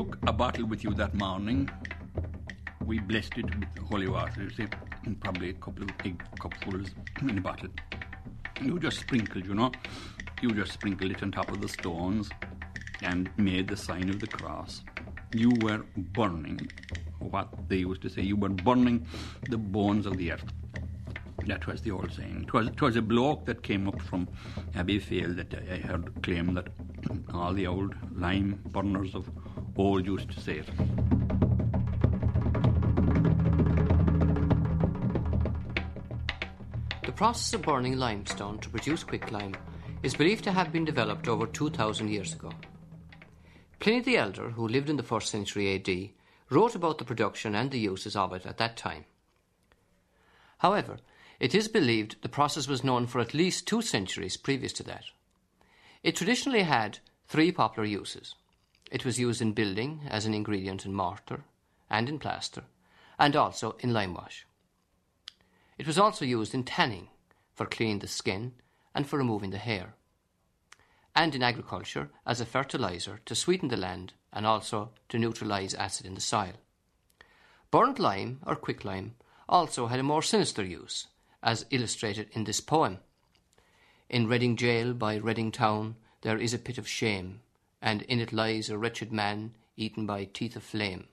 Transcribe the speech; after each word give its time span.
took 0.00 0.16
a 0.26 0.32
bottle 0.32 0.64
with 0.64 0.82
you 0.82 0.94
that 0.94 1.12
morning, 1.12 1.68
we 2.86 2.98
blessed 3.00 3.36
it 3.36 3.44
with 3.44 3.68
holy 3.90 4.08
water, 4.08 4.44
you 4.44 4.48
see, 4.48 4.66
and 5.04 5.20
probably 5.20 5.50
a 5.50 5.52
couple 5.52 5.82
of 5.82 5.90
big 5.98 6.16
cupfuls 6.38 6.88
in 7.20 7.36
a 7.36 7.40
bottle. 7.42 7.68
You 8.62 8.78
just 8.78 9.00
sprinkled, 9.00 9.44
you 9.44 9.52
know, 9.52 9.70
you 10.40 10.52
just 10.52 10.72
sprinkled 10.72 11.10
it 11.10 11.22
on 11.22 11.30
top 11.32 11.50
of 11.50 11.60
the 11.60 11.68
stones 11.68 12.30
and 13.02 13.28
made 13.36 13.68
the 13.68 13.76
sign 13.76 14.08
of 14.08 14.20
the 14.20 14.26
cross. 14.26 14.84
You 15.34 15.50
were 15.60 15.84
burning 15.96 16.70
what 17.18 17.48
they 17.68 17.80
used 17.90 18.00
to 18.00 18.08
say, 18.08 18.22
you 18.22 18.36
were 18.36 18.48
burning 18.48 19.06
the 19.50 19.58
bones 19.58 20.06
of 20.06 20.16
the 20.16 20.32
earth. 20.32 20.50
That 21.46 21.66
was 21.66 21.82
the 21.82 21.90
old 21.90 22.10
saying. 22.12 22.44
It 22.46 22.52
was, 22.54 22.68
it 22.68 22.80
was 22.80 22.96
a 22.96 23.02
bloke 23.02 23.44
that 23.44 23.62
came 23.62 23.86
up 23.86 24.00
from 24.00 24.28
Abbeyfeale 24.74 25.36
that 25.36 25.54
I 25.70 25.76
heard 25.76 26.22
claim 26.22 26.54
that 26.54 26.68
all 27.34 27.52
the 27.52 27.66
old 27.66 27.94
lime 28.14 28.60
burners 28.66 29.14
of 29.14 29.28
old 29.80 30.06
used 30.06 30.30
to 30.30 30.40
say 30.40 30.58
it. 30.58 30.66
The 37.04 37.12
process 37.12 37.54
of 37.54 37.62
burning 37.62 37.96
limestone 37.96 38.58
to 38.58 38.68
produce 38.68 39.04
quicklime 39.04 39.54
is 40.02 40.14
believed 40.14 40.44
to 40.44 40.52
have 40.52 40.72
been 40.72 40.84
developed 40.84 41.28
over 41.28 41.46
2,000 41.46 42.08
years 42.08 42.34
ago. 42.34 42.50
Pliny 43.78 44.00
the 44.00 44.16
Elder, 44.16 44.50
who 44.50 44.68
lived 44.68 44.90
in 44.90 44.96
the 44.96 45.02
1st 45.02 45.26
century 45.26 45.74
AD, 45.74 46.10
wrote 46.50 46.74
about 46.74 46.98
the 46.98 47.04
production 47.04 47.54
and 47.54 47.70
the 47.70 47.78
uses 47.78 48.16
of 48.16 48.32
it 48.32 48.46
at 48.46 48.58
that 48.58 48.76
time. 48.76 49.04
However, 50.58 50.98
it 51.38 51.54
is 51.54 51.68
believed 51.68 52.16
the 52.20 52.28
process 52.28 52.68
was 52.68 52.84
known 52.84 53.06
for 53.06 53.20
at 53.20 53.32
least 53.32 53.66
two 53.66 53.80
centuries 53.80 54.36
previous 54.36 54.74
to 54.74 54.82
that. 54.82 55.04
It 56.02 56.16
traditionally 56.16 56.62
had 56.62 56.98
three 57.26 57.50
popular 57.50 57.88
uses. 57.88 58.34
It 58.90 59.04
was 59.04 59.18
used 59.18 59.40
in 59.40 59.52
building 59.52 60.02
as 60.08 60.26
an 60.26 60.34
ingredient 60.34 60.84
in 60.84 60.92
mortar 60.92 61.44
and 61.88 62.08
in 62.08 62.18
plaster, 62.18 62.64
and 63.18 63.36
also 63.36 63.76
in 63.80 63.92
lime 63.92 64.14
wash. 64.14 64.46
It 65.78 65.86
was 65.86 65.98
also 65.98 66.24
used 66.24 66.54
in 66.54 66.64
tanning 66.64 67.08
for 67.54 67.66
cleaning 67.66 68.00
the 68.00 68.08
skin 68.08 68.52
and 68.94 69.06
for 69.06 69.18
removing 69.18 69.50
the 69.50 69.58
hair, 69.58 69.94
and 71.14 71.34
in 71.34 71.42
agriculture 71.42 72.10
as 72.26 72.40
a 72.40 72.46
fertilizer 72.46 73.20
to 73.26 73.34
sweeten 73.34 73.68
the 73.68 73.76
land 73.76 74.12
and 74.32 74.46
also 74.46 74.90
to 75.08 75.18
neutralize 75.18 75.74
acid 75.74 76.06
in 76.06 76.14
the 76.14 76.20
soil. 76.20 76.54
Burnt 77.70 77.98
lime 77.98 78.40
or 78.46 78.56
quicklime 78.56 79.14
also 79.48 79.86
had 79.86 80.00
a 80.00 80.04
more 80.04 80.22
sinister 80.22 80.64
use, 80.64 81.06
as 81.42 81.66
illustrated 81.70 82.28
in 82.32 82.44
this 82.44 82.60
poem. 82.60 82.98
In 84.08 84.26
Reading 84.26 84.56
Jail 84.56 84.92
by 84.92 85.16
Reading 85.16 85.52
Town 85.52 85.96
there 86.22 86.38
is 86.38 86.52
a 86.52 86.58
pit 86.58 86.78
of 86.78 86.88
shame, 86.88 87.40
and 87.82 88.02
in 88.02 88.20
it 88.20 88.32
lies 88.32 88.68
a 88.68 88.78
wretched 88.78 89.12
man 89.12 89.54
eaten 89.76 90.06
by 90.06 90.24
teeth 90.24 90.56
of 90.56 90.62
flame. 90.62 91.08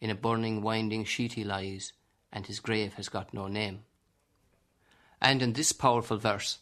In 0.00 0.10
a 0.10 0.14
burning, 0.14 0.62
winding 0.62 1.04
sheet 1.04 1.34
he 1.34 1.44
lies, 1.44 1.92
and 2.32 2.46
his 2.46 2.60
grave 2.60 2.94
has 2.94 3.08
got 3.08 3.34
no 3.34 3.48
name. 3.48 3.84
And 5.20 5.42
in 5.42 5.52
this 5.52 5.72
powerful 5.72 6.18
verse, 6.18 6.58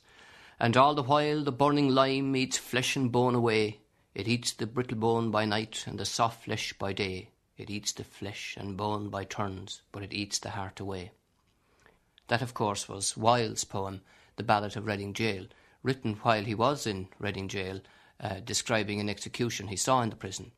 and 0.58 0.77
all 0.77 0.94
the 0.94 1.02
while 1.02 1.44
the 1.44 1.52
burning 1.52 1.91
lime 1.91 2.34
eats 2.34 2.56
flesh 2.56 2.97
and 2.97 3.12
bone 3.12 3.34
away, 3.34 3.80
it 4.14 4.27
eats 4.27 4.52
the 4.52 4.67
brittle 4.67 4.97
bone 4.97 5.30
by 5.30 5.44
night 5.44 5.84
and 5.86 5.98
the 5.98 6.06
soft 6.06 6.44
flesh 6.44 6.72
by 6.72 6.94
day. 6.94 7.28
It 7.58 7.70
eats 7.70 7.92
the 7.92 8.05
flesh 8.05 8.56
and 8.58 8.77
bone 8.77 9.11
by 9.11 9.24
turns, 9.24 9.83
but 9.92 10.02
it 10.02 10.14
eats 10.14 10.39
the 10.39 10.50
heart 10.50 10.80
away. 10.80 11.12
That, 12.28 12.42
of 12.42 12.55
course, 12.55 12.89
was 12.89 13.17
Wilde's 13.17 13.64
poem, 13.64 14.00
The 14.36 14.42
Ballad 14.42 14.77
of 14.77 14.86
Reading 14.86 15.13
Gaol, 15.13 15.46
written 15.83 16.14
while 16.23 16.45
he 16.45 16.55
was 16.55 16.86
in 16.86 17.08
Reading 17.18 17.48
Jail, 17.48 17.80
uh, 18.20 18.40
describing 18.44 19.00
an 19.00 19.08
execution 19.08 19.68
he 19.68 19.77
saw 19.77 20.02
in 20.02 20.10
the 20.10 20.16
prison. 20.16 20.52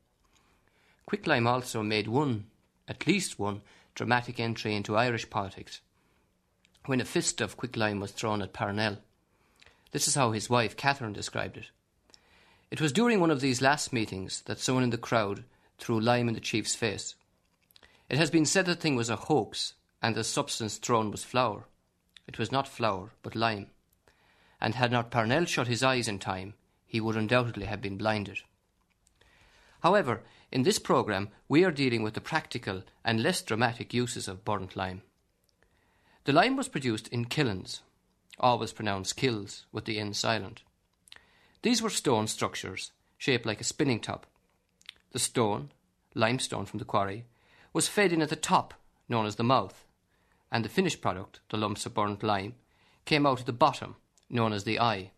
Quicklime 1.07 1.47
also 1.47 1.83
made 1.83 2.09
one, 2.09 2.47
at 2.87 3.07
least 3.07 3.39
one, 3.39 3.63
dramatic 3.95 4.39
entry 4.39 4.75
into 4.75 4.97
Irish 4.97 5.29
politics 5.31 5.81
when 6.87 7.01
a 7.01 7.05
fist 7.05 7.43
of 7.43 7.57
quicklime 7.57 8.01
was 8.01 8.13
thrown 8.13 8.41
at 8.41 8.55
Parnell. 8.55 8.97
This 9.91 10.09
is 10.09 10.15
how 10.15 10.33
his 10.33 10.49
wife, 10.49 10.75
Catherine, 10.77 11.13
described 11.13 11.59
it. 11.59 11.67
It 12.71 12.81
was 12.81 12.93
during 12.93 13.21
one 13.21 13.31
of 13.31 13.43
these 13.43 13.61
last 13.61 13.93
meetings 13.93 14.43
that 14.47 14.59
someone 14.59 14.85
in 14.85 14.91
the 14.91 14.97
crowd 14.97 15.45
threw 15.79 16.01
lime 16.01 16.29
in 16.29 16.35
the 16.35 16.41
chief's 16.41 16.75
face. 16.75 17.15
It 18.09 18.17
has 18.17 18.31
been 18.31 18.47
said 18.47 18.65
the 18.65 18.75
thing 18.75 18.97
was 18.97 19.11
a 19.11 19.17
hoax 19.17 19.75
and 20.01 20.15
the 20.15 20.25
substance 20.25 20.79
thrown 20.79 21.11
was 21.11 21.25
flour. 21.25 21.67
It 22.27 22.39
was 22.39 22.51
not 22.51 22.67
flour, 22.67 23.13
but 23.23 23.37
lime 23.37 23.67
and 24.61 24.75
had 24.75 24.91
not 24.91 25.11
Parnell 25.11 25.45
shut 25.45 25.67
his 25.67 25.83
eyes 25.83 26.09
in 26.09 26.19
time, 26.19 26.55
he 26.89 27.01
would 27.01 27.17
undoubtedly 27.17 27.67
have 27.67 27.81
been 27.81 27.97
blinded. 27.97 28.41
However, 29.81 30.25
in 30.51 30.63
this 30.65 30.81
programme, 30.81 31.29
we 31.47 31.63
are 31.63 31.71
dealing 31.71 32.03
with 32.03 32.15
the 32.15 32.21
practical 32.21 32.83
and 33.05 33.23
less 33.23 33.43
dramatic 33.43 33.95
uses 33.95 34.27
of 34.27 34.45
burnt 34.45 34.75
lime. 34.75 35.03
The 36.25 36.33
lime 36.33 36.57
was 36.57 36.69
produced 36.69 37.07
in 37.09 37.27
kilns, 37.27 37.83
always 38.41 38.73
pronounced 38.73 39.17
kills 39.17 39.67
with 39.71 39.85
the 39.85 39.99
N 40.01 40.15
silent. 40.15 40.63
These 41.63 41.83
were 41.83 41.91
stone 41.91 42.27
structures 42.27 42.93
shaped 43.19 43.47
like 43.47 43.61
a 43.61 43.65
spinning 43.65 44.01
top. 44.01 44.27
The 45.13 45.19
stone, 45.19 45.71
limestone 46.15 46.67
from 46.67 46.79
the 46.79 46.85
quarry, 46.85 47.27
was 47.73 47.89
fed 47.89 48.13
in 48.13 48.23
at 48.23 48.31
the 48.31 48.37
top, 48.37 48.75
known 49.09 49.27
as 49.27 49.37
the 49.37 49.45
mouth, 49.45 49.85
and 50.51 50.65
the 50.65 50.69
finished 50.69 51.01
product, 51.01 51.41
the 51.51 51.57
lumps 51.57 51.85
of 51.85 51.95
burnt 51.95 52.23
lime, 52.23 52.55
came 53.05 53.27
out 53.27 53.41
at 53.41 53.47
the 53.47 53.53
bottom, 53.53 53.97
known 54.31 54.53
as 54.53 54.65
the 54.65 54.81
eye. 54.81 55.11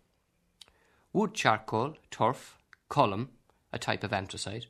Wood 1.13 1.35
charcoal, 1.35 1.97
turf, 2.11 2.57
culm, 2.89 3.29
a 3.73 3.79
type 3.79 4.05
of 4.05 4.13
anthracite, 4.13 4.67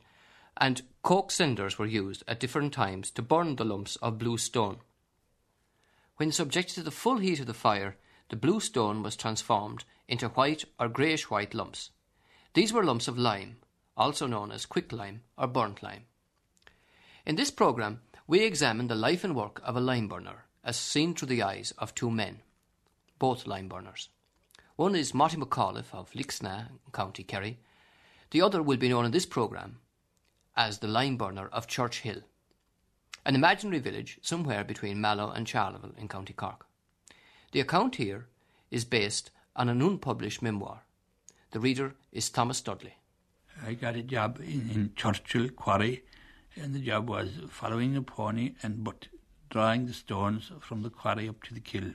and 0.57 0.81
coke 1.03 1.31
cinders 1.31 1.77
were 1.77 1.85
used 1.85 2.23
at 2.27 2.39
different 2.39 2.73
times 2.73 3.11
to 3.11 3.21
burn 3.21 3.55
the 3.55 3.65
lumps 3.65 3.95
of 3.97 4.17
blue 4.17 4.37
stone. 4.37 4.79
When 6.17 6.31
subjected 6.31 6.75
to 6.75 6.83
the 6.83 6.91
full 6.91 7.17
heat 7.17 7.39
of 7.39 7.45
the 7.45 7.53
fire, 7.53 7.97
the 8.29 8.35
blue 8.35 8.59
stone 8.59 9.03
was 9.03 9.15
transformed 9.15 9.85
into 10.07 10.29
white 10.29 10.65
or 10.79 10.87
greyish 10.87 11.29
white 11.29 11.53
lumps. 11.53 11.91
These 12.53 12.73
were 12.73 12.83
lumps 12.83 13.07
of 13.07 13.17
lime, 13.17 13.57
also 13.95 14.25
known 14.25 14.51
as 14.51 14.65
quicklime 14.65 15.21
or 15.37 15.47
burnt 15.47 15.83
lime. 15.83 16.05
In 17.25 17.35
this 17.35 17.51
programme, 17.51 18.01
we 18.25 18.43
examine 18.43 18.87
the 18.87 18.95
life 18.95 19.23
and 19.23 19.35
work 19.35 19.61
of 19.63 19.75
a 19.75 19.81
lime 19.81 20.07
burner 20.07 20.45
as 20.63 20.77
seen 20.77 21.13
through 21.13 21.27
the 21.27 21.43
eyes 21.43 21.71
of 21.77 21.93
two 21.93 22.09
men, 22.09 22.41
both 23.19 23.45
lime 23.45 23.67
burners. 23.67 24.09
One 24.81 24.95
is 24.95 25.13
Marty 25.13 25.37
McAuliffe 25.37 25.93
of 25.93 26.11
Lixnaw, 26.13 26.69
County 26.91 27.21
Kerry. 27.21 27.59
The 28.31 28.41
other 28.41 28.63
will 28.63 28.77
be 28.77 28.89
known 28.89 29.05
in 29.05 29.11
this 29.11 29.27
programme 29.27 29.77
as 30.57 30.79
the 30.79 30.87
lime 30.87 31.17
burner 31.17 31.49
of 31.49 31.67
Church 31.67 31.99
Hill, 31.99 32.21
an 33.23 33.35
imaginary 33.35 33.77
village 33.77 34.17
somewhere 34.23 34.63
between 34.63 34.99
Mallow 34.99 35.29
and 35.29 35.47
Charleville 35.47 35.93
in 35.99 36.07
County 36.07 36.33
Cork. 36.33 36.65
The 37.51 37.59
account 37.59 37.97
here 37.97 38.25
is 38.71 38.83
based 38.83 39.29
on 39.55 39.69
an 39.69 39.83
unpublished 39.83 40.41
memoir. 40.41 40.81
The 41.51 41.59
reader 41.59 41.93
is 42.11 42.31
Thomas 42.31 42.59
Dudley. 42.59 42.95
I 43.63 43.75
got 43.75 43.95
a 43.95 44.01
job 44.01 44.39
in, 44.39 44.71
in 44.73 44.93
Churchill 44.95 45.49
Quarry, 45.49 46.05
and 46.55 46.73
the 46.73 46.79
job 46.79 47.07
was 47.07 47.29
following 47.51 47.95
a 47.95 48.01
pony 48.01 48.55
and 48.63 48.83
but 48.83 49.09
drawing 49.51 49.85
the 49.85 49.93
stones 49.93 50.51
from 50.59 50.81
the 50.81 50.89
quarry 50.89 51.29
up 51.29 51.43
to 51.43 51.53
the 51.53 51.59
kiln. 51.59 51.93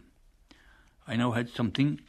I 1.09 1.17
now 1.17 1.33
had 1.33 1.49
something 1.49 2.01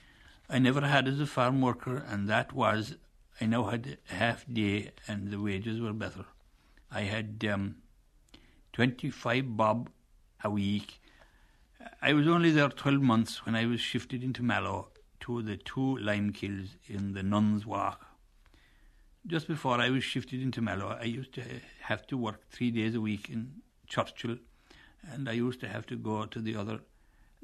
I 0.50 0.60
never 0.60 0.82
had 0.82 1.08
as 1.08 1.20
a 1.20 1.26
farm 1.26 1.62
worker, 1.62 1.98
and 1.98 2.30
that 2.30 2.54
was 2.54 2.96
I 3.40 3.46
now 3.46 3.66
had 3.66 3.98
half 4.06 4.46
day 4.52 4.92
and 5.08 5.30
the 5.30 5.40
wages 5.40 5.80
were 5.80 5.94
better. 5.94 6.26
I 6.90 7.02
had 7.02 7.46
um, 7.52 7.76
25 8.74 9.56
bob 9.56 9.90
a 10.44 10.50
week. 10.50 11.00
I 12.02 12.14
was 12.14 12.28
only 12.28 12.52
there 12.52 12.70
12 12.70 13.02
months 13.02 13.46
when 13.46 13.56
I 13.56 13.66
was 13.66 13.80
shifted 13.80 14.24
into 14.24 14.42
Mallow 14.42 14.88
to 15.22 15.42
the 15.42 15.58
two 15.58 15.98
lime 15.98 16.32
kilns 16.32 16.78
in 16.88 17.14
the 17.14 17.22
Nuns 17.22 17.66
Walk. 17.66 18.08
Just 19.28 19.48
before 19.48 19.80
I 19.80 19.90
was 19.90 20.04
shifted 20.04 20.42
into 20.42 20.62
Mallow, 20.62 20.98
I 21.00 21.04
used 21.04 21.34
to 21.34 21.44
have 21.82 22.08
to 22.08 22.18
work 22.18 22.50
three 22.50 22.72
days 22.72 22.96
a 22.96 23.02
week 23.02 23.30
in 23.30 23.62
Churchill, 23.86 24.38
and 25.12 25.30
I 25.30 25.34
used 25.34 25.60
to 25.60 25.68
have 25.68 25.86
to 25.88 25.96
go 25.96 26.26
to 26.26 26.40
the 26.40 26.56
other 26.56 26.80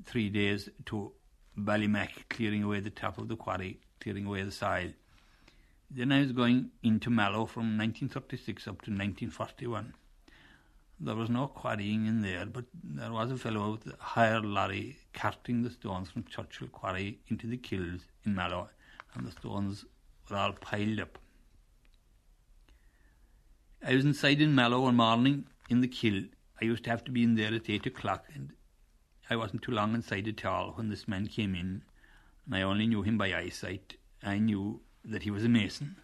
three 0.05 0.29
days 0.29 0.69
to 0.85 1.11
Ballymac, 1.57 2.29
clearing 2.29 2.63
away 2.63 2.79
the 2.79 2.89
top 2.89 3.17
of 3.17 3.27
the 3.27 3.35
quarry, 3.35 3.79
clearing 3.99 4.25
away 4.25 4.43
the 4.43 4.51
soil. 4.51 4.89
Then 5.89 6.11
I 6.11 6.21
was 6.21 6.31
going 6.31 6.71
into 6.81 7.09
Mallow 7.09 7.45
from 7.45 7.77
1936 7.77 8.67
up 8.67 8.81
to 8.81 8.91
1941. 8.91 9.93
There 10.99 11.15
was 11.15 11.29
no 11.29 11.47
quarrying 11.47 12.07
in 12.07 12.21
there, 12.21 12.45
but 12.45 12.65
there 12.83 13.11
was 13.11 13.29
a 13.29 13.37
fellow 13.37 13.71
with 13.73 13.93
a 13.93 13.97
hired 13.99 14.45
lorry 14.45 14.97
carting 15.13 15.61
the 15.61 15.69
stones 15.69 16.09
from 16.09 16.23
Churchill 16.23 16.67
Quarry 16.69 17.19
into 17.27 17.45
the 17.45 17.57
kilns 17.57 18.05
in 18.25 18.33
Mallow, 18.33 18.69
and 19.13 19.27
the 19.27 19.31
stones 19.31 19.85
were 20.29 20.37
all 20.37 20.53
piled 20.53 20.99
up. 20.99 21.19
I 23.85 23.93
was 23.95 24.05
inside 24.05 24.41
in 24.41 24.55
Mallow 24.55 24.81
one 24.81 24.95
morning 24.95 25.45
in 25.69 25.81
the 25.81 25.87
kiln. 25.87 26.29
I 26.61 26.65
used 26.65 26.85
to 26.85 26.89
have 26.89 27.03
to 27.03 27.11
be 27.11 27.23
in 27.23 27.35
there 27.35 27.53
at 27.53 27.69
eight 27.69 27.85
o'clock, 27.85 28.25
and 28.33 28.53
I 29.33 29.35
wasn't 29.35 29.63
too 29.63 29.71
long 29.71 29.95
inside 29.95 30.27
at 30.27 30.45
all 30.45 30.73
when 30.73 30.89
this 30.89 31.07
man 31.07 31.25
came 31.25 31.55
in, 31.55 31.81
and 32.45 32.55
I 32.55 32.61
only 32.61 32.85
knew 32.85 33.01
him 33.01 33.17
by 33.17 33.33
eyesight. 33.33 33.95
I 34.21 34.37
knew 34.37 34.81
that 35.03 35.23
he 35.23 35.31
was 35.31 35.43
a 35.43 35.49
mason. 35.49 35.95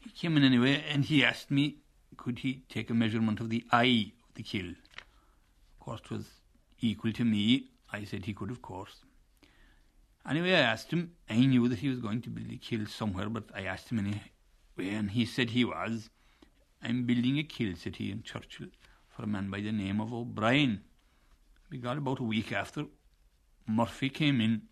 He 0.00 0.10
came 0.10 0.36
in 0.36 0.44
anyway, 0.44 0.84
and 0.86 1.06
he 1.06 1.24
asked 1.24 1.50
me 1.50 1.78
could 2.18 2.40
he 2.40 2.62
take 2.68 2.90
a 2.90 2.94
measurement 2.94 3.40
of 3.40 3.48
the 3.48 3.64
eye 3.72 4.12
of 4.28 4.34
the 4.34 4.42
kill? 4.42 4.68
Of 4.68 5.80
course, 5.80 6.02
it 6.04 6.10
was 6.10 6.26
equal 6.78 7.14
to 7.14 7.24
me. 7.24 7.70
I 7.90 8.04
said 8.04 8.26
he 8.26 8.34
could, 8.34 8.50
of 8.50 8.60
course. 8.60 8.96
Anyway, 10.28 10.52
I 10.52 10.60
asked 10.60 10.92
him. 10.92 11.12
I 11.30 11.36
knew 11.46 11.68
that 11.68 11.78
he 11.78 11.88
was 11.88 12.00
going 12.00 12.20
to 12.20 12.28
build 12.28 12.52
a 12.52 12.56
kill 12.56 12.84
somewhere, 12.84 13.30
but 13.30 13.44
I 13.54 13.62
asked 13.62 13.88
him 13.88 14.00
anyway, 14.00 14.30
and 14.76 15.12
he 15.12 15.24
said 15.24 15.50
he 15.50 15.64
was. 15.64 16.10
I'm 16.82 17.06
building 17.06 17.38
a 17.38 17.44
kill, 17.44 17.76
said 17.76 17.96
he, 17.96 18.10
in 18.10 18.22
Churchill, 18.22 18.68
for 19.08 19.22
a 19.22 19.26
man 19.26 19.48
by 19.48 19.62
the 19.62 19.72
name 19.72 20.02
of 20.02 20.12
O'Brien. 20.12 20.82
We 21.74 21.80
got 21.80 21.98
about 21.98 22.20
a 22.20 22.22
week 22.22 22.52
after. 22.52 22.84
Murphy 23.66 24.08
came 24.08 24.40
in 24.40 24.62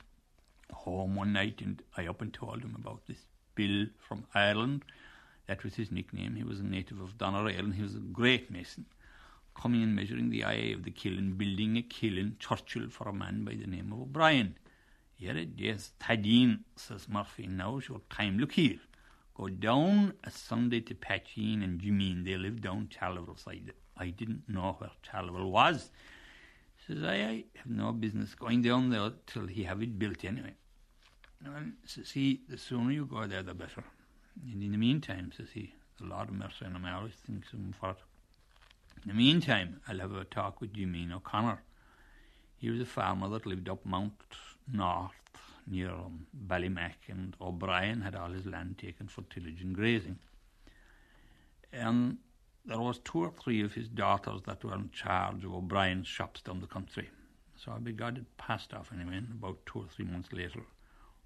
home 0.73 1.17
one 1.17 1.33
night, 1.33 1.61
and 1.61 1.83
I 1.97 2.07
up 2.07 2.23
and 2.23 2.33
told 2.33 2.63
him 2.63 2.77
about 2.79 3.09
this 3.09 3.27
Bill 3.57 3.87
from 3.99 4.25
Ireland. 4.37 4.85
That 5.49 5.65
was 5.65 5.75
his 5.75 5.91
nickname. 5.91 6.37
He 6.37 6.45
was 6.45 6.61
a 6.61 6.63
native 6.63 7.01
of 7.01 7.19
Doneraile. 7.19 7.75
He 7.75 7.83
was 7.83 7.97
a 7.97 7.99
great 7.99 8.53
mason, 8.53 8.87
coming 9.61 9.83
and 9.83 9.97
measuring 9.97 10.31
the 10.31 10.45
eye 10.45 10.73
of 10.77 10.85
the 10.85 10.93
kiln, 10.93 11.33
building 11.33 11.77
a 11.77 11.83
kiln, 11.83 12.37
Churchill, 12.39 12.89
for 12.89 13.09
a 13.09 13.13
man 13.13 13.45
by 13.45 13.55
the 13.55 13.67
name 13.67 13.93
of 13.93 14.03
O'Brien. 14.03 14.57
Here 15.17 15.37
it 15.37 15.61
is, 15.61 15.91
Tadine, 15.99 16.61
says 16.77 17.09
Murphy. 17.09 17.49
Now's 17.49 17.89
your 17.89 18.03
time. 18.11 18.39
Look 18.39 18.53
here. 18.53 18.79
Go 19.35 19.49
down 19.49 20.13
a 20.23 20.31
Sunday 20.31 20.79
to 20.83 20.95
Patchine 20.95 21.65
and 21.65 21.81
Jimeen. 21.81 22.25
They 22.25 22.37
live 22.37 22.61
down 22.61 22.91
Challival 22.97 23.43
side. 23.43 23.73
I 23.97 24.11
didn't 24.11 24.45
know 24.49 24.77
where 24.79 24.93
Challival 25.03 25.51
was. 25.51 25.91
Says 26.87 27.03
I, 27.05 27.15
I 27.15 27.45
have 27.57 27.71
no 27.71 27.93
business 27.93 28.35
going 28.35 28.63
down 28.63 28.91
there 28.91 29.13
till 29.27 29.47
he 29.47 29.65
have 29.65 29.83
it 29.83 29.99
built 29.99 30.25
anyway. 30.25 30.55
Well, 31.45 31.63
says 31.85 32.11
he, 32.11 32.41
the 32.49 32.59
sooner 32.59 32.93
you 32.93 33.07
go 33.07 33.27
there, 33.27 33.43
the 33.43 33.55
better. 33.55 33.85
And 34.51 34.63
in 34.63 34.73
the 34.73 34.79
meantime, 34.79 35.33
says 35.37 35.49
he, 35.53 35.75
the 35.99 36.07
Lord 36.07 36.29
of 36.29 36.35
mercy 36.35 36.65
on 36.65 36.77
him, 36.77 36.85
I 36.85 36.95
always 36.95 37.15
think 37.27 37.45
some 37.51 37.75
for 37.79 37.91
it. 37.91 37.97
In 39.05 39.09
the 39.09 39.15
meantime, 39.15 39.81
I'll 39.89 39.99
have 39.99 40.13
a 40.13 40.25
talk 40.25 40.61
with 40.61 40.73
Jimmy 40.73 41.09
O'Connor. 41.13 41.63
He 42.59 42.71
was 42.71 42.81
a 42.81 42.87
farmer 42.87 43.29
that 43.31 43.47
lived 43.47 43.69
up 43.69 43.85
Mount 43.85 44.13
North 44.73 45.11
near 45.67 45.91
um, 45.91 46.27
Ballymac, 46.47 47.09
and 47.09 47.37
O'Brien 47.41 48.01
had 48.01 48.15
all 48.15 48.31
his 48.31 48.47
land 48.47 48.79
taken 48.79 49.09
for 49.09 49.23
tillage 49.23 49.61
and 49.61 49.75
grazing. 49.75 50.19
And 51.73 52.19
there 52.65 52.79
was 52.79 52.99
two 52.99 53.25
or 53.25 53.33
three 53.43 53.63
of 53.63 53.73
his 53.73 53.89
daughters 53.89 54.43
that 54.47 54.63
were 54.63 54.75
in 54.75 54.91
charge 54.91 55.45
of 55.45 55.53
O'Brien's 55.53 56.07
shops 56.07 56.41
down 56.43 56.61
the 56.61 56.67
country. 56.67 57.11
So 57.57 57.73
I 57.73 57.79
begot 57.79 58.17
it 58.17 58.37
passed 58.37 58.73
off 58.73 58.93
anyway, 58.93 59.19
about 59.19 59.59
two 59.67 59.81
or 59.81 59.87
three 59.95 60.05
months 60.05 60.33
later, 60.33 60.63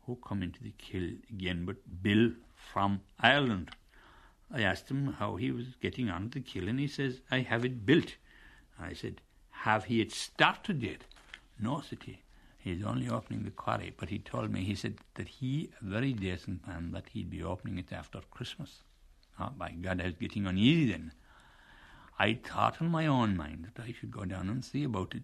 who 0.05 0.17
come 0.17 0.43
into 0.43 0.63
the 0.63 0.73
kill 0.79 1.09
again 1.31 1.65
but 1.65 1.77
Bill 2.03 2.33
from 2.55 3.01
Ireland. 3.21 3.71
I 4.51 4.63
asked 4.63 4.91
him 4.91 5.15
how 5.19 5.37
he 5.37 5.51
was 5.51 5.67
getting 5.81 6.09
on 6.09 6.27
at 6.27 6.33
the 6.33 6.41
kill, 6.41 6.69
and 6.69 6.79
he 6.79 6.89
says, 6.89 7.21
I 7.31 7.41
have 7.41 7.65
it 7.65 7.85
built. 7.85 8.17
I 8.79 8.93
said, 8.93 9.21
Have 9.51 9.85
he 9.85 10.01
it 10.01 10.13
started 10.13 10.83
yet? 10.83 11.03
No, 11.59 11.81
said 11.81 12.03
he. 12.05 12.23
He's 12.59 12.85
only 12.85 13.09
opening 13.09 13.45
the 13.45 13.51
quarry, 13.51 13.95
but 13.97 14.09
he 14.09 14.19
told 14.19 14.51
me, 14.51 14.65
he 14.65 14.75
said 14.75 14.99
that 15.15 15.29
he, 15.29 15.71
a 15.81 15.85
very 15.85 16.13
decent 16.13 16.67
man, 16.67 16.93
that 16.93 17.11
he'd 17.13 17.31
be 17.31 17.43
opening 17.43 17.79
it 17.79 17.93
after 17.93 18.21
Christmas. 18.31 18.83
Oh, 19.39 19.51
by 19.57 19.71
God, 19.71 20.01
I 20.01 20.07
was 20.07 20.15
getting 20.15 20.47
uneasy 20.47 20.91
then. 20.91 21.13
I 22.19 22.35
thought 22.35 22.81
in 22.81 22.89
my 22.89 23.07
own 23.07 23.37
mind 23.37 23.69
that 23.75 23.83
I 23.83 23.93
should 23.93 24.11
go 24.11 24.25
down 24.25 24.49
and 24.49 24.65
see 24.65 24.85
about 24.85 25.15
it. 25.15 25.23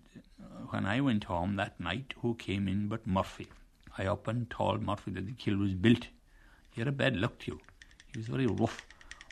When 0.71 0.85
I 0.85 1.01
went 1.01 1.25
home 1.25 1.57
that 1.57 1.81
night, 1.81 2.15
who 2.21 2.35
came 2.35 2.69
in 2.69 2.89
but 2.89 3.07
Murphy? 3.07 3.49
I 3.97 4.07
up 4.07 4.29
and 4.29 4.49
told 4.51 4.83
Murphy 4.83 5.11
that 5.13 5.27
the 5.27 5.33
kill 5.33 5.57
was 5.57 5.75
built. 5.75 6.09
He 6.71 6.81
had 6.81 6.89
a 6.89 6.93
bad 6.93 7.17
look 7.17 7.39
to 7.41 7.53
you. 7.53 7.61
He 8.07 8.19
was 8.19 8.29
very 8.29 8.47
rough, 8.47 8.87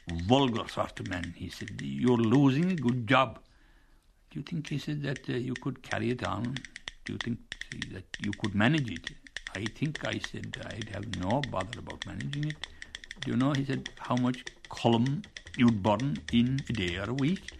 vulgar 0.06 0.68
sort 0.68 1.00
of 1.00 1.06
man. 1.06 1.34
He 1.36 1.48
said, 1.48 1.68
You're 1.80 2.18
losing 2.18 2.70
a 2.70 2.76
good 2.76 3.06
job. 3.06 3.40
Do 4.30 4.38
you 4.38 4.42
think, 4.42 4.68
he 4.68 4.78
said, 4.78 5.02
that 5.02 5.28
uh, 5.28 5.34
you 5.34 5.56
could 5.56 5.82
carry 5.82 6.10
it 6.10 6.22
on? 6.22 6.62
Do 7.04 7.14
you 7.14 7.18
think 7.18 7.38
that 7.92 8.04
you 8.18 8.32
could 8.34 8.54
manage 8.54 8.90
it? 8.90 9.08
I 9.54 9.68
think 9.68 10.04
I 10.04 10.18
said 10.18 10.56
I'd 10.64 10.90
have 10.90 11.08
no 11.08 11.42
bother 11.42 11.78
about 11.78 12.06
managing 12.06 12.46
it. 12.46 12.56
Do 13.20 13.32
you 13.32 13.36
know, 13.36 13.52
he 13.52 13.64
said, 13.64 13.90
how 13.98 14.16
much 14.16 14.44
culm 14.70 15.24
you'd 15.56 15.82
burn 15.82 16.18
in 16.32 16.60
a 16.68 16.72
day 16.72 16.96
or 16.96 17.10
a 17.10 17.14
week? 17.14 17.52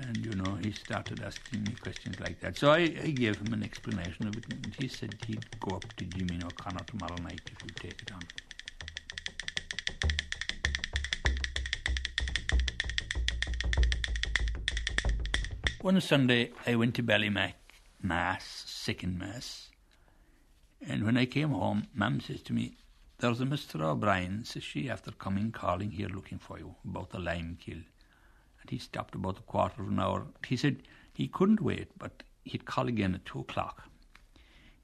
And, 0.00 0.16
you 0.24 0.32
know, 0.32 0.56
he 0.62 0.72
started 0.72 1.22
asking 1.22 1.64
me 1.64 1.72
questions 1.80 2.18
like 2.18 2.40
that. 2.40 2.56
So 2.56 2.70
I, 2.70 2.78
I 2.78 3.10
gave 3.10 3.36
him 3.36 3.52
an 3.52 3.62
explanation 3.62 4.26
of 4.26 4.36
it, 4.36 4.44
and 4.50 4.74
he 4.78 4.88
said 4.88 5.14
he'd 5.26 5.44
go 5.60 5.76
up 5.76 5.84
to 5.96 6.04
Jimmy 6.04 6.40
O'Connor 6.42 6.84
tomorrow 6.86 7.16
night 7.22 7.40
if 7.46 7.62
we 7.62 7.70
take 7.70 8.02
it 8.02 8.12
on. 8.12 8.22
One 15.82 16.00
Sunday, 16.00 16.50
I 16.66 16.74
went 16.74 16.94
to 16.96 17.02
Ballymac 17.02 17.52
Mass, 18.02 18.64
second 18.66 19.18
Mass, 19.18 19.68
and 20.88 21.04
when 21.04 21.16
I 21.16 21.26
came 21.26 21.50
home, 21.50 21.86
Mum 21.94 22.20
says 22.20 22.42
to 22.42 22.52
me, 22.52 22.76
There's 23.18 23.40
a 23.40 23.44
Mr. 23.44 23.80
O'Brien, 23.80 24.44
says 24.44 24.62
she, 24.62 24.90
after 24.90 25.10
coming 25.10 25.50
calling 25.50 25.90
here 25.90 26.08
looking 26.08 26.38
for 26.38 26.58
you 26.58 26.74
about 26.84 27.10
the 27.10 27.18
lime 27.18 27.56
kill. 27.58 27.78
And 28.60 28.68
he 28.68 28.78
stopped 28.78 29.14
about 29.14 29.38
a 29.38 29.42
quarter 29.42 29.80
of 29.80 29.88
an 29.88 29.98
hour. 29.98 30.26
He 30.46 30.56
said 30.56 30.82
he 31.14 31.26
couldn't 31.26 31.62
wait, 31.62 31.88
but 31.96 32.22
he'd 32.44 32.66
call 32.66 32.88
again 32.88 33.14
at 33.14 33.24
two 33.24 33.40
o'clock. 33.40 33.84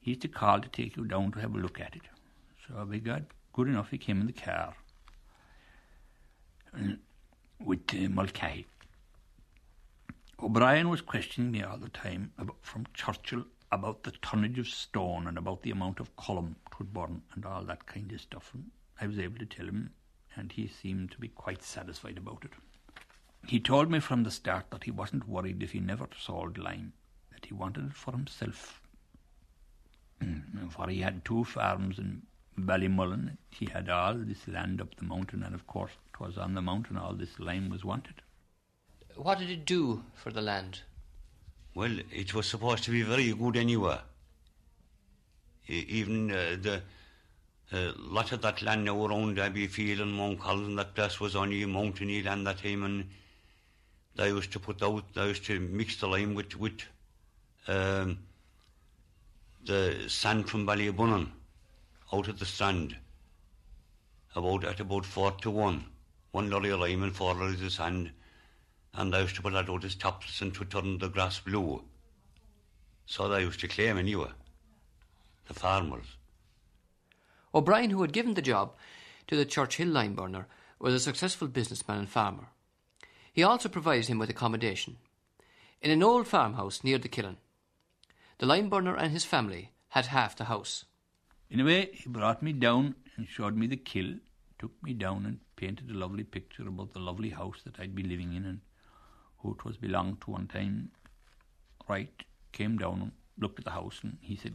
He's 0.01 0.17
to 0.19 0.29
call 0.29 0.61
to 0.61 0.69
take 0.69 0.97
you 0.97 1.05
down 1.05 1.33
to 1.33 1.41
have 1.41 1.55
a 1.55 1.59
look 1.59 1.79
at 1.79 1.95
it. 1.95 2.03
So 2.67 2.87
we 2.89 3.01
got 3.01 3.23
good 3.53 3.69
enough. 3.69 3.91
He 3.91 3.99
came 3.99 4.21
in 4.23 4.27
the 4.27 4.33
car 4.33 4.75
with 7.65 7.81
uh, 7.93 8.09
Mulcahy. 8.09 8.67
O'Brien 10.43 10.89
was 10.89 11.03
questioning 11.03 11.53
me 11.53 11.63
all 11.63 11.77
the 11.77 11.91
time 11.91 12.33
about, 12.39 12.57
from 12.63 12.87
Churchill 12.95 13.45
about 13.71 14.03
the 14.03 14.11
tonnage 14.23 14.59
of 14.59 14.69
stone 14.69 15.27
and 15.27 15.39
about 15.39 15.63
the 15.63 15.71
amount 15.71 16.01
of 16.01 16.15
culm 16.17 16.55
it 16.83 16.95
would 16.95 17.23
and 17.35 17.47
all 17.47 17.65
that 17.65 17.87
kind 17.87 18.13
of 18.13 18.21
stuff. 18.21 18.51
And 18.55 18.71
I 19.01 19.07
was 19.07 19.19
able 19.19 19.39
to 19.39 19.47
tell 19.47 19.67
him, 19.67 19.91
and 20.37 20.53
he 20.53 20.69
seemed 20.69 21.11
to 21.13 21.19
be 21.19 21.29
quite 21.29 21.63
satisfied 21.63 22.19
about 22.19 22.45
it. 22.45 22.53
He 23.47 23.59
told 23.59 23.91
me 23.91 24.01
from 24.01 24.23
the 24.23 24.31
start 24.31 24.67
that 24.71 24.85
he 24.85 24.91
wasn't 24.91 25.29
worried 25.29 25.63
if 25.63 25.73
he 25.73 25.81
never 25.81 26.07
sold 26.19 26.59
lime, 26.59 26.93
that 27.33 27.47
he 27.47 27.55
wanted 27.55 27.87
it 27.87 27.95
for 27.95 28.13
himself. 28.13 28.81
for 30.71 30.89
he 30.89 31.01
had 31.01 31.25
two 31.25 31.45
farms 31.45 31.99
in 31.99 32.23
Ballymullen. 32.59 33.37
He 33.51 33.67
had 33.67 33.89
all 33.89 34.15
this 34.15 34.47
land 34.47 34.81
up 34.81 34.95
the 34.95 35.05
mountain, 35.05 35.43
and 35.43 35.55
of 35.55 35.67
course, 35.67 35.93
it 36.13 36.21
was 36.21 36.39
on 36.39 36.55
the 36.55 36.63
mountain 36.63 36.97
all 36.97 37.15
this 37.15 37.41
lime 37.41 37.69
was 37.69 37.85
wanted. 37.85 38.23
What 39.17 39.39
did 39.39 39.51
it 39.51 39.65
do 39.65 40.05
for 40.15 40.31
the 40.31 40.41
land? 40.41 40.81
Well, 41.75 41.99
it 42.11 42.35
was 42.35 42.47
supposed 42.47 42.85
to 42.85 42.91
be 42.91 43.03
very 43.03 43.33
good 43.33 43.57
anyway. 43.57 43.99
Even 45.67 46.31
uh, 46.31 46.57
the 46.61 46.83
uh, 47.73 47.93
lot 47.97 48.33
of 48.33 48.43
that 48.43 48.63
land 48.63 48.85
now 48.85 49.07
around 49.07 49.39
Abbeyfeale 49.39 50.03
and 50.03 50.13
Mount 50.13 50.41
Collins, 50.41 50.77
that 50.77 50.95
place 50.95 51.21
was 51.21 51.37
only 51.37 51.65
mountainy 51.65 52.23
land 52.23 52.47
that 52.47 52.59
time, 52.59 52.83
and 52.83 53.09
they 54.17 54.29
used 54.29 54.53
to 54.53 54.61
put 54.61 54.83
out, 54.83 55.05
they 55.15 55.29
used 55.29 55.45
to 55.47 55.61
mix 55.61 55.97
the 55.97 56.09
lime 56.09 56.35
with 56.35 56.57
with 56.57 56.81
um, 57.69 58.19
the 59.65 60.05
sand 60.09 60.49
from 60.49 60.67
Ballybunion 60.67 61.29
out 62.13 62.29
of 62.29 62.39
the 62.39 62.47
strand. 62.47 62.97
About 64.35 64.65
at 64.65 64.81
about 64.81 65.05
four 65.05 65.31
to 65.43 65.51
one, 65.51 65.85
one 66.33 66.51
lorry 66.51 66.71
of 66.71 66.81
lime 66.81 67.03
and 67.03 67.15
four 67.15 67.35
lorries 67.35 67.63
of 67.63 67.73
sand 67.73 68.11
and 68.95 69.13
they 69.13 69.21
used 69.21 69.37
to 69.37 69.43
put 69.43 69.53
that 69.53 69.69
out 69.69 69.85
as 69.85 69.95
tops 69.95 70.41
and 70.41 70.55
to 70.55 70.65
turn 70.65 70.99
the 70.99 71.09
grass 71.09 71.41
blue. 71.41 71.83
So 73.07 73.29
they 73.29 73.41
used 73.41 73.61
to 73.61 73.69
claim 73.69 73.99
anyway, 73.99 74.29
the 75.47 75.55
farmers. 75.55 76.17
O'Brien, 77.55 77.91
who 77.91 78.03
had 78.03 78.13
given 78.13 78.35
the 78.35 78.43
job 78.43 78.75
to 79.27 79.37
the 79.37 79.45
Churchill 79.45 79.89
lime 79.89 80.15
burner, 80.15 80.47
was 80.79 80.95
a 80.95 81.01
successful 81.01 81.49
businessman 81.49 81.99
and 81.99 82.09
farmer. 82.09 82.49
He 83.33 83.43
also 83.43 83.69
provided 83.69 84.07
him 84.07 84.19
with 84.19 84.31
accommodation 84.31 84.97
in 85.81 85.91
an 85.91 86.03
old 86.03 86.27
farmhouse 86.27 86.85
near 86.85 86.99
the 86.99 87.09
kiln. 87.09 87.37
The 88.39 88.47
lime 88.47 88.69
burner 88.69 88.97
and 88.97 89.13
his 89.13 89.25
family 89.25 89.73
had 89.89 90.07
half 90.07 90.37
the 90.37 90.45
house. 90.45 90.85
In 91.51 91.61
a 91.61 91.65
way, 91.65 91.91
he 91.93 92.09
brought 92.09 92.43
me 92.43 92.53
down 92.53 92.95
and 93.17 93.29
showed 93.29 93.57
me 93.57 93.67
the 93.67 93.77
kill, 93.77 94.15
took 94.59 94.73
me 94.83 94.95
down 94.95 95.27
and 95.27 95.41
painted 95.57 95.91
a 95.91 95.99
lovely 95.99 96.25
picture 96.25 96.67
about 96.67 96.93
the 96.93 96.99
lovely 96.99 97.31
house 97.31 97.61
that 97.65 97.79
I'd 97.79 97.95
be 97.95 98.03
living 98.03 98.33
in 98.33 98.45
and 98.45 98.61
who 99.39 99.53
it 99.53 99.65
was 99.65 99.77
belonged 99.77 100.21
to 100.23 100.31
one 100.31 100.47
time, 100.47 100.93
right, 101.89 102.23
came 102.53 102.79
down 102.79 103.03
and 103.03 103.13
looked 103.39 103.59
at 103.59 103.65
the 103.65 103.73
house 103.73 104.01
and 104.03 104.19
he 104.21 104.37
said, 104.37 104.55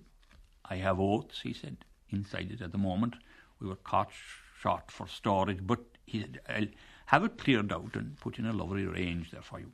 I 0.70 0.76
have 0.78 1.00
oats, 1.00 1.42
he 1.42 1.54
said, 1.54 1.78
inside 2.10 2.52
it 2.52 2.62
at 2.62 2.72
the 2.72 2.78
moment. 2.78 3.16
We 3.60 3.68
were 3.68 3.76
caught 3.76 4.12
short 4.60 4.92
for 4.92 5.08
storage, 5.08 5.66
but 5.66 5.80
he 6.06 6.22
said, 6.22 6.40
I'll 6.50 6.68
have 7.08 7.24
it 7.24 7.38
cleared 7.38 7.72
out 7.72 7.96
and 7.96 8.20
put 8.20 8.40
in 8.40 8.46
a 8.46 8.54
lovely 8.54 8.86
range 8.86 9.32
there 9.32 9.42
for 9.42 9.60
you. 9.60 9.72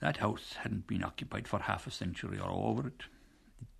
That 0.00 0.18
house 0.18 0.54
hadn't 0.54 0.86
been 0.86 1.04
occupied 1.04 1.46
for 1.46 1.58
half 1.60 1.86
a 1.86 1.90
century 1.90 2.38
or 2.38 2.50
over 2.50 2.88
it. 2.88 3.02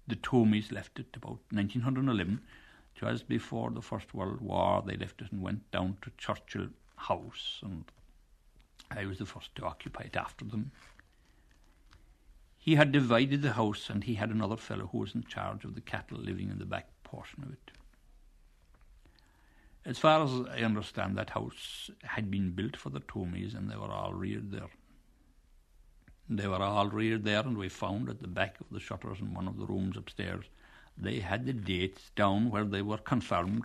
The 0.07 0.17
Toomeys 0.17 0.71
left 0.71 0.99
it 0.99 1.17
about 1.17 1.41
1911, 1.51 2.41
just 2.95 3.29
before 3.29 3.71
the 3.71 3.81
First 3.81 4.13
World 4.13 4.41
War. 4.41 4.83
They 4.87 4.97
left 4.97 5.23
it 5.23 5.33
and 5.33 5.43
went 5.43 5.71
down 5.71 5.97
to 6.03 6.11
Churchill 6.19 6.69
House 6.97 7.61
and 7.63 7.85
I 8.91 9.07
was 9.07 9.19
the 9.19 9.27
first 9.27 9.55
to 9.55 9.65
occupy 9.65 10.05
it 10.05 10.17
after 10.17 10.45
them. 10.45 10.73
He 12.61 12.75
had 12.75 12.93
divided 12.93 13.41
the 13.41 13.55
house 13.55 13.89
and 13.89 14.05
he 14.05 14.15
had 14.15 14.29
another 14.29 14.59
fellow 14.59 14.91
who 14.93 14.99
was 14.99 15.15
in 15.15 15.25
charge 15.25 15.65
of 15.65 15.75
the 15.75 15.81
cattle 15.81 16.19
living 16.19 16.51
in 16.51 16.59
the 16.59 16.67
back 16.67 16.89
portion 17.03 17.43
of 17.43 17.53
it. 17.53 17.71
As 19.87 19.99
far 19.99 20.23
as 20.23 20.31
I 20.47 20.63
understand, 20.63 21.17
that 21.17 21.31
house 21.31 21.91
had 22.03 22.31
been 22.31 22.51
built 22.51 22.77
for 22.77 22.91
the 22.91 23.01
Toomeys 23.01 23.55
and 23.55 23.71
they 23.71 23.77
were 23.77 23.91
all 23.91 24.13
reared 24.13 24.53
there. 24.53 24.69
They 26.29 26.47
were 26.47 26.63
all 26.63 26.89
reared 26.89 27.25
there, 27.25 27.41
and 27.41 27.59
we 27.59 27.69
found 27.69 28.09
at 28.09 28.21
the 28.21 28.29
back 28.29 28.61
of 28.61 28.69
the 28.71 28.79
shutters 28.79 29.19
in 29.21 29.35
one 29.35 29.49
of 29.49 29.57
the 29.57 29.67
rooms 29.67 29.97
upstairs, 29.97 30.45
they 30.97 31.19
had 31.19 31.45
the 31.45 31.53
dates 31.53 32.11
down 32.15 32.51
where 32.51 32.65
they 32.65 32.83
were 32.83 32.99
confirmed. 32.99 33.65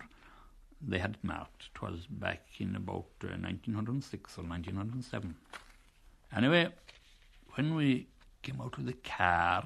They 0.80 0.98
had 0.98 1.10
it 1.10 1.22
marked. 1.22 1.72
'Twas 1.74 2.06
back 2.06 2.42
in 2.58 2.74
about 2.74 3.06
uh, 3.22 3.38
1906 3.38 4.38
or 4.38 4.42
1907. 4.42 5.36
Anyway, 6.34 6.72
when 7.54 7.74
we 7.76 8.08
came 8.46 8.60
out 8.60 8.78
of 8.78 8.86
the 8.86 8.92
car, 8.92 9.64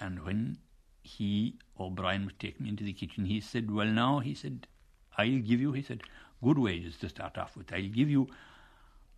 and 0.00 0.24
when 0.24 0.58
he, 1.02 1.54
O'Brien, 1.78 2.24
was 2.24 2.34
taking 2.38 2.64
me 2.64 2.70
into 2.70 2.84
the 2.84 2.92
kitchen, 2.92 3.24
he 3.24 3.40
said, 3.40 3.70
Well, 3.70 3.86
now, 3.86 4.18
he 4.18 4.34
said, 4.34 4.66
I'll 5.16 5.38
give 5.50 5.60
you, 5.60 5.72
he 5.72 5.82
said, 5.82 6.02
good 6.42 6.58
wages 6.58 6.96
to 6.98 7.08
start 7.08 7.38
off 7.38 7.56
with. 7.56 7.72
I'll 7.72 7.94
give 8.00 8.10
you, 8.10 8.28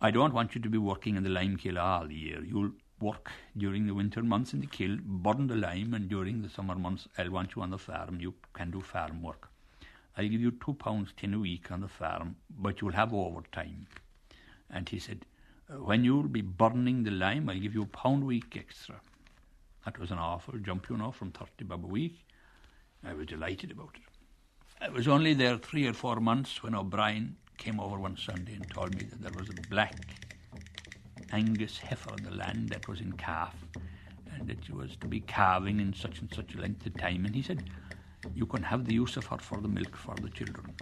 I 0.01 0.11
don't 0.11 0.33
want 0.33 0.55
you 0.55 0.61
to 0.61 0.69
be 0.69 0.77
working 0.77 1.15
in 1.15 1.23
the 1.23 1.29
lime 1.29 1.57
kiln 1.57 1.77
all 1.77 2.11
year. 2.11 2.43
You'll 2.43 2.71
work 2.99 3.31
during 3.57 3.87
the 3.87 3.93
winter 3.93 4.21
months 4.23 4.53
in 4.53 4.61
the 4.61 4.67
kiln, 4.67 5.01
burn 5.05 5.47
the 5.47 5.55
lime, 5.55 5.93
and 5.93 6.09
during 6.09 6.41
the 6.41 6.49
summer 6.49 6.75
months, 6.75 7.07
I'll 7.17 7.31
want 7.31 7.55
you 7.55 7.61
on 7.61 7.71
the 7.71 7.77
farm. 7.77 8.19
You 8.19 8.33
can 8.53 8.71
do 8.71 8.81
farm 8.81 9.21
work. 9.21 9.49
I'll 10.17 10.27
give 10.27 10.41
you 10.41 10.51
two 10.51 10.73
pounds 10.73 11.13
ten 11.17 11.33
a 11.33 11.39
week 11.39 11.71
on 11.71 11.81
the 11.81 11.87
farm, 11.87 12.35
but 12.49 12.81
you'll 12.81 12.91
have 12.91 13.13
overtime. 13.13 13.87
And 14.69 14.87
he 14.87 14.99
said, 14.99 15.25
when 15.79 16.03
you'll 16.03 16.23
be 16.23 16.41
burning 16.41 17.03
the 17.03 17.11
lime, 17.11 17.49
I'll 17.49 17.59
give 17.59 17.73
you 17.73 17.83
a 17.83 17.85
pound 17.85 18.23
a 18.23 18.25
week 18.25 18.57
extra. 18.57 18.99
That 19.85 19.97
was 19.97 20.11
an 20.11 20.17
awful 20.17 20.57
jump, 20.59 20.89
you 20.89 20.97
know, 20.97 21.11
from 21.11 21.31
30 21.31 21.65
bob 21.65 21.85
a 21.85 21.87
week. 21.87 22.25
I 23.03 23.13
was 23.13 23.27
delighted 23.27 23.71
about 23.71 23.95
it. 23.95 24.01
I 24.83 24.89
was 24.89 25.07
only 25.07 25.33
there 25.33 25.57
three 25.57 25.87
or 25.87 25.93
four 25.93 26.19
months 26.19 26.61
when 26.61 26.75
O'Brien 26.75 27.37
came 27.57 27.79
over 27.79 27.97
one 27.97 28.17
Sunday 28.17 28.53
and 28.53 28.69
told 28.69 28.95
me 28.95 29.03
that 29.05 29.21
there 29.21 29.31
was 29.31 29.49
a 29.49 29.53
black 29.53 29.95
Angus 31.31 31.77
heifer 31.77 32.11
on 32.11 32.23
the 32.23 32.31
land 32.31 32.71
that 32.71 32.87
was 32.87 32.99
in 32.99 33.13
calf 33.13 33.55
and 34.33 34.47
that 34.47 34.65
she 34.65 34.73
was 34.73 34.95
to 34.97 35.07
be 35.07 35.21
calving 35.21 35.79
in 35.79 35.93
such 35.93 36.19
and 36.19 36.33
such 36.33 36.55
a 36.55 36.59
length 36.59 36.85
of 36.85 36.97
time. 36.97 37.25
And 37.25 37.33
he 37.33 37.41
said, 37.41 37.69
You 38.35 38.45
can 38.45 38.63
have 38.63 38.85
the 38.85 38.93
use 38.93 39.17
of 39.17 39.27
her 39.27 39.37
for 39.37 39.61
the 39.61 39.67
milk 39.67 39.95
for 39.95 40.15
the 40.15 40.29
children. 40.29 40.73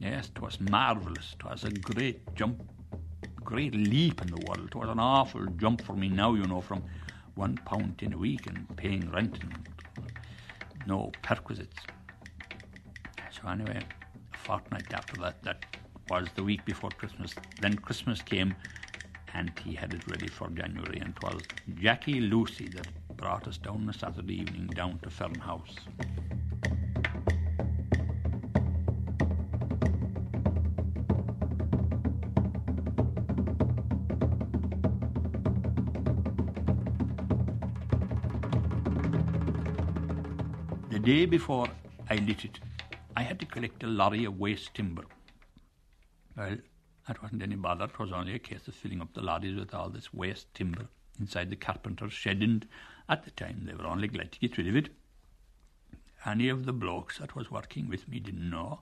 Yes, 0.00 0.30
'twas 0.34 0.58
marvellous. 0.60 1.36
'Twas 1.38 1.64
a 1.64 1.70
great 1.70 2.34
jump, 2.34 2.62
great 3.44 3.74
leap 3.74 4.20
in 4.22 4.28
the 4.28 4.46
world. 4.46 4.66
It 4.66 4.74
was 4.74 4.88
an 4.88 4.98
awful 4.98 5.46
jump 5.56 5.82
for 5.82 5.94
me 5.94 6.08
now, 6.08 6.34
you 6.34 6.46
know, 6.46 6.60
from 6.60 6.82
one 7.34 7.56
pound 7.64 8.02
in 8.02 8.12
a 8.12 8.18
week 8.18 8.46
and 8.46 8.66
paying 8.76 9.10
rent 9.10 9.38
and 9.42 9.54
no 10.86 11.12
perquisites. 11.22 11.76
So 13.30 13.48
anyway, 13.48 13.80
a 14.34 14.36
fortnight 14.36 14.92
after 14.92 15.16
that, 15.20 15.42
that 15.44 15.64
was 16.08 16.28
the 16.34 16.42
week 16.42 16.64
before 16.64 16.90
Christmas. 16.90 17.34
Then 17.60 17.76
Christmas 17.76 18.20
came, 18.22 18.54
and 19.32 19.52
he 19.64 19.74
had 19.74 19.94
it 19.94 20.06
ready 20.08 20.28
for 20.28 20.48
January, 20.48 20.98
and 20.98 21.14
'twas 21.14 21.42
Jackie 21.80 22.20
Lucy 22.20 22.68
that 22.68 22.88
brought 23.16 23.46
us 23.46 23.58
down 23.58 23.82
on 23.82 23.88
a 23.88 23.92
Saturday 23.92 24.40
evening 24.40 24.66
down 24.66 24.98
to 25.00 25.10
Fern 25.10 25.34
House. 25.34 25.76
The 41.00 41.06
day 41.06 41.24
before 41.24 41.66
I 42.10 42.16
lit 42.16 42.44
it, 42.44 42.60
I 43.16 43.22
had 43.22 43.40
to 43.40 43.46
collect 43.46 43.82
a 43.82 43.86
lorry 43.86 44.26
of 44.26 44.38
waste 44.38 44.74
timber. 44.74 45.06
Well, 46.36 46.58
that 47.08 47.22
wasn't 47.22 47.42
any 47.42 47.54
bother. 47.56 47.86
It 47.86 47.98
was 47.98 48.12
only 48.12 48.34
a 48.34 48.38
case 48.38 48.68
of 48.68 48.74
filling 48.74 49.00
up 49.00 49.14
the 49.14 49.22
lorries 49.22 49.58
with 49.58 49.72
all 49.72 49.88
this 49.88 50.12
waste 50.12 50.52
timber 50.52 50.88
inside 51.18 51.48
the 51.48 51.56
carpenter's 51.56 52.12
shed, 52.12 52.42
and 52.42 52.68
at 53.08 53.24
the 53.24 53.30
time 53.30 53.62
they 53.64 53.72
were 53.72 53.86
only 53.86 54.08
glad 54.08 54.30
to 54.32 54.40
get 54.40 54.58
rid 54.58 54.68
of 54.68 54.76
it. 54.76 54.90
Any 56.26 56.50
of 56.50 56.66
the 56.66 56.72
blokes 56.74 57.16
that 57.16 57.34
was 57.34 57.50
working 57.50 57.88
with 57.88 58.06
me 58.06 58.20
didn't 58.20 58.50
know, 58.50 58.80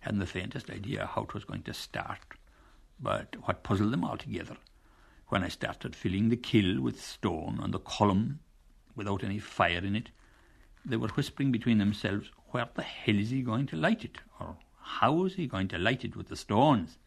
hadn't 0.00 0.20
the 0.20 0.26
faintest 0.26 0.68
idea 0.68 1.06
how 1.06 1.22
it 1.22 1.32
was 1.32 1.46
going 1.46 1.62
to 1.62 1.72
start. 1.72 2.34
But 3.00 3.36
what 3.46 3.62
puzzled 3.62 3.90
them 3.90 4.04
altogether, 4.04 4.58
when 5.28 5.42
I 5.42 5.48
started 5.48 5.96
filling 5.96 6.28
the 6.28 6.36
kiln 6.36 6.82
with 6.82 7.02
stone 7.02 7.58
and 7.62 7.72
the 7.72 7.80
culm 7.80 8.40
without 8.94 9.24
any 9.24 9.38
fire 9.38 9.78
in 9.82 9.96
it, 9.96 10.10
they 10.84 10.96
were 10.96 11.08
whispering 11.08 11.50
between 11.50 11.78
themselves, 11.78 12.30
where 12.50 12.68
the 12.74 12.82
hell 12.82 13.18
is 13.18 13.30
he 13.30 13.42
going 13.42 13.66
to 13.66 13.76
light 13.76 14.04
it? 14.04 14.18
Or 14.38 14.56
how 14.80 15.24
is 15.24 15.34
he 15.34 15.46
going 15.46 15.68
to 15.68 15.78
light 15.78 16.04
it 16.04 16.16
with 16.16 16.28
the 16.28 16.36
stones? 16.36 16.98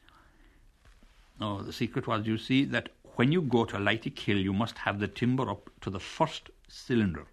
No, 1.40 1.62
the 1.62 1.74
secret 1.74 2.08
was, 2.08 2.26
you 2.26 2.38
see, 2.38 2.66
that 2.66 2.90
when 3.16 3.32
you 3.32 3.42
go 3.42 3.66
to 3.66 3.80
light 3.80 4.06
a 4.06 4.10
kiln, 4.10 4.40
you 4.40 4.54
must 4.54 4.80
have 4.80 5.00
the 5.00 5.08
timber 5.08 5.50
up 5.50 5.70
to 5.82 5.90
the 5.90 6.00
first 6.00 6.50
cylinder, 6.68 7.28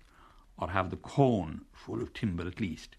or 0.58 0.70
have 0.70 0.90
the 0.90 0.96
cone 0.96 1.62
full 1.72 2.02
of 2.02 2.12
timber 2.12 2.46
at 2.46 2.60
least. 2.60 2.96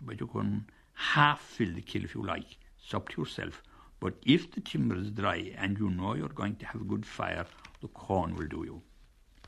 But 0.00 0.20
you 0.20 0.26
can 0.26 0.66
half 0.94 1.40
fill 1.40 1.74
the 1.74 1.82
kiln 1.82 2.04
if 2.04 2.14
you 2.14 2.24
like. 2.24 2.58
It's 2.82 2.94
up 2.94 3.08
to 3.10 3.20
yourself. 3.20 3.62
But 4.00 4.14
if 4.24 4.50
the 4.50 4.60
timber 4.60 4.96
is 4.96 5.10
dry 5.10 5.52
and 5.56 5.78
you 5.78 5.90
know 5.90 6.14
you're 6.14 6.28
going 6.28 6.56
to 6.56 6.66
have 6.66 6.80
a 6.80 6.84
good 6.84 7.06
fire, 7.06 7.46
the 7.80 7.88
cone 7.88 8.34
will 8.34 8.46
do 8.46 8.64
you. 8.64 8.82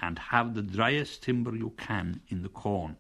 And 0.01 0.19
have 0.19 0.55
the 0.55 0.63
driest 0.63 1.23
timber 1.23 1.57
you 1.57 1.71
can 1.77 2.21
in 2.29 2.43
the 2.43 2.49
cone. 2.49 2.97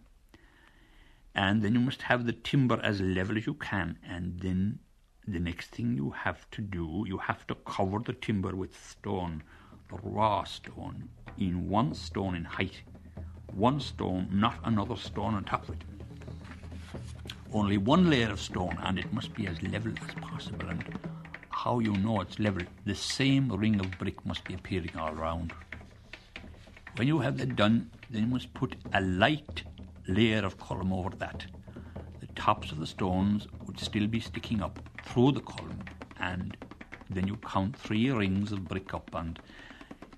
And 1.35 1.63
then 1.63 1.75
you 1.75 1.81
must 1.81 2.03
have 2.03 2.27
the 2.27 2.33
timber 2.33 2.81
as 2.83 3.01
level 3.01 3.37
as 3.37 3.47
you 3.47 3.55
can, 3.55 3.99
and 4.09 4.39
then 4.39 4.79
the 5.27 5.41
next 5.41 5.71
thing 5.71 5.97
you 5.97 6.11
have 6.11 6.49
to 6.51 6.61
do, 6.61 7.05
you 7.09 7.19
have 7.19 7.47
to 7.49 7.55
cover 7.67 7.99
the 7.99 8.13
timber 8.13 8.55
with 8.55 8.77
stone, 8.79 9.43
the 9.91 9.97
raw 10.03 10.45
stone, 10.45 11.09
in 11.39 11.69
one 11.69 11.95
stone 11.95 12.37
in 12.37 12.45
height. 12.45 12.83
One 13.53 13.81
stone, 13.81 14.29
not 14.31 14.59
another 14.65 14.97
stone 14.97 15.35
on 15.35 15.45
top 15.45 15.69
of 15.69 15.77
it. 15.77 15.85
Only 17.53 17.79
one 17.79 18.11
layer 18.11 18.31
of 18.31 18.41
stone, 18.41 18.77
and 18.83 18.99
it 18.99 19.13
must 19.13 19.35
be 19.35 19.47
as 19.47 19.63
level 19.63 19.93
as 20.03 20.15
possible. 20.21 20.69
And 20.69 20.85
how 21.51 21.79
you 21.79 21.93
know 21.93 22.21
it's 22.21 22.39
level, 22.39 22.63
the 22.85 22.95
same 22.95 23.51
ring 23.51 23.81
of 23.81 23.99
brick 23.99 24.25
must 24.27 24.45
be 24.45 24.55
appearing 24.55 24.97
all 24.99 25.15
round. 25.15 25.53
When 26.97 27.09
you 27.09 27.19
have 27.21 27.39
that 27.39 27.57
done, 27.57 27.91
then 28.11 28.23
you 28.23 28.29
must 28.29 28.53
put 28.55 28.77
a 28.93 29.01
light 29.01 29.65
layer 30.07 30.45
of 30.45 30.59
culm 30.59 30.93
over 30.93 31.15
that. 31.17 31.47
The 32.21 32.27
tops 32.35 32.73
of 32.73 32.79
the 32.79 32.87
stones 32.87 33.47
would 33.67 33.79
still 33.79 34.07
be 34.07 34.21
sticking 34.21 34.63
up 34.63 34.79
through 35.05 35.33
the 35.33 35.41
culm, 35.41 35.87
and 36.21 36.57
then 37.11 37.27
you 37.27 37.37
count 37.37 37.77
three 37.77 38.11
rings 38.11 38.53
of 38.53 38.69
brick 38.69 38.95
up, 38.95 39.15
and 39.15 39.39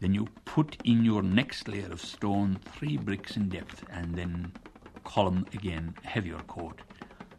then 0.00 0.14
you 0.14 0.26
put 0.44 0.76
in 0.84 1.04
your 1.04 1.22
next 1.22 1.68
layer 1.68 1.90
of 1.90 2.00
stone 2.00 2.58
three 2.64 2.96
bricks 2.96 3.36
in 3.36 3.48
depth, 3.48 3.84
and 3.90 4.14
then 4.14 4.52
culm 5.04 5.52
again, 5.54 5.94
heavier 6.02 6.40
coat. 6.48 6.80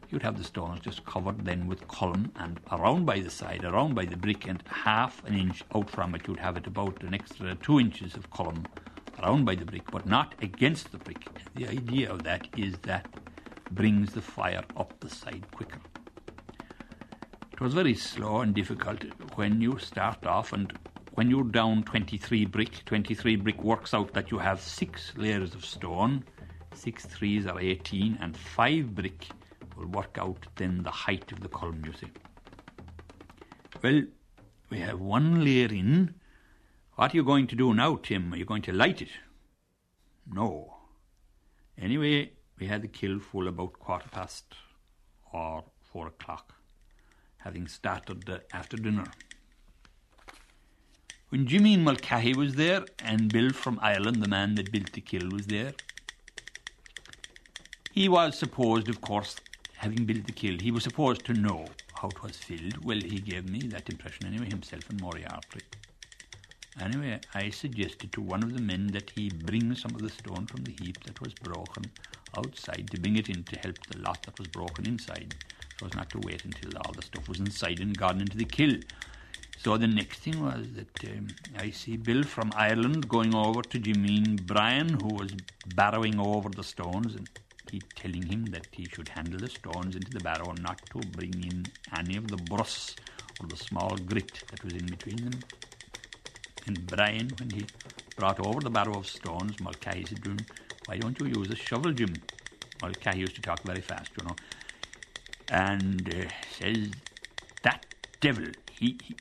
You'd 0.09 0.23
have 0.23 0.37
the 0.37 0.43
stones 0.43 0.79
just 0.79 1.05
covered 1.05 1.43
then 1.43 1.67
with 1.67 1.85
culm, 1.87 2.31
and 2.37 2.59
around 2.71 3.05
by 3.05 3.19
the 3.19 3.29
side, 3.29 3.65
around 3.65 3.93
by 3.93 4.05
the 4.05 4.15
brick, 4.15 4.47
and 4.47 4.63
half 4.67 5.23
an 5.25 5.37
inch 5.37 5.63
out 5.75 5.89
from 5.89 6.15
it, 6.15 6.27
you'd 6.27 6.39
have 6.39 6.55
it 6.55 6.65
about 6.65 7.03
an 7.03 7.13
extra 7.13 7.55
two 7.55 7.79
inches 7.79 8.15
of 8.15 8.29
culm 8.31 8.65
around 9.21 9.45
by 9.45 9.55
the 9.55 9.65
brick, 9.65 9.89
but 9.91 10.05
not 10.05 10.35
against 10.41 10.91
the 10.91 10.97
brick. 10.97 11.27
The 11.55 11.67
idea 11.67 12.11
of 12.11 12.23
that 12.23 12.47
is 12.55 12.77
that 12.83 13.07
brings 13.71 14.13
the 14.13 14.21
fire 14.21 14.63
up 14.75 14.99
the 14.99 15.09
side 15.09 15.45
quicker. 15.51 15.79
It 17.51 17.61
was 17.61 17.73
very 17.73 17.95
slow 17.95 18.41
and 18.41 18.53
difficult 18.53 19.03
when 19.35 19.61
you 19.61 19.79
start 19.79 20.25
off, 20.25 20.53
and 20.53 20.71
when 21.15 21.29
you're 21.29 21.43
down 21.43 21.83
23 21.83 22.45
brick, 22.45 22.85
23 22.85 23.37
brick 23.37 23.63
works 23.63 23.93
out 23.93 24.13
that 24.13 24.29
you 24.29 24.37
have 24.37 24.61
six 24.61 25.13
layers 25.17 25.55
of 25.55 25.65
stone, 25.65 26.23
six 26.75 27.05
threes 27.05 27.47
are 27.47 27.59
18, 27.59 28.19
and 28.21 28.37
five 28.37 28.93
brick 28.93 29.27
will 29.75 29.87
work 29.87 30.17
out 30.19 30.45
then 30.55 30.83
the 30.83 30.91
height 30.91 31.31
of 31.31 31.39
the 31.39 31.49
culm, 31.49 31.83
you 31.85 31.93
see. 31.93 32.07
Well, 33.83 34.03
we 34.69 34.79
have 34.79 34.99
one 34.99 35.43
layer 35.43 35.69
in. 35.69 36.13
What 36.97 37.13
are 37.13 37.17
you 37.17 37.23
going 37.23 37.45
to 37.45 37.55
do 37.55 37.75
now, 37.75 37.97
Tim? 37.97 38.33
Are 38.33 38.37
you 38.37 38.45
going 38.45 38.63
to 38.63 38.73
light 38.73 39.03
it? 39.03 39.09
No. 40.33 40.77
Anyway, 41.77 42.31
we 42.57 42.65
had 42.65 42.81
the 42.81 42.87
kiln 42.87 43.19
full 43.19 43.47
about 43.47 43.73
quarter 43.73 44.09
past 44.09 44.55
or 45.31 45.63
four 45.79 46.07
o'clock, 46.07 46.55
having 47.37 47.67
started 47.67 48.41
after 48.51 48.77
dinner. 48.77 49.03
When 51.29 51.45
Jimmy 51.45 51.77
Mulcahy 51.77 52.33
was 52.33 52.55
there, 52.55 52.83
and 53.03 53.31
Bill 53.31 53.51
from 53.51 53.77
Ireland, 53.79 54.23
the 54.23 54.27
man 54.27 54.55
that 54.55 54.71
built 54.71 54.93
the 54.93 55.01
kiln, 55.01 55.29
was 55.29 55.45
there, 55.45 55.73
he 57.91 58.09
was 58.09 58.39
supposed, 58.39 58.89
of 58.89 59.01
course, 59.01 59.35
having 59.75 60.05
built 60.05 60.25
the 60.25 60.31
kiln, 60.31 60.57
he 60.57 60.71
was 60.71 60.83
supposed 60.85 61.25
to 61.25 61.33
know 61.33 61.67
how 61.93 62.07
it 62.07 62.23
was 62.23 62.37
filled. 62.37 62.83
Well, 62.83 62.99
he 62.99 63.19
gave 63.19 63.47
me 63.47 63.59
that 63.67 63.87
impression 63.87 64.25
anyway, 64.25 64.49
himself 64.49 64.89
and 64.89 64.99
Moriarty. 64.99 65.61
Anyway, 66.79 67.19
I 67.33 67.49
suggested 67.49 68.11
to 68.11 68.21
one 68.21 68.43
of 68.43 68.53
the 68.53 68.61
men 68.61 68.87
that 68.87 69.09
he 69.09 69.29
bring 69.29 69.73
some 69.73 69.95
of 69.95 70.01
the 70.01 70.09
stone 70.09 70.45
from 70.45 70.63
the 70.63 70.75
heap 70.79 71.03
that 71.05 71.19
was 71.21 71.33
broken 71.33 71.85
outside 72.37 72.87
to 72.91 72.99
bring 72.99 73.17
it 73.17 73.29
in 73.29 73.43
to 73.45 73.59
help 73.59 73.79
the 73.87 73.97
lot 73.99 74.21
that 74.23 74.37
was 74.37 74.47
broken 74.47 74.85
inside, 74.85 75.33
so 75.79 75.87
as 75.87 75.93
not 75.95 76.09
to 76.11 76.19
wait 76.19 76.45
until 76.45 76.77
all 76.77 76.93
the 76.93 77.01
stuff 77.01 77.27
was 77.27 77.39
inside 77.39 77.79
and 77.79 77.97
gone 77.97 78.21
into 78.21 78.37
the 78.37 78.45
kill. 78.45 78.75
So 79.57 79.75
the 79.75 79.87
next 79.87 80.19
thing 80.19 80.43
was 80.43 80.67
that 80.75 81.03
um, 81.09 81.27
I 81.57 81.71
see 81.71 81.97
Bill 81.97 82.21
from 82.21 82.51
Ireland 82.55 83.09
going 83.09 83.33
over 83.33 83.63
to 83.63 83.79
Jimeen 83.79 84.45
Bryan, 84.45 84.89
who 85.01 85.15
was 85.15 85.31
barrowing 85.75 86.19
over 86.19 86.49
the 86.49 86.63
stones, 86.63 87.15
and 87.15 87.27
he 87.71 87.81
telling 87.95 88.21
him 88.21 88.45
that 88.45 88.67
he 88.71 88.85
should 88.85 89.09
handle 89.09 89.39
the 89.39 89.49
stones 89.49 89.95
into 89.95 90.11
the 90.11 90.19
barrow, 90.19 90.51
and 90.51 90.61
not 90.61 90.79
to 90.91 90.99
bring 91.17 91.33
in 91.43 91.65
any 91.97 92.17
of 92.17 92.27
the 92.27 92.37
bruss 92.37 92.95
or 93.41 93.47
the 93.47 93.57
small 93.57 93.97
grit 93.97 94.43
that 94.51 94.63
was 94.63 94.73
in 94.73 94.85
between 94.85 95.17
them. 95.17 95.39
And 96.67 96.85
Brian, 96.85 97.29
when 97.39 97.49
he 97.49 97.65
brought 98.15 98.39
over 98.39 98.59
the 98.59 98.69
barrow 98.69 98.97
of 98.97 99.07
stones, 99.07 99.59
Mulcahy 99.59 100.05
said 100.05 100.23
to 100.23 100.31
him, 100.31 100.37
Why 100.85 100.97
don't 100.97 101.17
you 101.19 101.27
use 101.27 101.49
a 101.49 101.55
shovel, 101.55 101.93
Jim? 101.93 102.13
Mulcahy 102.81 103.19
used 103.19 103.35
to 103.35 103.41
talk 103.41 103.61
very 103.63 103.81
fast, 103.81 104.11
you 104.19 104.27
know. 104.27 104.35
And 105.49 106.13
uh, 106.13 106.27
says, 106.59 106.91
That 107.63 107.85
devil, 108.19 108.47
he, 108.69 108.99
he, 109.01 109.15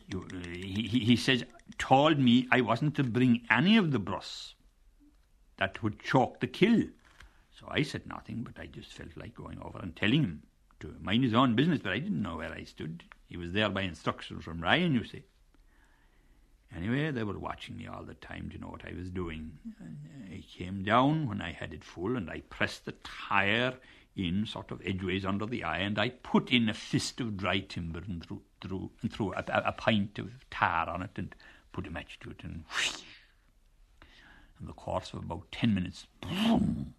he, 0.88 0.98
he 0.98 1.16
says, 1.16 1.44
told 1.78 2.18
me 2.18 2.48
I 2.50 2.60
wasn't 2.62 2.96
to 2.96 3.04
bring 3.04 3.42
any 3.50 3.76
of 3.76 3.92
the 3.92 3.98
bruss. 3.98 4.54
That 5.58 5.82
would 5.82 6.00
choke 6.00 6.40
the 6.40 6.46
kill. 6.46 6.82
So 7.58 7.66
I 7.70 7.82
said 7.82 8.06
nothing, 8.06 8.42
but 8.42 8.60
I 8.60 8.66
just 8.66 8.92
felt 8.92 9.16
like 9.16 9.34
going 9.34 9.58
over 9.62 9.78
and 9.78 9.94
telling 9.96 10.22
him 10.22 10.42
to 10.80 10.94
mind 11.00 11.24
his 11.24 11.32
own 11.32 11.54
business, 11.54 11.80
but 11.82 11.92
I 11.92 11.98
didn't 11.98 12.22
know 12.22 12.36
where 12.36 12.52
I 12.52 12.64
stood. 12.64 13.04
He 13.26 13.36
was 13.36 13.52
there 13.52 13.70
by 13.70 13.82
instructions 13.82 14.44
from 14.44 14.60
Ryan, 14.60 14.94
you 14.94 15.04
see. 15.04 15.22
Anyway, 16.74 17.10
they 17.10 17.22
were 17.22 17.38
watching 17.38 17.76
me 17.76 17.86
all 17.86 18.02
the 18.02 18.14
time 18.14 18.50
to 18.50 18.58
know 18.58 18.68
what 18.68 18.84
I 18.86 18.94
was 18.94 19.10
doing. 19.10 19.58
I 20.30 20.42
came 20.56 20.82
down 20.84 21.28
when 21.28 21.40
I 21.40 21.52
had 21.52 21.72
it 21.72 21.84
full, 21.84 22.16
and 22.16 22.30
I 22.30 22.40
pressed 22.50 22.84
the 22.84 22.92
tire 23.02 23.74
in 24.14 24.46
sort 24.46 24.70
of 24.70 24.80
edgeways 24.84 25.24
under 25.24 25.46
the 25.46 25.62
eye, 25.64 25.78
and 25.78 25.98
I 25.98 26.08
put 26.08 26.50
in 26.50 26.68
a 26.68 26.74
fist 26.74 27.20
of 27.20 27.36
dry 27.36 27.60
timber 27.60 28.00
and 28.00 28.24
threw, 28.24 28.42
threw, 28.60 28.90
and 29.02 29.12
threw 29.12 29.32
a, 29.32 29.44
a, 29.48 29.62
a 29.66 29.72
pint 29.72 30.18
of 30.18 30.30
tar 30.50 30.88
on 30.88 31.02
it 31.02 31.10
and 31.16 31.34
put 31.72 31.86
a 31.86 31.90
match 31.90 32.18
to 32.20 32.30
it, 32.30 32.42
and 32.42 32.64
whoosh, 32.70 33.02
in 34.58 34.66
the 34.66 34.72
course 34.72 35.12
of 35.12 35.24
about 35.24 35.52
ten 35.52 35.74
minutes, 35.74 36.06
boom, 36.20 36.94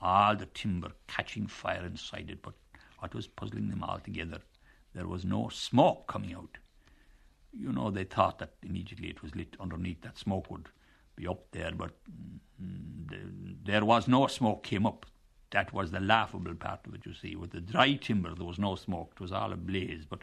all 0.00 0.34
the 0.36 0.46
timber 0.46 0.92
catching 1.06 1.46
fire 1.46 1.84
inside 1.84 2.30
it. 2.30 2.42
But 2.42 2.54
what 2.98 3.14
was 3.14 3.28
puzzling 3.28 3.70
them 3.70 3.84
altogether, 3.84 4.38
there 4.94 5.06
was 5.06 5.24
no 5.24 5.48
smoke 5.50 6.06
coming 6.08 6.34
out 6.34 6.58
you 7.58 7.72
know, 7.72 7.90
they 7.90 8.04
thought 8.04 8.38
that 8.38 8.54
immediately 8.62 9.08
it 9.08 9.22
was 9.22 9.34
lit 9.34 9.56
underneath 9.60 10.02
that 10.02 10.18
smoke 10.18 10.50
would 10.50 10.68
be 11.16 11.26
up 11.26 11.44
there, 11.52 11.72
but 11.76 11.92
mm, 12.60 13.56
there 13.64 13.84
was 13.84 14.08
no 14.08 14.26
smoke 14.26 14.62
came 14.62 14.86
up. 14.86 15.06
That 15.50 15.72
was 15.72 15.90
the 15.90 16.00
laughable 16.00 16.54
part 16.54 16.80
of 16.86 16.94
it, 16.94 17.06
you 17.06 17.14
see. 17.14 17.36
With 17.36 17.52
the 17.52 17.60
dry 17.60 17.94
timber, 17.94 18.34
there 18.34 18.46
was 18.46 18.58
no 18.58 18.74
smoke. 18.74 19.12
It 19.14 19.20
was 19.20 19.32
all 19.32 19.52
ablaze. 19.52 20.04
But 20.04 20.22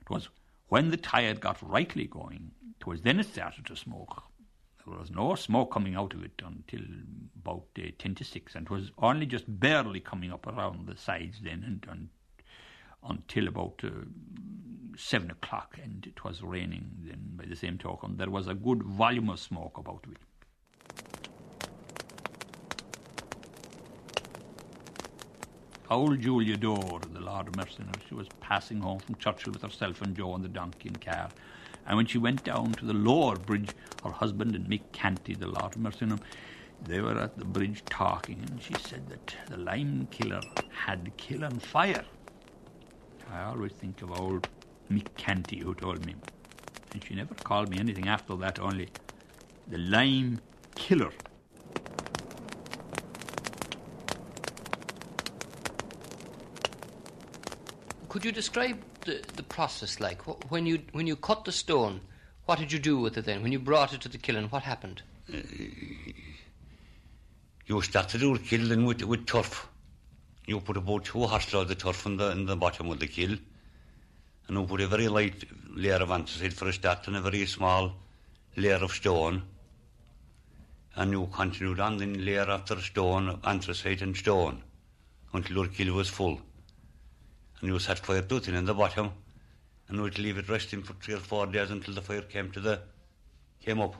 it 0.00 0.10
was 0.10 0.28
when 0.68 0.90
the 0.90 0.98
tire 0.98 1.34
got 1.34 1.58
rightly 1.62 2.06
going, 2.06 2.50
it 2.78 2.86
was 2.86 3.00
then 3.02 3.18
it 3.18 3.26
started 3.26 3.64
to 3.66 3.76
smoke. 3.76 4.22
There 4.86 4.98
was 4.98 5.10
no 5.10 5.34
smoke 5.34 5.72
coming 5.72 5.96
out 5.96 6.14
of 6.14 6.22
it 6.22 6.40
until 6.44 6.80
about 7.36 7.66
uh, 7.78 7.88
10 7.98 8.14
to 8.16 8.24
6, 8.24 8.54
and 8.54 8.66
it 8.66 8.70
was 8.70 8.90
only 8.98 9.26
just 9.26 9.44
barely 9.60 10.00
coming 10.00 10.32
up 10.32 10.46
around 10.46 10.86
the 10.86 10.96
sides 10.96 11.40
then 11.42 11.62
and, 11.66 11.86
and 11.90 12.08
until 13.06 13.48
about 13.48 13.80
uh, 13.84 13.90
seven 14.96 15.30
o'clock, 15.30 15.78
and 15.82 16.06
it 16.06 16.24
was 16.24 16.42
raining. 16.42 16.90
Then, 17.02 17.20
by 17.36 17.44
the 17.44 17.56
same 17.56 17.78
token, 17.78 18.16
there 18.16 18.30
was 18.30 18.48
a 18.48 18.54
good 18.54 18.82
volume 18.82 19.30
of 19.30 19.38
smoke 19.38 19.78
about 19.78 20.04
it. 20.10 20.18
Old 25.90 26.20
Julia 26.20 26.56
Dore, 26.58 27.00
the 27.14 27.20
Lord 27.20 27.48
of 27.48 27.56
Mercy, 27.56 27.82
she 28.06 28.14
was 28.14 28.28
passing 28.40 28.80
home 28.80 28.98
from 28.98 29.14
Churchill 29.14 29.54
with 29.54 29.62
herself 29.62 30.02
and 30.02 30.14
Joe 30.14 30.32
on 30.32 30.42
the 30.42 30.48
donkey 30.48 30.88
and 30.88 31.00
car. 31.00 31.30
And 31.86 31.96
when 31.96 32.04
she 32.04 32.18
went 32.18 32.44
down 32.44 32.72
to 32.72 32.84
the 32.84 32.92
lower 32.92 33.36
bridge, 33.36 33.70
her 34.04 34.10
husband 34.10 34.54
and 34.54 34.66
Mick 34.66 34.82
Canty, 34.92 35.34
the 35.34 35.46
Lord 35.46 35.76
of 35.76 35.78
Mercy, 35.78 36.06
they 36.84 37.00
were 37.00 37.18
at 37.18 37.38
the 37.38 37.46
bridge 37.46 37.82
talking, 37.88 38.38
and 38.50 38.62
she 38.62 38.74
said 38.74 39.08
that 39.08 39.34
the 39.48 39.56
lime 39.56 40.06
killer 40.10 40.42
had 40.70 41.10
kill 41.16 41.42
on 41.42 41.58
fire. 41.58 42.04
I 43.32 43.44
always 43.44 43.72
think 43.72 44.02
of 44.02 44.18
old 44.18 44.48
Mick 44.90 45.06
Canty 45.16 45.58
who 45.58 45.74
told 45.74 46.04
me. 46.06 46.14
And 46.92 47.04
she 47.04 47.14
never 47.14 47.34
called 47.34 47.68
me 47.68 47.78
anything 47.78 48.08
after 48.08 48.34
that, 48.36 48.58
only 48.58 48.88
the 49.66 49.78
lime 49.78 50.40
killer. 50.74 51.12
Could 58.08 58.24
you 58.24 58.32
describe 58.32 58.78
the, 59.04 59.22
the 59.36 59.42
process 59.42 60.00
like? 60.00 60.22
When 60.50 60.64
you, 60.64 60.80
when 60.92 61.06
you 61.06 61.14
cut 61.14 61.44
the 61.44 61.52
stone, 61.52 62.00
what 62.46 62.58
did 62.58 62.72
you 62.72 62.78
do 62.78 62.98
with 62.98 63.18
it 63.18 63.26
then? 63.26 63.42
When 63.42 63.52
you 63.52 63.58
brought 63.58 63.92
it 63.92 64.00
to 64.00 64.08
the 64.08 64.16
kiln, 64.16 64.44
what 64.44 64.62
happened? 64.62 65.02
Uh, 65.32 65.36
you 67.66 67.82
start 67.82 68.08
to 68.08 68.18
do 68.18 68.38
the 68.38 68.42
kiln 68.42 68.86
with, 68.86 69.02
with 69.02 69.26
turf. 69.26 69.68
You 70.48 70.60
put 70.60 70.78
about 70.78 71.04
two 71.04 71.26
horses 71.26 71.52
of 71.52 71.68
the 71.68 71.74
turf 71.74 72.06
in 72.06 72.16
the, 72.16 72.30
in 72.30 72.46
the 72.46 72.56
bottom 72.56 72.90
of 72.90 72.98
the 72.98 73.06
kiln 73.06 73.38
and 74.46 74.56
you 74.56 74.64
put 74.64 74.80
a 74.80 74.86
very 74.88 75.06
light 75.06 75.44
layer 75.76 75.96
of 75.96 76.10
anthracite 76.10 76.54
for 76.54 76.68
a 76.68 76.72
start 76.72 77.06
and 77.06 77.16
a 77.16 77.20
very 77.20 77.44
small 77.44 77.92
layer 78.56 78.82
of 78.82 78.92
stone. 78.92 79.42
And 80.96 81.12
you 81.12 81.28
continued 81.30 81.80
on 81.80 81.98
then 81.98 82.24
layer 82.24 82.48
after 82.48 82.80
stone, 82.80 83.28
of 83.28 83.44
anthracite 83.44 84.00
and 84.00 84.16
stone, 84.16 84.62
until 85.34 85.56
your 85.56 85.66
kiln 85.66 85.94
was 85.94 86.08
full. 86.08 86.40
And 87.60 87.68
you 87.68 87.78
set 87.78 87.98
fire 87.98 88.22
to 88.22 88.36
it 88.36 88.48
in 88.48 88.64
the 88.64 88.72
bottom, 88.72 89.10
and 89.88 89.98
you 89.98 90.02
would 90.04 90.18
leave 90.18 90.38
it 90.38 90.48
resting 90.48 90.82
for 90.82 90.94
three 90.94 91.14
or 91.14 91.20
four 91.20 91.46
days 91.46 91.70
until 91.70 91.92
the 91.92 92.00
fire 92.00 92.22
came 92.22 92.50
to 92.52 92.60
the 92.60 92.80
came 93.62 93.82
up. 93.82 93.96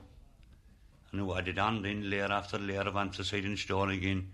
And 1.13 1.21
you 1.21 1.37
added 1.37 1.59
on 1.59 1.83
then 1.83 2.09
layer 2.09 2.33
after 2.33 2.59
layer 2.59 2.81
of 2.81 2.97
anthracite 2.97 3.45
and 3.45 3.59
stone 3.59 3.91
again. 3.91 4.31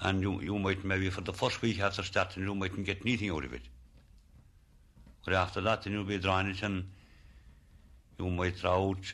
And 0.00 0.20
you, 0.20 0.40
you 0.40 0.58
might 0.58 0.84
maybe 0.84 1.10
for 1.10 1.22
the 1.22 1.32
first 1.32 1.62
week 1.62 1.80
after 1.80 2.02
starting, 2.02 2.42
you 2.42 2.54
mightn't 2.54 2.84
get 2.84 3.00
anything 3.02 3.30
out 3.30 3.44
of 3.44 3.54
it. 3.54 3.62
But 5.24 5.34
after 5.34 5.60
that, 5.62 5.82
then 5.82 5.92
you'll 5.92 6.04
be 6.04 6.18
drawing 6.18 6.48
it 6.48 6.62
and 6.62 6.88
you 8.18 8.30
might 8.30 8.58
draw 8.58 8.90
out 8.90 9.12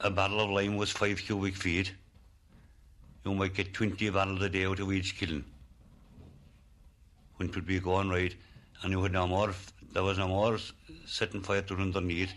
a 0.00 0.10
barrel 0.10 0.40
of 0.40 0.50
lime 0.50 0.76
was 0.76 0.90
five 0.90 1.18
cubic 1.18 1.56
feet. 1.56 1.92
You 3.24 3.34
might 3.34 3.54
get 3.54 3.74
20 3.74 4.10
barrels 4.10 4.42
a 4.42 4.48
day 4.48 4.64
out 4.64 4.78
of 4.78 4.92
each 4.92 5.18
kiln. 5.18 5.44
When 7.36 7.48
it 7.48 7.54
would 7.54 7.66
be 7.66 7.80
going 7.80 8.08
right, 8.08 8.34
and 8.82 8.92
you 8.92 9.02
had 9.02 9.12
no 9.12 9.26
more, 9.26 9.52
there 9.92 10.04
was 10.04 10.18
no 10.18 10.28
more 10.28 10.58
setting 11.04 11.42
fire 11.42 11.62
to 11.62 11.74
underneath. 11.74 12.32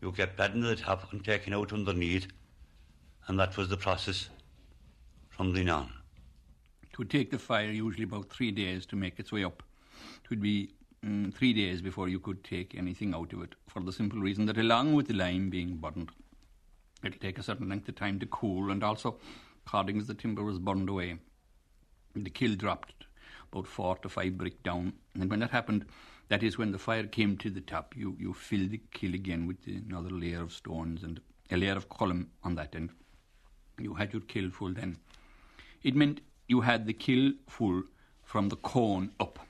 You 0.00 0.10
kept 0.12 0.40
adding 0.40 0.62
to 0.62 0.68
the 0.68 0.76
top 0.76 1.12
and 1.12 1.22
taking 1.22 1.52
out 1.52 1.72
underneath, 1.72 2.28
and 3.28 3.38
that 3.38 3.56
was 3.56 3.68
the 3.68 3.76
process 3.76 4.30
from 5.36 5.68
on. 5.68 5.92
It 6.82 6.98
would 6.98 7.10
take 7.10 7.30
the 7.30 7.38
fire 7.38 7.70
usually 7.70 8.04
about 8.04 8.30
three 8.30 8.50
days 8.50 8.86
to 8.86 8.96
make 8.96 9.18
its 9.18 9.30
way 9.30 9.44
up. 9.44 9.62
It 10.24 10.30
would 10.30 10.40
be 10.40 10.70
mm, 11.04 11.32
three 11.34 11.52
days 11.52 11.82
before 11.82 12.08
you 12.08 12.18
could 12.18 12.42
take 12.42 12.74
anything 12.74 13.14
out 13.14 13.34
of 13.34 13.42
it, 13.42 13.54
for 13.68 13.80
the 13.80 13.92
simple 13.92 14.18
reason 14.18 14.46
that 14.46 14.56
along 14.56 14.94
with 14.94 15.08
the 15.08 15.14
lime 15.14 15.50
being 15.50 15.76
burned, 15.76 16.10
it'll 17.04 17.20
take 17.20 17.38
a 17.38 17.42
certain 17.42 17.68
length 17.68 17.88
of 17.88 17.96
time 17.96 18.18
to 18.20 18.26
cool, 18.26 18.70
and 18.70 18.82
also, 18.82 19.18
according 19.66 19.98
as 19.98 20.06
the 20.06 20.14
timber 20.14 20.42
was 20.42 20.58
burned 20.58 20.88
away, 20.88 21.18
the 22.14 22.30
kiln 22.30 22.56
dropped 22.56 23.04
about 23.52 23.66
four 23.66 23.96
to 23.98 24.08
five 24.08 24.38
brick 24.38 24.62
down, 24.62 24.94
and 25.14 25.28
when 25.28 25.40
that 25.40 25.50
happened, 25.50 25.84
that 26.28 26.42
is 26.42 26.56
when 26.56 26.72
the 26.72 26.78
fire 26.78 27.04
came 27.06 27.36
to 27.36 27.50
the 27.50 27.60
top. 27.60 27.94
You 27.94 28.16
you 28.18 28.32
fill 28.32 28.68
the 28.68 28.80
kiln 28.90 29.14
again 29.14 29.46
with 29.46 29.58
another 29.66 30.10
layer 30.10 30.42
of 30.42 30.52
stones 30.52 31.02
and 31.02 31.20
a 31.50 31.56
layer 31.58 31.76
of 31.76 31.90
culm 31.90 32.28
on 32.42 32.54
that 32.54 32.74
end. 32.74 32.90
You 33.78 33.94
had 33.94 34.14
your 34.14 34.22
kiln 34.22 34.50
full 34.50 34.72
then. 34.72 34.96
It 35.86 35.94
meant 35.94 36.20
you 36.48 36.62
had 36.62 36.84
the 36.84 36.92
kiln 36.92 37.36
full 37.48 37.84
from 38.24 38.48
the 38.48 38.56
corn 38.56 39.12
up. 39.20 39.45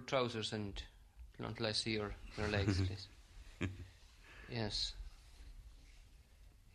Trousers 0.00 0.52
and 0.52 0.82
until 1.38 1.66
I 1.66 1.72
see 1.72 1.92
your, 1.92 2.12
your 2.38 2.48
legs, 2.48 2.80
please. 2.86 3.08
Yes. 4.50 4.94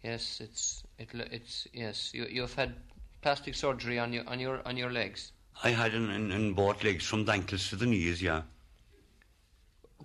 Yes, 0.04 0.42
it's 0.42 0.84
it, 0.98 1.10
it's 1.14 1.68
yes. 1.74 2.12
You 2.14 2.28
you've 2.30 2.54
had 2.54 2.76
plastic 3.22 3.56
surgery 3.56 4.00
on 4.00 4.14
your 4.14 4.28
on 4.28 4.40
your 4.40 4.62
on 4.66 4.78
your 4.78 4.92
legs. 4.92 5.32
I 5.64 5.72
had 5.72 5.94
in, 5.94 6.10
in, 6.12 6.32
in 6.32 6.54
both 6.54 6.84
legs 6.84 7.06
from 7.06 7.26
the 7.26 7.32
ankles 7.32 7.70
to 7.70 7.76
the 7.76 7.86
knees, 7.86 8.22
yeah. 8.22 8.44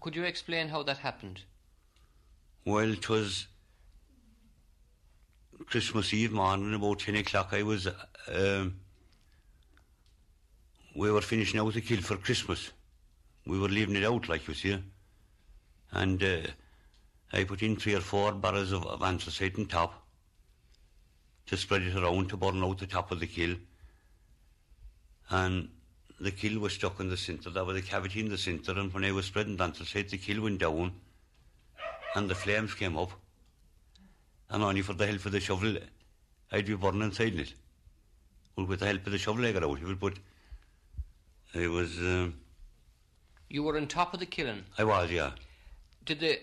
Could 0.00 0.16
you 0.16 0.24
explain 0.24 0.68
how 0.68 0.82
that 0.84 0.98
happened? 0.98 1.42
Well, 2.64 2.90
it 2.90 3.08
was 3.08 3.46
Christmas 5.66 6.12
Eve 6.14 6.32
morning, 6.32 6.74
about 6.74 7.00
10 7.00 7.16
o'clock. 7.16 7.50
I 7.52 7.62
was, 7.62 7.86
um, 7.86 8.80
we 10.94 11.10
were 11.10 11.20
finishing 11.20 11.60
out 11.60 11.72
the 11.74 11.80
kill 11.80 12.00
for 12.00 12.16
Christmas. 12.16 12.70
We 13.46 13.58
were 13.58 13.68
leaving 13.68 13.96
it 13.96 14.04
out, 14.04 14.28
like 14.28 14.46
you 14.46 14.54
see. 14.54 14.82
And 15.92 16.22
uh, 16.22 16.40
I 17.32 17.44
put 17.44 17.62
in 17.62 17.76
three 17.76 17.94
or 17.94 18.00
four 18.00 18.32
barrels 18.32 18.72
of, 18.72 18.86
of 18.86 19.02
anthracite 19.02 19.58
on 19.58 19.66
top 19.66 20.06
to 21.46 21.56
spread 21.56 21.82
it 21.82 21.96
around 21.96 22.28
to 22.28 22.36
burn 22.36 22.62
out 22.62 22.78
the 22.78 22.86
top 22.86 23.10
of 23.10 23.20
the 23.20 23.26
kill. 23.26 23.56
And 25.30 25.68
the 26.20 26.30
kill 26.30 26.60
was 26.60 26.74
stuck 26.74 27.00
in 27.00 27.08
the 27.08 27.16
centre. 27.16 27.50
There 27.50 27.64
was 27.64 27.76
a 27.76 27.82
cavity 27.82 28.20
in 28.20 28.28
the 28.28 28.38
centre, 28.38 28.72
and 28.72 28.92
when 28.92 29.04
I 29.04 29.12
was 29.12 29.26
spreading 29.26 29.56
the 29.56 29.64
anthracite, 29.64 30.10
the 30.10 30.18
kill 30.18 30.42
went 30.42 30.60
down, 30.60 30.92
and 32.14 32.28
the 32.28 32.34
flames 32.34 32.74
came 32.74 32.96
up. 32.96 33.10
And 34.50 34.62
only 34.62 34.82
for 34.82 34.92
the 34.92 35.06
help 35.06 35.24
of 35.24 35.32
the 35.32 35.40
shovel, 35.40 35.76
I'd 36.52 36.66
be 36.66 36.74
burning 36.74 37.02
inside 37.02 37.34
it. 37.34 37.54
Well, 38.54 38.66
with 38.66 38.80
the 38.80 38.86
help 38.86 39.06
of 39.06 39.12
the 39.12 39.18
shovel, 39.18 39.46
I 39.46 39.52
got 39.52 39.64
out 39.64 39.82
of 39.82 39.90
it, 39.90 39.98
but 39.98 40.14
it 41.54 41.68
was. 41.68 41.98
Um, 41.98 42.34
You 43.48 43.62
were 43.62 43.76
on 43.76 43.86
top 43.86 44.14
of 44.14 44.20
the 44.20 44.26
kiln. 44.26 44.64
I 44.78 44.84
was, 44.84 45.10
yeah. 45.10 45.32
Did 46.04 46.20
the 46.20 46.38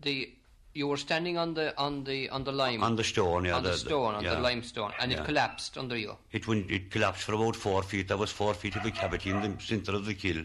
the 0.00 0.32
you 0.72 0.88
were 0.88 0.96
standing 0.96 1.38
on 1.38 1.54
the 1.54 1.76
on 1.78 2.04
the 2.04 2.28
on 2.30 2.44
the 2.44 2.52
lime 2.52 2.82
On 2.82 2.96
the 2.96 3.04
stone, 3.04 3.44
yeah. 3.44 3.56
on 3.56 3.62
the, 3.62 3.76
stone 3.76 4.14
on 4.14 4.24
yeah. 4.24 4.34
the 4.34 4.40
limestone, 4.40 4.92
and 5.00 5.12
Yeah. 5.12 5.20
it 5.20 5.24
collapsed 5.26 5.78
under 5.78 5.96
you. 5.96 6.16
It 6.32 6.46
went, 6.48 6.70
it 6.70 6.90
collapsed 6.90 7.22
for 7.22 7.34
about 7.34 7.56
four 7.56 7.82
feet. 7.82 8.08
There 8.08 8.16
was 8.16 8.30
four 8.30 8.54
feet 8.54 8.76
of 8.76 8.84
a 8.84 8.90
cavity 8.90 9.30
in 9.30 9.40
the 9.40 9.62
centre 9.62 9.94
of 9.94 10.04
the 10.04 10.14
kill. 10.14 10.44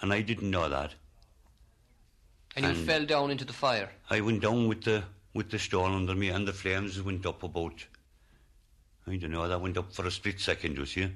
And 0.00 0.12
I 0.12 0.20
didn't 0.22 0.50
know 0.50 0.68
that. 0.68 0.94
And 2.56 2.66
you 2.66 2.84
fell 2.84 3.04
down 3.04 3.30
into 3.30 3.44
the 3.44 3.52
fire. 3.52 3.90
I 4.10 4.20
went 4.20 4.42
down 4.42 4.66
with 4.68 4.82
the 4.84 5.04
with 5.34 5.50
the 5.50 5.58
stone 5.58 5.92
under 5.94 6.14
me, 6.14 6.28
and 6.30 6.46
the 6.48 6.52
flames 6.52 7.00
went 7.02 7.26
up 7.26 7.42
about. 7.42 7.84
I 9.06 9.16
don't 9.16 9.30
know. 9.30 9.46
That 9.46 9.60
went 9.60 9.76
up 9.76 9.92
for 9.92 10.06
a 10.06 10.10
split 10.10 10.40
second, 10.40 10.76
you 10.78 10.86
see. 10.86 11.08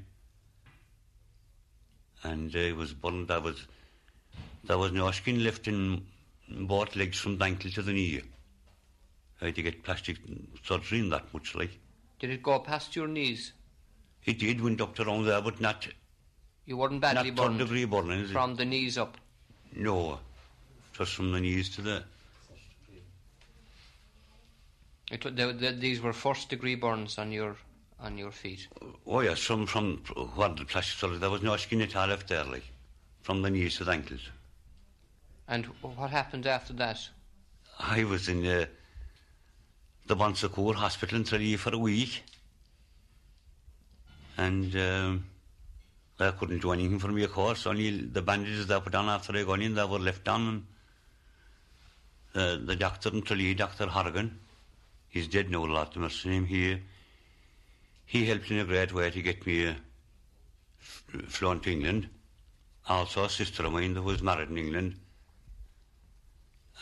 And 2.23 2.55
uh, 2.55 2.59
it 2.59 2.77
was 2.77 2.93
burned. 2.93 3.29
There 3.29 3.41
was 3.41 3.67
there 4.65 4.79
was 4.79 4.93
no 4.93 5.11
skin 5.11 5.43
left 5.43 5.67
in 5.69 6.05
both 6.49 6.95
legs 6.97 7.19
from 7.19 7.39
the 7.39 7.45
ankle 7.47 7.71
to 7.71 7.83
the 7.83 7.93
knee. 7.93 8.21
I 9.41 9.47
had 9.47 9.55
to 9.55 9.63
get 9.63 9.83
plastic 9.83 10.19
surgery 10.65 10.99
in 11.01 11.09
that 11.11 11.33
much, 11.33 11.55
like 11.55 11.79
Did 12.19 12.31
it 12.31 12.43
go 12.43 12.59
past 12.59 12.95
your 12.95 13.09
knees? 13.09 13.53
it 14.27 14.39
did. 14.39 14.61
Went 14.61 14.81
up 14.83 14.95
to 14.97 15.03
around 15.03 15.25
there, 15.25 15.41
but 15.41 15.61
not 15.63 15.89
You 16.67 16.77
weren't 16.77 17.01
badly 17.01 17.31
not 17.31 17.39
third 17.39 17.47
burned 17.49 17.59
degree 17.59 17.85
burning. 17.87 18.21
is 18.21 18.31
it? 18.31 18.33
from 18.35 18.55
the 18.57 18.67
knees 18.67 18.99
up. 18.99 19.17
No, 19.75 20.19
just 20.93 21.15
from 21.15 21.33
the 21.33 21.41
knees 21.41 21.71
to 21.77 21.81
the. 21.83 22.05
It, 25.11 25.25
wa- 25.25 25.31
the, 25.31 25.53
the, 25.53 25.73
these 25.73 26.01
were 26.01 26.13
first 26.13 26.51
degree 26.51 26.75
burns 26.75 27.19
on 27.19 27.33
your 27.33 27.57
on 28.03 28.19
your 28.19 28.31
feet. 28.31 28.69
Oh 29.07 29.21
yes, 29.21 29.41
from 29.41 29.67
from 29.67 29.99
what 30.35 30.57
the 30.57 30.65
plastic 30.65 30.99
surgery. 30.99 31.19
There 31.19 31.31
was 31.31 31.43
no 31.43 31.57
skin 31.57 31.83
at 31.83 31.97
all 31.97 32.09
left 32.09 32.29
there, 32.29 32.45
like 32.45 32.65
from 33.23 33.43
the 33.43 33.51
knees 33.51 33.77
to 33.77 33.85
the 33.85 33.93
ankles. 33.93 34.29
And 35.49 35.67
what 35.83 36.11
happened 36.11 36.47
after 36.47 36.73
that? 36.75 37.09
I 37.79 38.05
was 38.05 38.29
in 38.29 38.47
uh, 38.47 38.67
the 40.07 40.17
Bon 40.17 40.35
Secours 40.35 40.77
hospital 40.77 41.19
in 41.19 41.25
Tralee 41.25 41.57
for 41.57 41.75
a 41.75 41.79
week, 41.79 42.23
and 44.37 44.75
um, 44.77 45.25
I 46.19 46.31
couldn't 46.33 46.61
do 46.61 46.73
anything 46.73 46.99
for 46.99 47.09
me, 47.09 47.25
of 47.25 47.33
course. 47.33 47.67
Only 47.67 47.91
the 48.03 48.23
bandages 48.23 48.67
that 48.67 48.85
put 48.85 48.95
on 48.95 49.09
after 49.09 49.37
I 49.37 49.45
got 49.45 49.61
in, 49.61 49.75
they 49.75 49.85
were 49.85 49.99
left 49.99 50.29
on. 50.29 50.67
And 52.33 52.63
uh, 52.63 52.65
the 52.65 52.77
doctor 52.77 53.09
in 53.11 53.23
Tralee, 53.23 53.55
Dr. 53.55 53.87
Hargan, 53.87 54.31
he's 55.09 55.27
dead 55.27 55.51
now, 55.51 55.65
a 55.65 55.67
lot 55.67 55.93
to 55.95 55.99
mercy 55.99 56.29
him. 56.29 56.47
He, 56.47 56.81
he 58.11 58.27
helped 58.27 58.51
in 58.51 58.59
a 58.59 58.65
great 58.65 58.93
way 58.93 59.09
to 59.09 59.23
get 59.23 59.47
me 59.47 59.69
uh, 59.69 59.75
flown 61.29 61.61
to 61.61 61.71
England. 61.71 62.09
Also, 62.89 63.23
a 63.23 63.31
sister 63.31 63.65
of 63.65 63.73
mine 63.73 63.95
that 63.95 64.03
was 64.03 64.21
married 64.21 64.51
in 64.51 64.59
England 64.59 64.97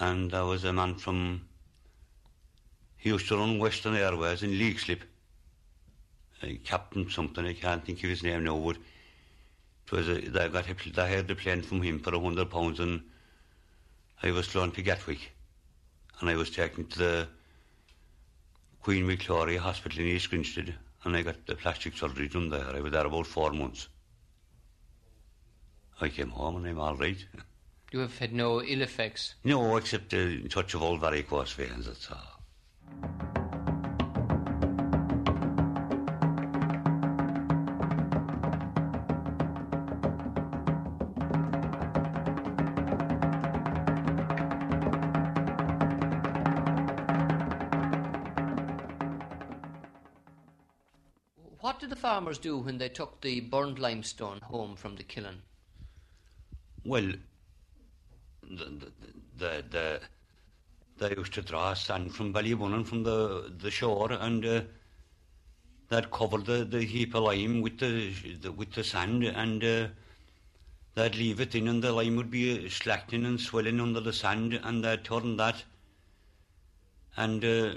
and 0.00 0.30
there 0.30 0.46
was 0.46 0.64
a 0.64 0.72
man 0.72 0.94
from 0.94 1.42
he 2.96 3.10
used 3.10 3.28
to 3.28 3.36
run 3.36 3.58
Western 3.58 3.94
Airways 3.94 4.42
in 4.42 4.52
Leixlip. 4.52 5.02
Uh, 6.42 6.46
Captain 6.64 7.10
something, 7.10 7.44
I 7.44 7.52
can't 7.52 7.84
think 7.84 8.02
of 8.02 8.08
his 8.08 8.22
name 8.22 8.44
now, 8.44 8.56
but 8.56 8.78
it 8.78 9.92
was 9.92 10.08
a, 10.08 10.20
they 10.20 10.48
got 10.48 10.70
a, 10.70 10.90
they 10.90 11.08
hired 11.08 11.28
the 11.28 11.34
plane 11.34 11.60
from 11.60 11.82
him 11.82 11.98
for 11.98 12.14
a 12.14 12.18
hundred 12.20 12.50
pounds 12.50 12.80
and 12.80 13.02
I 14.22 14.30
was 14.30 14.46
flown 14.46 14.70
to 14.72 14.80
Gatwick 14.80 15.30
and 16.20 16.30
I 16.30 16.36
was 16.36 16.48
taken 16.48 16.86
to 16.86 16.98
the 16.98 17.28
Queen 18.80 19.06
Victoria 19.06 19.60
Hospital 19.60 20.00
in 20.00 20.06
East 20.06 20.30
Grinstead 20.30 20.74
and 21.08 21.16
I 21.16 21.22
got 21.22 21.46
the 21.46 21.56
plastic 21.56 21.96
surgery 21.96 22.28
done 22.28 22.50
there. 22.50 22.74
I 22.74 22.80
was 22.80 22.92
there 22.92 23.06
about 23.06 23.26
four 23.26 23.52
months. 23.52 23.88
I 26.00 26.08
came 26.08 26.28
home 26.28 26.56
and 26.56 26.66
I'm 26.66 26.78
all 26.78 26.96
right. 26.96 27.24
You 27.92 28.00
have 28.00 28.18
had 28.18 28.32
no 28.32 28.62
ill 28.62 28.82
effects. 28.82 29.34
No, 29.42 29.76
except 29.78 30.12
a 30.12 30.46
touch 30.48 30.74
of 30.74 30.82
old 30.82 31.00
varicose 31.00 31.54
veins, 31.54 31.86
that's 31.86 32.10
all. 32.10 33.38
What 51.68 51.81
did 51.81 51.90
the 51.90 51.96
farmers 51.96 52.38
do 52.38 52.57
when 52.57 52.78
they 52.78 52.88
took 52.88 53.20
the 53.20 53.40
burned 53.40 53.78
limestone 53.78 54.40
home 54.40 54.74
from 54.74 54.96
the 54.96 55.02
kiln? 55.02 55.42
Well, 56.83 57.12
the, 58.42 58.64
the, 58.64 58.92
the, 59.37 59.64
the, 59.68 60.00
they 60.96 61.14
used 61.14 61.35
to 61.35 61.42
draw 61.42 61.74
sand 61.74 62.14
from 62.14 62.33
Ballybunion 62.33 62.87
from 62.87 63.02
the, 63.02 63.52
the 63.59 63.70
shore 63.70 64.11
and 64.12 64.46
uh, 64.46 64.62
they'd 65.90 66.11
cover 66.11 66.38
the, 66.38 66.64
the 66.64 66.85
heap 66.85 67.14
of 67.14 67.24
lime 67.24 67.61
with 67.61 67.78
the, 67.78 68.14
the, 68.40 68.50
with 68.50 68.72
the 68.72 68.83
sand 68.83 69.24
and 69.24 69.62
uh, 69.62 69.88
they'd 70.94 71.16
leave 71.16 71.38
it 71.38 71.54
in 71.54 71.68
and 71.68 71.85
the 71.85 71.92
lime 71.92 72.16
would 72.16 72.31
be 72.31 72.64
uh, 72.64 72.70
slackening 72.70 73.26
and 73.26 73.38
swelling 73.38 73.78
under 73.78 74.00
the 74.00 74.14
sand 74.14 74.59
and 74.64 74.83
they'd 74.83 75.04
turn 75.04 75.37
that 75.37 75.62
and 77.18 77.44
uh, 77.44 77.74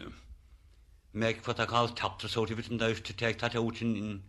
make 1.13 1.45
what 1.45 1.57
they 1.57 1.65
call 1.65 1.87
tappers 1.89 2.37
out 2.37 2.51
of 2.51 2.59
it 2.59 2.69
and 2.69 2.79
they 2.79 2.89
used 2.89 3.05
to 3.05 3.13
take 3.13 3.39
that 3.39 3.55
out 3.55 3.81
in, 3.81 3.95
in 3.95 4.23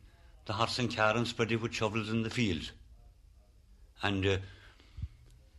the 0.47 0.53
horse 0.53 0.79
and 0.79 0.95
car 0.95 1.16
and 1.16 1.27
spread 1.27 1.53
it 1.53 1.61
with 1.61 1.73
shovels 1.73 2.11
in 2.11 2.23
the 2.23 2.31
fields. 2.31 2.73
And 4.03 4.27
uh, 4.27 4.37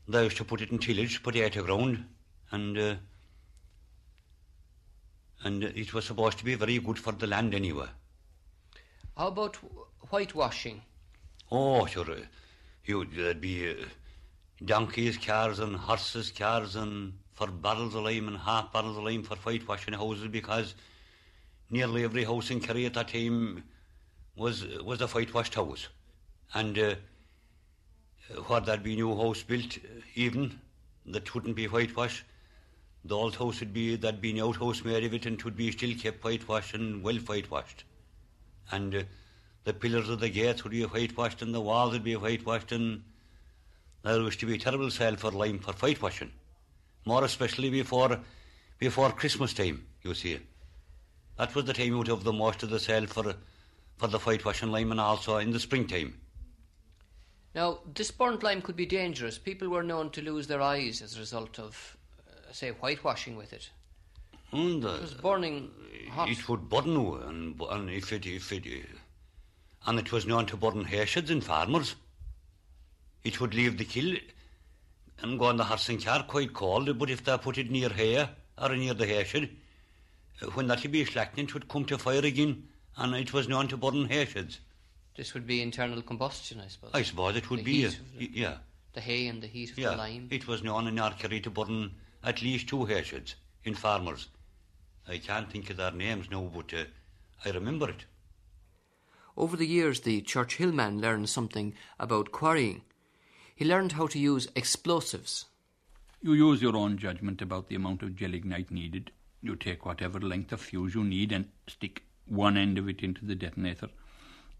they 0.08 0.24
used 0.24 0.38
to 0.38 0.44
put 0.44 0.62
it 0.62 0.72
in 0.72 0.80
tillage, 0.80 1.24
put 1.24 1.36
potato 1.36 1.64
ground, 1.64 2.06
and 2.52 2.78
uh, 2.78 2.96
and 5.46 5.64
it 5.64 5.94
was 5.94 6.06
supposed 6.06 6.38
to 6.38 6.46
be 6.46 6.56
very 6.56 6.80
good 6.80 6.98
for 6.98 7.12
the 7.12 7.28
land 7.28 7.54
anyway. 7.54 7.88
How 9.18 9.28
about 9.28 9.58
whitewashing? 10.10 10.82
Oh, 11.52 11.86
sure, 11.86 12.18
you, 12.86 13.06
there'd 13.06 13.42
be 13.42 13.70
uh, 13.70 13.74
donkeys, 14.64 15.18
cars, 15.18 15.60
and 15.60 15.76
horses, 15.76 16.32
cars, 16.32 16.76
and 16.76 17.14
for 17.34 17.48
barrels 17.48 17.96
of 17.96 18.04
lime 18.04 18.28
and 18.28 18.38
half 18.38 18.72
barrels 18.72 18.98
of 18.98 19.04
lime 19.04 19.24
for 19.24 19.36
whitewashing 19.36 19.94
houses 19.94 20.28
because 20.28 20.76
nearly 21.69 22.04
every 22.04 22.23
house 22.23 22.52
in 22.52 22.60
Kerry 22.60 22.86
at 22.86 22.93
that 22.93 23.10
time 23.10 23.63
was 24.36 24.65
was 24.84 25.02
a 25.02 25.08
whitewashed 25.08 25.56
house, 25.56 25.88
and. 26.54 26.78
Uh, 26.78 26.95
where 28.47 28.62
there'd 28.62 28.84
be 28.84 28.95
new 28.95 29.15
house 29.15 29.43
built, 29.43 29.78
uh, 29.78 30.02
even 30.15 30.60
that 31.06 31.34
wouldn't 31.34 31.56
be 31.56 31.67
whitewashed. 31.67 32.23
The 33.06 33.15
old 33.15 33.36
house 33.36 33.60
would 33.60 33.73
be 33.73 33.95
there'd 33.95 34.21
be 34.21 34.32
an 34.32 34.39
outhouse 34.39 34.84
made 34.84 35.04
of 35.04 35.13
it, 35.13 35.26
and 35.26 35.38
it 35.38 35.45
would 35.45 35.58
be 35.58 35.71
still 35.71 35.95
kept 35.95 36.23
whitewashed 36.23 36.73
and 36.73 37.04
well 37.04 37.17
whitewashed. 37.17 37.84
And 38.71 38.95
uh, 38.95 39.04
the 39.65 39.73
pillars 39.73 40.10
of 40.10 40.19
the 40.19 40.30
gates 40.30 40.63
would 40.63 40.71
be 40.71 40.84
whitewashed, 40.84 41.41
and 41.41 41.54
the 41.54 41.62
walls 41.62 41.93
would 41.93 42.04
be 42.04 42.15
whitewashed, 42.15 42.71
and 42.71 43.04
there 44.04 44.21
was 44.21 44.38
to 44.38 44.45
be 44.45 44.56
a 44.56 44.60
terrible 44.60 44.89
sale 44.89 45.15
for 45.15 45.32
lime 45.32 45.60
for 45.60 45.73
whitewashing, 45.73 46.32
more 47.06 47.23
especially 47.23 47.69
before 47.69 48.19
before 48.80 49.12
Christmas 49.12 49.54
time. 49.54 49.86
You 50.02 50.13
see, 50.13 50.39
that 51.38 51.56
was 51.56 51.65
the 51.65 51.74
time 51.74 51.98
out 51.98 52.10
of 52.10 52.24
the 52.24 52.34
most 52.34 52.63
of 52.63 52.69
the 52.69 52.80
sale 52.80 53.06
for 53.06 53.36
for 53.98 54.08
the 54.08 54.19
whitewashing 54.19 54.72
lime, 54.72 54.91
and 54.91 55.00
also 55.00 55.38
in 55.38 55.52
the 55.52 55.60
springtime. 55.60 56.19
Now, 57.56 57.80
this 57.93 58.10
burnt 58.10 58.41
lime 58.41 58.62
could 58.62 58.76
be 58.76 58.86
dangerous. 58.88 59.38
People 59.38 59.69
were 59.69 59.84
known 59.84 60.10
to 60.12 60.22
lose 60.22 60.48
their 60.48 60.62
eyes 60.62 61.02
as 61.02 61.15
a 61.15 61.19
result 61.19 61.60
of 61.60 61.96
uh, 62.28 62.52
say, 62.52 62.72
whitewashing 62.72 63.36
with 63.38 63.54
it? 63.54 63.69
And, 64.52 64.84
uh, 64.84 64.96
It 64.96 65.02
was 65.02 65.13
burning 65.13 65.72
hot. 66.12 66.30
It 66.30 66.50
would 66.50 66.67
burn, 66.69 66.96
and, 66.96 67.62
and 67.62 67.89
if 67.89 68.12
it, 68.12 68.26
if 68.26 68.52
it, 68.52 68.65
uh, 68.65 69.89
and 69.89 70.00
it 70.00 70.12
was 70.12 70.26
known 70.26 70.46
to 70.48 70.58
burn 70.58 70.86
haysheds 70.86 71.30
in 71.30 71.41
farmers. 71.41 71.96
It 73.24 73.39
would 73.39 73.54
leave 73.54 73.78
the 73.78 73.86
kill 73.86 74.15
and 75.19 75.39
go 75.39 75.46
on 75.46 75.58
the 75.58 75.63
horse 75.63 75.89
and 75.89 76.04
car 76.04 76.24
quite 76.24 76.54
cold, 76.54 76.98
but 76.98 77.10
if 77.10 77.24
they 77.24 77.38
put 77.38 77.58
it 77.58 77.72
near 77.72 77.89
hay 77.89 78.28
or 78.58 78.76
near 78.76 78.93
the 78.93 79.06
hayshed, 79.06 79.50
when 80.54 80.67
that 80.67 80.82
would 80.84 80.91
be 80.91 81.06
slackening, 81.06 81.46
it 81.48 81.54
would 81.54 81.67
come 81.67 81.86
to 81.86 81.98
fire 81.98 82.19
again, 82.26 82.67
and 82.98 83.15
it 83.15 83.34
was 83.34 83.48
known 83.48 83.67
to 83.69 83.78
burn 83.78 84.08
haysheds. 84.08 84.60
This 85.15 85.34
would 85.34 85.46
be 85.48 85.62
internal 85.62 86.02
combustion, 86.02 86.60
I 86.60 86.67
suppose. 86.67 86.91
I 86.93 87.04
suppose 87.04 87.36
it 87.36 87.50
would 87.50 87.60
The 87.60 87.63
be, 87.63 87.82
heat 87.84 88.00
uh, 88.00 88.17
the- 88.19 88.32
yeah, 88.34 88.58
The 88.93 89.02
hay 89.02 89.28
and 89.28 89.41
the 89.41 89.48
heat 89.48 89.72
of 89.72 89.78
yeah. 89.80 89.91
the 89.91 89.98
lime. 89.98 90.28
It 90.32 90.48
was 90.48 90.63
known 90.63 90.88
in 90.88 91.00
Archery 91.00 91.39
to 91.41 91.50
burn 91.50 91.91
at 92.24 92.41
least 92.41 92.67
two 92.67 92.86
haysheds 92.86 93.36
in 93.63 93.76
farmers. 93.76 94.28
I 95.08 95.17
can't 95.17 95.52
think 95.52 95.69
of 95.69 95.78
their 95.78 95.91
names 95.91 96.30
now, 96.32 96.50
but 96.54 96.74
uh, 96.74 96.86
I 97.46 97.50
remember 97.52 97.89
it. 97.89 98.06
Over 99.36 99.58
the 99.58 99.67
years, 99.67 100.02
the 100.02 100.22
Churchill 100.22 100.72
man 100.72 101.02
learned 101.02 101.28
something 101.30 101.74
about 102.00 102.32
quarrying. 102.32 102.82
He 103.56 103.65
learned 103.65 103.93
how 103.93 104.08
to 104.08 104.19
use 104.19 104.48
explosives. 104.56 105.46
You 106.22 106.34
use 106.34 106.62
your 106.62 106.76
own 106.78 106.98
judgment 106.98 107.41
about 107.41 107.67
the 107.67 107.76
amount 107.76 108.02
of 108.04 108.15
gelignite 108.15 108.72
needed. 108.72 109.12
You 109.43 109.58
take 109.58 109.86
whatever 109.86 110.21
length 110.21 110.53
of 110.53 110.62
fuse 110.62 110.95
you 110.95 111.03
need 111.03 111.34
and 111.34 111.49
stick 111.67 112.03
one 112.25 112.56
end 112.56 112.77
of 112.77 112.88
it 112.88 113.03
into 113.03 113.25
the 113.25 113.36
detonator, 113.36 113.89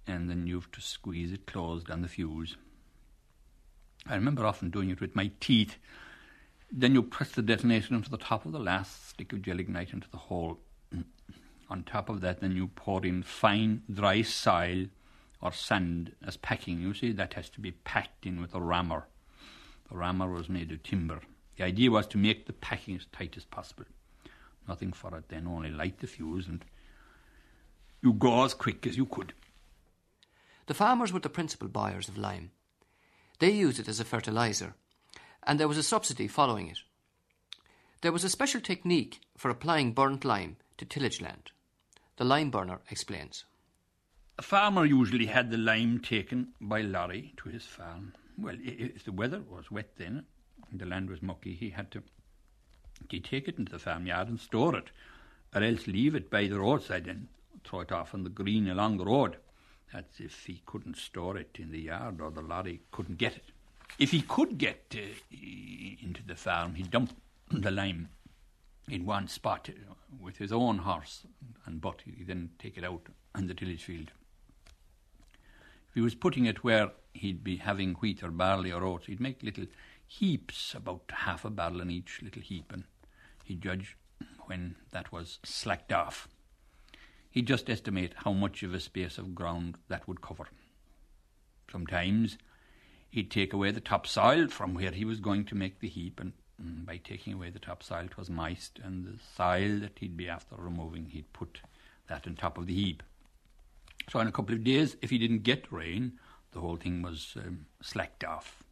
and 0.06 0.30
then 0.30 0.46
you 0.46 0.56
have 0.56 0.72
to 0.74 0.82
squeeze 0.82 1.32
it 1.32 1.46
closed 1.46 1.90
on 1.90 2.02
the 2.02 2.10
fuse. 2.10 2.58
I 4.06 4.16
remember 4.16 4.46
often 4.46 4.70
doing 4.70 4.90
it 4.90 5.00
with 5.00 5.16
my 5.16 5.32
teeth. 5.40 5.78
Then 6.70 6.94
you 6.94 7.02
press 7.02 7.32
the 7.32 7.42
detonator 7.42 7.96
into 7.96 8.10
the 8.10 8.18
top 8.18 8.46
of 8.46 8.52
the 8.52 8.60
last 8.60 9.08
stick 9.08 9.32
of 9.32 9.42
gelignite 9.42 9.94
into 9.94 10.10
the 10.10 10.18
hole. 10.18 10.60
On 11.70 11.84
top 11.84 12.10
of 12.10 12.20
that, 12.20 12.42
then 12.42 12.54
you 12.54 12.68
pour 12.68 13.06
in 13.06 13.24
fine, 13.24 13.84
dry 13.90 14.22
soil 14.22 14.88
or 15.42 15.54
sand 15.54 16.14
as 16.26 16.36
packing. 16.36 16.82
You 16.82 16.94
see, 16.94 17.14
that 17.14 17.36
has 17.36 17.50
to 17.52 17.62
be 17.62 17.72
packed 17.72 18.26
in 18.26 18.42
with 18.42 18.54
a 18.54 18.62
rammer. 18.62 19.08
The 19.90 19.96
rammer 19.96 20.30
was 20.30 20.50
made 20.50 20.74
of 20.74 20.84
timber. 20.84 21.22
The 21.56 21.64
idea 21.64 21.90
was 21.90 22.08
to 22.08 22.18
make 22.18 22.48
the 22.48 22.54
packing 22.54 22.98
as 22.98 23.06
tight 23.14 23.38
as 23.38 23.46
possible. 23.46 23.86
Nothing 24.68 24.94
for 24.94 25.16
it 25.18 25.30
then, 25.30 25.48
only 25.48 25.70
light 25.70 26.00
the 26.00 26.08
fuse 26.08 26.48
and 26.48 26.64
you 28.02 28.14
go 28.14 28.44
as 28.44 28.54
quick 28.54 28.86
as 28.86 28.98
you 28.98 29.06
could. 29.06 29.34
The 30.68 30.74
farmers 30.74 31.12
were 31.12 31.20
the 31.20 31.30
principal 31.30 31.68
buyers 31.68 32.08
of 32.08 32.18
lime. 32.18 32.52
They 33.40 33.52
used 33.52 33.80
it 33.80 33.88
as 33.88 34.00
a 34.00 34.06
fertilizer, 34.06 34.76
and 35.46 35.60
there 35.60 35.68
was 35.68 35.78
a 35.78 35.84
subsidy 35.84 36.28
following 36.28 36.70
it. 36.70 36.80
There 38.02 38.12
was 38.12 38.24
a 38.24 38.30
special 38.30 38.62
technique 38.62 39.22
for 39.38 39.50
applying 39.50 39.94
burnt 39.94 40.26
lime 40.26 40.58
to 40.78 40.86
tillage 40.86 41.22
land. 41.22 41.52
The 42.18 42.26
lime 42.26 42.52
burner 42.52 42.82
explains. 42.90 43.46
A 44.38 44.42
farmer 44.42 44.86
usually 44.86 45.28
had 45.28 45.50
the 45.50 45.58
lime 45.58 46.00
taken 46.00 46.50
by 46.60 46.82
lorry 46.82 47.34
to 47.38 47.50
his 47.50 47.66
farm. 47.66 48.14
Well, 48.38 48.58
if 48.62 49.04
the 49.06 49.12
weather 49.12 49.42
was 49.42 49.72
wet 49.72 49.92
then, 49.98 50.26
and 50.72 50.80
the 50.80 50.86
land 50.86 51.10
was 51.10 51.22
mucky, 51.22 51.54
he 51.54 51.70
had 51.70 51.92
to 51.92 52.04
he'd 53.10 53.26
take 53.26 53.48
it 53.48 53.58
into 53.58 53.72
the 53.72 53.80
farmyard 53.80 54.28
and 54.28 54.40
store 54.40 54.76
it, 54.76 54.92
or 55.54 55.64
else 55.64 55.88
leave 55.88 56.16
it 56.16 56.30
by 56.30 56.48
the 56.48 56.60
roadside 56.60 57.08
and 57.08 57.28
throw 57.64 57.82
it 57.82 57.92
off 57.92 58.14
on 58.14 58.24
the 58.24 58.30
green 58.30 58.68
along 58.70 58.98
the 58.98 59.06
road. 59.06 59.38
That's 59.94 60.20
if 60.20 60.46
he 60.46 60.62
couldn't 60.66 60.98
store 60.98 61.38
it 61.38 61.58
in 61.60 61.72
the 61.72 61.82
yard 61.82 62.20
or 62.20 62.32
the 62.32 62.42
lorry 62.42 62.82
couldn't 62.92 63.20
get 63.20 63.36
it. 63.36 63.46
If 64.00 64.12
he 64.12 64.22
could 64.22 64.58
get 64.58 64.96
uh, 64.96 65.00
into 66.02 66.24
the 66.26 66.36
farm, 66.36 66.76
he'd 66.76 66.90
dump 66.90 67.16
the 67.52 67.70
lime 67.70 68.10
in 68.90 69.06
one 69.06 69.28
spot 69.28 69.70
uh, 69.70 69.94
with 70.20 70.38
his 70.38 70.52
own 70.52 70.80
horse 70.80 71.26
and 71.66 71.80
butt. 71.80 72.02
He'd 72.06 72.28
then 72.28 72.50
take 72.58 72.78
it 72.78 72.84
out 72.84 73.08
on 73.36 73.48
the 73.48 73.54
tillage 73.54 73.84
field. 73.84 74.12
If 75.90 75.96
he 75.96 76.02
was 76.02 76.16
putting 76.16 76.46
it 76.46 76.64
where 76.64 76.92
he'd 77.14 77.44
be 77.44 77.58
having 77.58 77.94
wheat 77.96 78.24
or 78.24 78.32
barley 78.32 78.72
or 78.72 78.84
oats, 78.84 79.06
he'd 79.06 79.20
make 79.20 79.44
little 79.44 79.68
heaps, 80.08 80.74
about 80.74 81.04
half 81.10 81.46
a 81.46 81.50
barrel 81.52 81.82
in 81.82 81.92
each 81.92 82.22
little 82.24 82.42
heap, 82.42 82.72
and 82.74 82.84
he'd 83.44 83.62
judge 83.62 83.98
when 84.46 84.76
that 84.92 85.12
was 85.12 85.40
slacked 85.44 85.94
off. 85.94 86.28
He'd 87.30 87.48
just 87.48 87.70
estimate 87.70 88.14
how 88.18 88.34
much 88.34 88.64
of 88.64 88.74
a 88.74 88.80
space 88.80 89.18
of 89.18 89.36
ground 89.36 89.78
that 89.88 90.08
would 90.08 90.22
cover. 90.22 90.46
Sometimes 91.72 92.38
he'd 93.10 93.32
take 93.32 93.54
away 93.54 93.72
the 93.72 93.82
topsoil 93.82 94.48
from 94.48 94.74
where 94.74 94.92
he 94.92 95.06
was 95.06 95.20
going 95.20 95.46
to 95.46 95.56
make 95.56 95.80
the 95.80 95.88
heap, 95.88 96.20
and 96.20 96.34
mm, 96.64 96.86
by 96.86 96.98
taking 96.98 97.34
away 97.34 97.50
the 97.50 97.60
topsoil, 97.60 98.06
it 98.06 98.18
was 98.18 98.30
moist, 98.30 98.80
and 98.84 99.06
the 99.06 99.20
soil 99.36 99.80
that 99.80 99.98
he'd 100.00 100.18
be 100.18 100.30
after 100.30 100.56
removing, 100.58 101.06
he'd 101.06 101.32
put 101.34 101.60
that 102.08 102.28
on 102.28 102.36
top 102.36 102.58
of 102.58 102.68
the 102.68 102.74
heap. 102.74 103.04
So 104.10 104.20
in 104.20 104.28
a 104.28 104.32
couple 104.32 104.56
of 104.56 104.64
days, 104.64 104.98
if 105.02 105.10
he 105.10 105.18
didn't 105.18 105.44
get 105.44 105.72
rain, 105.72 106.20
the 106.52 106.60
whole 106.60 106.78
thing 106.78 107.02
was 107.02 107.36
um, 107.38 107.66
slacked 107.82 108.24
off. 108.24 108.63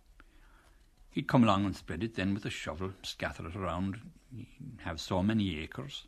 He'd 1.12 1.28
come 1.28 1.44
along 1.44 1.66
and 1.66 1.76
spread 1.76 2.04
it 2.04 2.16
then 2.16 2.34
with 2.34 2.46
a 2.46 2.50
shovel, 2.50 2.94
scatter 3.04 3.46
it 3.46 3.56
around. 3.56 4.00
He'd 4.34 4.48
have 4.84 5.00
so 5.00 5.22
many 5.22 5.60
acres, 5.60 6.06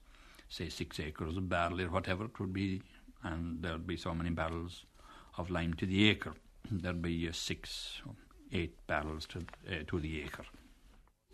say 0.48 0.70
six 0.70 1.00
acres 1.00 1.36
of 1.36 1.50
barley 1.50 1.84
or 1.84 1.90
whatever 1.90 2.26
it 2.26 2.40
would 2.40 2.54
be, 2.54 2.82
and 3.22 3.62
there'd 3.62 3.86
be 3.86 3.98
so 3.98 4.16
many 4.16 4.30
barrels 4.30 4.86
of 5.38 5.50
lime 5.50 5.74
to 5.76 5.86
the 5.86 6.10
acre. 6.10 6.34
There'd 6.72 7.02
be 7.02 7.28
uh, 7.28 7.34
six, 7.34 8.02
or 8.06 8.14
eight 8.54 8.76
barrels 8.88 9.26
to 9.28 9.40
uh, 9.40 9.84
to 9.88 10.00
the 10.00 10.22
acre. 10.24 10.46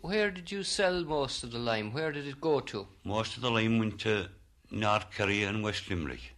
Where 0.00 0.30
did 0.30 0.50
you 0.50 0.62
sell 0.64 1.04
most 1.04 1.44
of 1.44 1.52
the 1.52 1.58
lime? 1.58 1.92
Where 1.92 2.10
did 2.10 2.26
it 2.26 2.40
go 2.40 2.60
to? 2.60 2.86
Most 3.04 3.36
of 3.36 3.42
the 3.42 3.50
lime 3.50 3.78
went 3.78 4.00
to 4.00 4.28
North 4.70 5.10
Kerry 5.10 5.44
and 5.44 5.62
West 5.62 5.88
Limerick. 5.90 6.34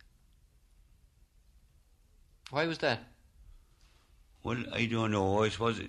Why 2.50 2.66
was 2.66 2.78
that? 2.78 3.00
Well, 4.42 4.64
I 4.72 4.86
don't 4.86 5.12
know. 5.12 5.44
I 5.44 5.48
suppose. 5.48 5.80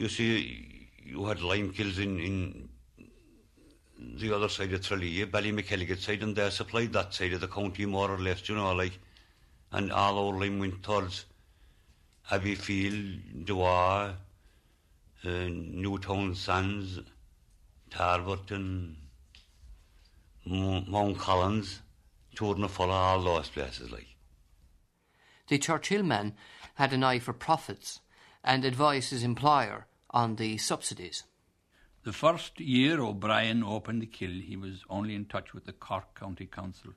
You 0.00 0.08
see, 0.08 0.88
you 1.04 1.26
had 1.26 1.42
lime 1.42 1.74
kills 1.74 1.98
in, 1.98 2.18
in 2.18 2.68
the 4.18 4.34
other 4.34 4.48
side 4.48 4.72
of 4.72 4.80
Tralee, 4.80 5.26
Ballymacelligott 5.26 5.98
side, 5.98 6.22
and 6.22 6.34
they 6.34 6.48
supplied 6.48 6.94
that 6.94 7.12
side 7.12 7.34
of 7.34 7.42
the 7.42 7.48
county 7.48 7.84
more 7.84 8.10
or 8.10 8.18
less, 8.18 8.48
you 8.48 8.54
know, 8.54 8.72
like. 8.72 8.98
And 9.72 9.92
all 9.92 10.18
our 10.18 10.40
lime 10.40 10.58
went 10.58 10.82
towards 10.82 11.26
Abbeyfeale, 12.30 13.44
Duagh, 13.44 14.14
uh, 15.22 15.28
Newtown 15.28 16.34
Sands, 16.34 17.00
Tarberton, 17.90 18.94
Mount 20.46 21.18
Collins, 21.18 21.82
Tournafulla, 22.34 22.88
all 22.88 23.22
those 23.22 23.50
places, 23.50 23.90
like. 23.90 24.08
The 25.48 25.58
Churchill 25.58 26.04
man 26.04 26.32
had 26.76 26.94
an 26.94 27.04
eye 27.04 27.18
for 27.18 27.34
profits 27.34 28.00
and 28.42 28.64
advised 28.64 29.10
his 29.10 29.22
employer 29.22 29.86
on 30.10 30.36
the 30.36 30.58
subsidies. 30.58 31.24
The 32.02 32.12
first 32.12 32.60
year 32.60 33.00
O'Brien 33.00 33.62
opened 33.62 34.02
the 34.02 34.06
kill, 34.06 34.30
he 34.30 34.56
was 34.56 34.84
only 34.88 35.14
in 35.14 35.26
touch 35.26 35.52
with 35.52 35.66
the 35.66 35.72
Cork 35.72 36.18
County 36.18 36.46
Council 36.46 36.92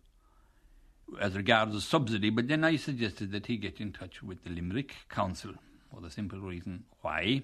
as 1.19 1.35
regards 1.35 1.73
the 1.73 1.81
subsidy, 1.81 2.29
but 2.29 2.47
then 2.47 2.63
I 2.63 2.75
suggested 2.77 3.31
that 3.31 3.45
he 3.45 3.57
get 3.57 3.79
in 3.79 3.91
touch 3.91 4.23
with 4.23 4.43
the 4.43 4.49
Limerick 4.49 4.95
Council 5.09 5.53
for 5.91 6.01
the 6.01 6.09
simple 6.09 6.39
reason 6.39 6.85
why 7.01 7.43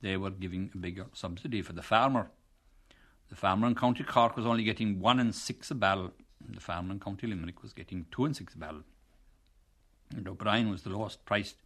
they 0.00 0.16
were 0.16 0.30
giving 0.30 0.70
a 0.74 0.78
bigger 0.78 1.06
subsidy 1.12 1.62
for 1.62 1.72
the 1.72 1.82
farmer. 1.82 2.30
The 3.30 3.36
farmer 3.36 3.66
in 3.66 3.74
County 3.74 4.04
Cork 4.04 4.36
was 4.36 4.46
only 4.46 4.64
getting 4.64 5.00
one 5.00 5.20
and 5.20 5.34
six 5.34 5.70
a 5.70 5.74
barrel. 5.74 6.12
The 6.48 6.60
farmer 6.60 6.92
in 6.92 7.00
County 7.00 7.26
Limerick 7.26 7.62
was 7.62 7.72
getting 7.72 8.06
two 8.10 8.24
and 8.24 8.36
six 8.36 8.54
a 8.54 8.58
barrel. 8.58 8.84
And 10.16 10.26
O'Brien 10.28 10.70
was 10.70 10.82
the 10.82 10.90
lowest 10.90 11.24
priced 11.24 11.56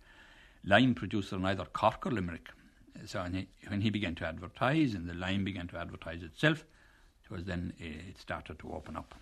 lime 0.65 0.95
producer 0.95 1.37
in 1.37 1.45
either 1.45 1.65
Cork 1.67 2.07
or 2.07 2.11
Limerick. 2.11 2.49
So 3.05 3.23
when 3.23 3.35
he, 3.35 3.49
when 3.69 3.81
he 3.81 3.91
began 3.91 4.15
to 4.17 4.27
advertise 4.27 4.95
and 4.95 5.09
the 5.09 5.15
line 5.15 5.45
began 5.45 5.67
to 5.69 5.77
advertise 5.77 6.23
itself, 6.23 6.65
it 7.25 7.31
was 7.31 7.45
then 7.45 7.73
uh, 7.81 7.85
it 7.85 8.19
started 8.19 8.59
to 8.61 8.73
open 8.73 8.97
up. 8.97 9.15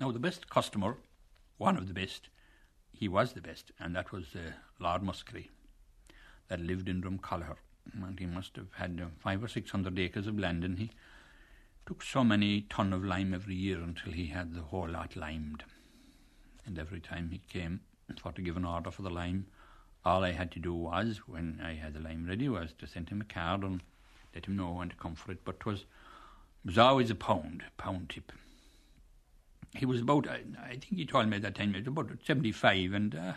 Now, 0.00 0.10
the 0.10 0.18
best 0.18 0.50
customer, 0.50 0.96
one 1.56 1.76
of 1.76 1.88
the 1.88 1.94
best, 1.94 2.28
he 2.92 3.08
was 3.08 3.32
the 3.32 3.40
best, 3.40 3.70
and 3.78 3.94
that 3.96 4.12
was 4.12 4.34
uh, 4.34 4.52
Lord 4.78 5.02
Muskerry, 5.02 5.48
that 6.48 6.60
lived 6.60 6.88
in 6.88 7.00
Drumcollogher. 7.00 7.56
And 7.92 8.18
he 8.18 8.26
must 8.26 8.56
have 8.56 8.72
had 8.72 9.00
uh, 9.02 9.08
five 9.18 9.42
or 9.42 9.48
six 9.48 9.70
hundred 9.70 9.98
acres 9.98 10.26
of 10.26 10.38
land, 10.38 10.64
and 10.64 10.78
he 10.78 10.90
took 11.86 12.02
so 12.02 12.24
many 12.24 12.62
ton 12.62 12.92
of 12.92 13.04
lime 13.04 13.34
every 13.34 13.54
year 13.54 13.78
until 13.78 14.12
he 14.12 14.26
had 14.26 14.54
the 14.54 14.62
whole 14.62 14.88
lot 14.88 15.16
limed. 15.16 15.64
And 16.66 16.78
every 16.78 17.00
time 17.00 17.30
he 17.30 17.38
came 17.38 17.80
for 18.20 18.32
to 18.32 18.42
give 18.42 18.56
an 18.56 18.64
order 18.64 18.90
for 18.90 19.02
the 19.02 19.10
lime, 19.10 19.46
all 20.04 20.24
I 20.24 20.32
had 20.32 20.50
to 20.52 20.58
do 20.58 20.74
was, 20.74 21.22
when 21.26 21.60
I 21.62 21.74
had 21.74 21.94
the 21.94 22.00
lime 22.00 22.26
ready, 22.26 22.48
was 22.48 22.72
to 22.78 22.86
send 22.86 23.08
him 23.08 23.20
a 23.20 23.24
card 23.24 23.62
and 23.62 23.82
let 24.34 24.46
him 24.46 24.56
know 24.56 24.72
when 24.72 24.90
to 24.90 24.96
come 24.96 25.14
for 25.14 25.32
it. 25.32 25.44
But 25.44 25.60
'twas 25.60 25.84
was 26.64 26.78
always 26.78 27.10
a 27.10 27.14
pound, 27.14 27.64
pound 27.76 28.10
tip. 28.10 28.32
he 29.74 29.84
was 29.84 30.00
about, 30.00 30.28
I, 30.28 30.40
I, 30.62 30.68
think 30.70 30.96
he 30.96 31.04
told 31.04 31.28
me 31.28 31.36
at 31.36 31.42
that 31.42 31.56
time, 31.56 31.74
he 31.74 31.80
was 31.80 31.88
about 31.88 32.10
75, 32.24 32.92
and 32.92 33.14
uh, 33.14 33.34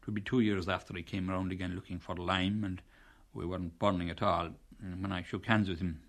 it 0.00 0.06
would 0.06 0.14
be 0.14 0.20
two 0.20 0.40
years 0.40 0.68
after 0.68 0.94
he 0.94 1.02
came 1.02 1.30
around 1.30 1.52
again 1.52 1.74
looking 1.74 1.98
for 1.98 2.14
lime, 2.16 2.64
and 2.64 2.82
we 3.32 3.46
weren't 3.46 3.78
burning 3.78 4.10
at 4.10 4.22
all. 4.22 4.50
And 4.82 5.02
when 5.02 5.12
I 5.12 5.22
shook 5.22 5.46
hands 5.46 5.68
with 5.68 5.80
him, 5.80 6.00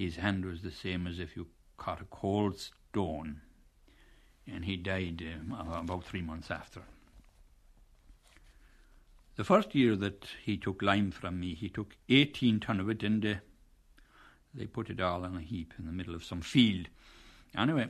his 0.00 0.16
hand 0.16 0.46
was 0.46 0.62
the 0.62 0.70
same 0.70 1.06
as 1.06 1.18
if 1.18 1.36
you 1.36 1.46
caught 1.76 2.00
a 2.00 2.06
cold 2.06 2.58
stone, 2.58 3.42
and 4.50 4.64
he 4.64 4.74
died 4.74 5.22
uh, 5.52 5.78
about 5.78 6.04
three 6.04 6.22
months 6.22 6.50
after. 6.50 6.80
The 9.36 9.44
first 9.44 9.74
year 9.74 9.96
that 9.96 10.26
he 10.42 10.56
took 10.56 10.80
lime 10.80 11.10
from 11.10 11.38
me, 11.38 11.54
he 11.54 11.68
took 11.68 11.96
18 12.08 12.60
ton 12.60 12.80
of 12.80 12.88
it 12.88 13.02
and 13.02 13.24
uh, 13.26 13.34
they 14.54 14.64
put 14.64 14.88
it 14.88 15.02
all 15.02 15.22
on 15.22 15.36
a 15.36 15.42
heap 15.42 15.74
in 15.78 15.84
the 15.84 15.92
middle 15.92 16.14
of 16.14 16.24
some 16.24 16.40
field. 16.40 16.88
Anyway, 17.54 17.88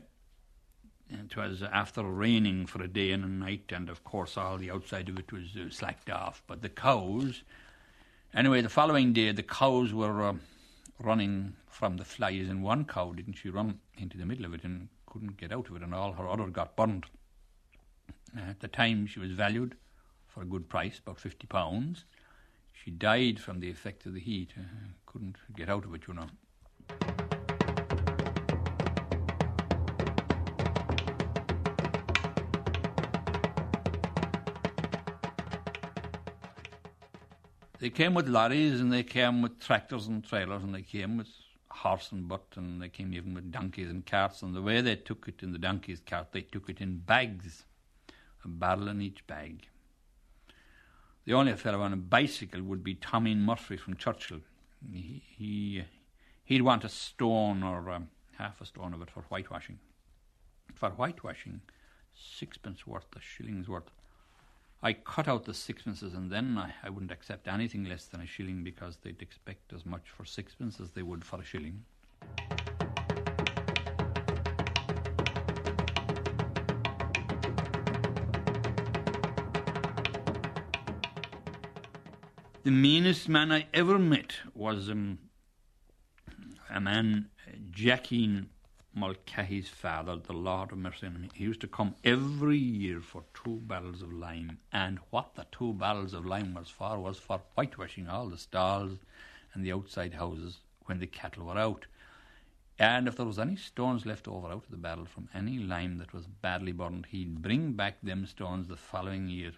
it 1.09 1.37
was 1.37 1.63
after 1.63 2.03
raining 2.03 2.67
for 2.67 2.83
a 2.83 2.89
day 2.89 3.13
and 3.13 3.25
a 3.25 3.29
night, 3.29 3.71
and 3.71 3.89
of 3.89 4.03
course, 4.03 4.37
all 4.37 4.59
the 4.59 4.73
outside 4.73 5.09
of 5.09 5.17
it 5.17 5.33
was 5.33 5.57
uh, 5.57 5.71
slacked 5.71 6.11
off. 6.11 6.43
But 6.49 6.63
the 6.63 6.69
cows, 6.71 7.45
anyway, 8.35 8.63
the 8.63 8.69
following 8.69 9.13
day, 9.13 9.31
the 9.31 9.45
cows 9.45 9.95
were 9.95 10.23
uh, 10.25 10.35
running 11.03 11.55
from 11.67 11.97
the 11.97 12.05
flies, 12.05 12.49
and 12.49 12.63
one 12.63 12.85
cow 12.85 13.13
didn't 13.13 13.35
she 13.35 13.51
run 13.51 13.81
into 13.97 14.19
the 14.19 14.27
middle 14.27 14.45
of 14.45 14.55
it 14.55 14.65
and 14.65 14.89
couldn't 15.07 15.37
get 15.37 15.53
out 15.53 15.69
of 15.69 15.77
it, 15.77 15.83
and 15.83 15.95
all 15.95 16.13
her 16.13 16.29
other 16.29 16.47
got 16.47 16.77
burned. 16.77 17.07
At 18.37 18.61
the 18.61 18.69
time, 18.69 19.07
she 19.07 19.19
was 19.19 19.33
valued 19.33 19.77
for 20.29 20.43
a 20.43 20.47
good 20.47 20.69
price, 20.69 20.99
about 20.99 21.19
fifty 21.19 21.47
pounds. 21.47 22.05
She 22.73 22.91
died 22.91 23.41
from 23.41 23.61
the 23.61 23.71
effect 23.71 24.07
of 24.07 24.15
the 24.15 24.21
heat, 24.21 24.53
uh, 24.57 24.63
couldn't 25.07 25.37
get 25.57 25.69
out 25.69 25.85
of 25.85 25.95
it, 25.95 26.03
you 26.07 26.15
know. 26.15 27.30
They 37.81 37.89
came 37.89 38.13
with 38.13 38.29
lorries 38.29 38.79
and 38.79 38.93
they 38.93 39.03
came 39.03 39.41
with 39.41 39.59
tractors 39.59 40.07
and 40.07 40.23
trailers 40.23 40.63
and 40.63 40.75
they 40.75 40.83
came 40.83 41.17
with 41.17 41.29
horse 41.71 42.13
and 42.13 42.29
butt 42.29 42.45
and 42.57 42.83
they 42.83 42.91
came 42.91 43.15
even 43.15 43.33
with 43.33 43.51
donkeys 43.51 43.89
and 43.89 44.05
carts 44.05 44.43
and 44.43 44.55
the 44.55 44.61
way 44.61 44.83
they 44.83 44.97
took 44.97 45.27
it 45.29 45.43
in 45.43 45.53
the 45.53 45.59
donkey's 45.59 46.01
cart 46.01 46.33
they 46.33 46.43
took 46.43 46.69
it 46.69 46.83
in 46.83 46.99
bags, 46.99 47.65
a 48.45 48.49
barrel 48.49 48.89
in 48.89 49.01
each 49.01 49.27
bag. 49.27 49.67
The 51.25 51.33
only 51.33 51.55
fellow 51.55 51.81
on 51.81 51.95
a 51.95 51.97
bicycle 51.97 52.63
would 52.63 52.85
be 52.85 52.97
Tommy 52.97 53.35
Murphy 53.35 53.79
from 53.79 53.97
Churchill. 53.97 54.41
He, 54.93 55.23
he 55.39 55.85
he'd 56.45 56.63
want 56.63 56.85
a 56.85 56.89
stone 56.89 57.63
or 57.63 57.91
um, 57.91 58.09
half 58.37 58.61
a 58.61 58.67
stone 58.67 58.93
of 58.93 59.01
it 59.01 59.11
for 59.11 59.23
whitewashing. 59.23 59.79
For 60.75 60.91
whitewashing, 60.91 61.61
sixpence 62.15 62.87
worth, 62.87 63.07
a 63.17 63.21
shilling's 63.21 63.69
worth. 63.69 63.91
I 64.83 64.95
cut 64.95 65.29
out 65.29 65.45
the 65.45 65.53
sixpences 65.53 66.15
and 66.15 66.33
then 66.33 66.57
I, 66.57 66.73
I 66.83 66.89
wouldn't 66.89 67.13
accept 67.13 67.47
anything 67.49 67.85
less 67.85 68.07
than 68.07 68.23
a 68.23 68.27
shilling 68.27 68.65
because 68.65 68.97
they'd 69.03 69.21
expect 69.21 69.75
as 69.75 69.85
much 69.85 70.09
for 70.09 70.25
sixpence 70.25 70.81
as 70.81 70.93
they 70.93 71.03
would 71.03 71.23
for 71.23 71.39
a 71.39 71.45
shilling. 71.45 71.85
The 82.63 82.71
meanest 82.71 83.29
man 83.29 83.53
I 83.53 83.67
ever 83.75 83.99
met 83.99 84.37
was 84.55 84.89
um, 84.89 85.19
a 86.71 86.81
man, 86.81 87.29
Jackie 87.71 88.47
Mulcahy's 89.01 89.71
father, 89.71 90.17
the 90.17 90.35
Lord 90.35 90.73
of 90.73 90.79
mercy 90.79 91.07
on 91.07 91.15
him. 91.15 91.31
He 91.33 91.45
used 91.45 91.63
to 91.63 91.67
come 91.67 91.95
every 92.05 92.59
year 92.59 93.01
for 93.01 93.25
two 93.33 93.57
barrels 93.63 94.03
of 94.03 94.13
lime, 94.13 94.59
and 94.73 94.99
what 95.09 95.35
the 95.37 95.47
two 95.51 95.73
barrels 95.73 96.13
of 96.13 96.27
lime 96.27 96.53
was 96.53 96.69
for 96.69 96.99
was 97.01 97.17
for 97.19 97.41
whitewashing 97.55 98.09
all 98.09 98.29
the 98.29 98.37
stalls 98.37 98.99
and 99.55 99.65
the 99.65 99.73
outside 99.73 100.13
houses 100.13 100.59
when 100.85 100.99
the 100.99 101.07
cattle 101.07 101.47
were 101.47 101.57
out. 101.57 101.87
And 102.79 103.09
if 103.09 103.17
there 103.17 103.25
was 103.25 103.39
any 103.39 103.57
stones 103.57 104.05
left 104.05 104.29
over 104.29 104.49
out 104.49 104.65
of 104.65 104.71
the 104.71 104.77
barrel 104.77 105.07
from 105.07 105.31
any 105.33 105.57
lime 105.57 105.97
that 105.97 106.13
was 106.13 106.27
badly 106.27 106.73
burned, 106.73 107.07
he'd 107.07 107.41
bring 107.41 107.73
back 107.73 107.97
them 108.03 108.27
stones 108.27 108.69
the 108.69 108.77
following 108.77 109.29
year. 109.29 109.53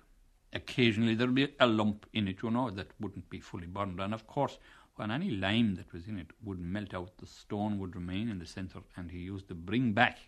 Occasionally 0.52 1.16
there'd 1.16 1.34
be 1.34 1.52
a 1.58 1.66
lump 1.66 2.06
in 2.12 2.28
it, 2.28 2.44
you 2.44 2.50
know, 2.52 2.70
that 2.70 2.92
wouldn't 3.00 3.28
be 3.28 3.40
fully 3.40 3.66
burned. 3.66 3.98
And 3.98 4.14
of 4.14 4.28
course, 4.28 4.58
when 4.96 5.10
any 5.10 5.30
lime 5.30 5.74
that 5.76 5.92
was 5.92 6.06
in 6.06 6.18
it 6.18 6.30
would 6.44 6.60
melt 6.60 6.94
out, 6.94 7.16
the 7.18 7.26
stone 7.26 7.78
would 7.78 7.96
remain 7.96 8.28
in 8.28 8.38
the 8.38 8.46
centre, 8.46 8.80
and 8.96 9.10
he 9.10 9.18
used 9.18 9.48
to 9.48 9.54
bring 9.54 9.92
back. 9.92 10.18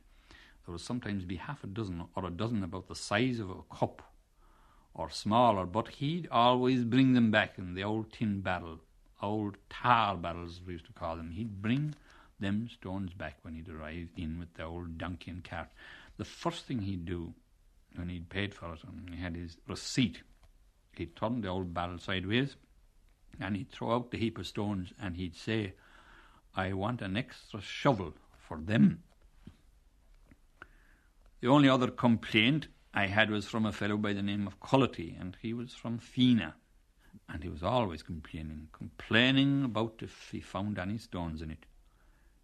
There 0.64 0.72
would 0.72 0.80
sometimes 0.80 1.24
be 1.24 1.36
half 1.36 1.62
a 1.64 1.66
dozen 1.66 2.04
or 2.16 2.24
a 2.24 2.30
dozen 2.30 2.64
about 2.64 2.88
the 2.88 2.94
size 2.94 3.38
of 3.38 3.50
a 3.50 3.62
cup 3.74 4.02
or 4.94 5.10
smaller, 5.10 5.66
but 5.66 5.88
he'd 5.88 6.28
always 6.30 6.84
bring 6.84 7.12
them 7.12 7.30
back 7.30 7.58
in 7.58 7.74
the 7.74 7.84
old 7.84 8.12
tin 8.12 8.40
barrel, 8.40 8.80
old 9.20 9.58
tar 9.68 10.16
barrels 10.16 10.62
we 10.66 10.72
used 10.72 10.86
to 10.86 10.92
call 10.92 11.16
them. 11.16 11.32
He'd 11.32 11.60
bring 11.60 11.94
them 12.40 12.68
stones 12.68 13.12
back 13.12 13.38
when 13.42 13.54
he'd 13.54 13.68
arrive 13.68 14.08
in 14.16 14.38
with 14.38 14.54
the 14.54 14.64
old 14.64 14.96
donkey 14.96 15.30
and 15.30 15.44
cart. 15.44 15.68
The 16.16 16.24
first 16.24 16.64
thing 16.64 16.80
he'd 16.80 17.04
do 17.04 17.34
when 17.96 18.08
he'd 18.08 18.30
paid 18.30 18.54
for 18.54 18.72
it 18.72 18.80
and 18.84 19.10
he 19.10 19.20
had 19.20 19.36
his 19.36 19.58
receipt, 19.68 20.22
he'd 20.96 21.16
turn 21.16 21.42
the 21.42 21.48
old 21.48 21.74
barrel 21.74 21.98
sideways 21.98 22.56
and 23.40 23.56
he'd 23.56 23.70
throw 23.70 23.94
out 23.94 24.10
the 24.10 24.18
heap 24.18 24.38
of 24.38 24.46
stones 24.46 24.92
and 25.00 25.16
he'd 25.16 25.36
say, 25.36 25.74
I 26.54 26.72
want 26.72 27.02
an 27.02 27.16
extra 27.16 27.60
shovel 27.60 28.14
for 28.36 28.58
them. 28.58 29.02
The 31.40 31.48
only 31.48 31.68
other 31.68 31.90
complaint 31.90 32.68
I 32.94 33.06
had 33.06 33.30
was 33.30 33.46
from 33.46 33.66
a 33.66 33.72
fellow 33.72 33.96
by 33.96 34.12
the 34.12 34.22
name 34.22 34.46
of 34.46 34.60
Cullity, 34.60 35.16
and 35.18 35.36
he 35.42 35.52
was 35.52 35.74
from 35.74 35.98
Fina. 35.98 36.54
And 37.28 37.42
he 37.42 37.48
was 37.48 37.62
always 37.62 38.02
complaining, 38.02 38.68
complaining 38.72 39.64
about 39.64 39.96
if 40.00 40.30
he 40.30 40.40
found 40.40 40.78
any 40.78 40.98
stones 40.98 41.42
in 41.42 41.50
it. 41.50 41.66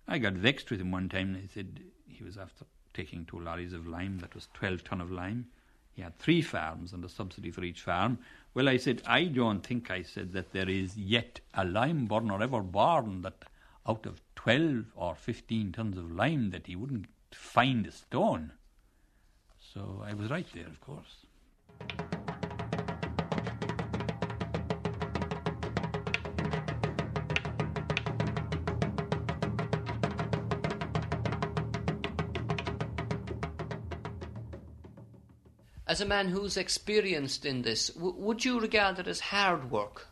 I 0.08 0.18
got 0.18 0.32
vexed 0.32 0.70
with 0.70 0.80
him 0.80 0.90
one 0.90 1.08
time, 1.08 1.34
and 1.34 1.42
he 1.42 1.48
said 1.48 1.80
he 2.06 2.24
was 2.24 2.36
after 2.36 2.64
taking 2.92 3.24
two 3.24 3.38
lorries 3.38 3.72
of 3.72 3.86
lime, 3.86 4.18
that 4.18 4.34
was 4.34 4.48
12 4.54 4.82
ton 4.84 5.00
of 5.00 5.10
lime. 5.10 5.46
He 5.92 6.02
had 6.02 6.18
three 6.18 6.42
farms 6.42 6.92
and 6.92 7.04
a 7.04 7.08
subsidy 7.08 7.50
for 7.50 7.64
each 7.64 7.82
farm, 7.82 8.18
well, 8.52 8.68
I 8.68 8.78
said, 8.78 9.02
I 9.06 9.24
don't 9.24 9.64
think, 9.64 9.90
I 9.90 10.02
said, 10.02 10.32
that 10.32 10.52
there 10.52 10.68
is 10.68 10.96
yet 10.96 11.40
a 11.54 11.64
lime 11.64 12.06
burner 12.06 12.42
ever 12.42 12.62
born 12.62 13.22
that 13.22 13.44
out 13.86 14.06
of 14.06 14.20
12 14.34 14.86
or 14.96 15.14
15 15.14 15.72
tons 15.72 15.96
of 15.96 16.10
lime 16.10 16.50
that 16.50 16.66
he 16.66 16.74
wouldn't 16.74 17.06
find 17.32 17.86
a 17.86 17.92
stone. 17.92 18.52
So 19.72 20.02
I 20.04 20.14
was 20.14 20.30
right 20.30 20.46
there, 20.52 20.66
of 20.66 20.80
course. 20.80 21.26
As 35.90 36.00
a 36.00 36.06
man 36.06 36.28
who's 36.28 36.56
experienced 36.56 37.44
in 37.44 37.62
this, 37.62 37.88
w- 37.88 38.14
would 38.14 38.44
you 38.44 38.60
regard 38.60 39.00
it 39.00 39.08
as 39.08 39.18
hard 39.18 39.72
work? 39.72 40.06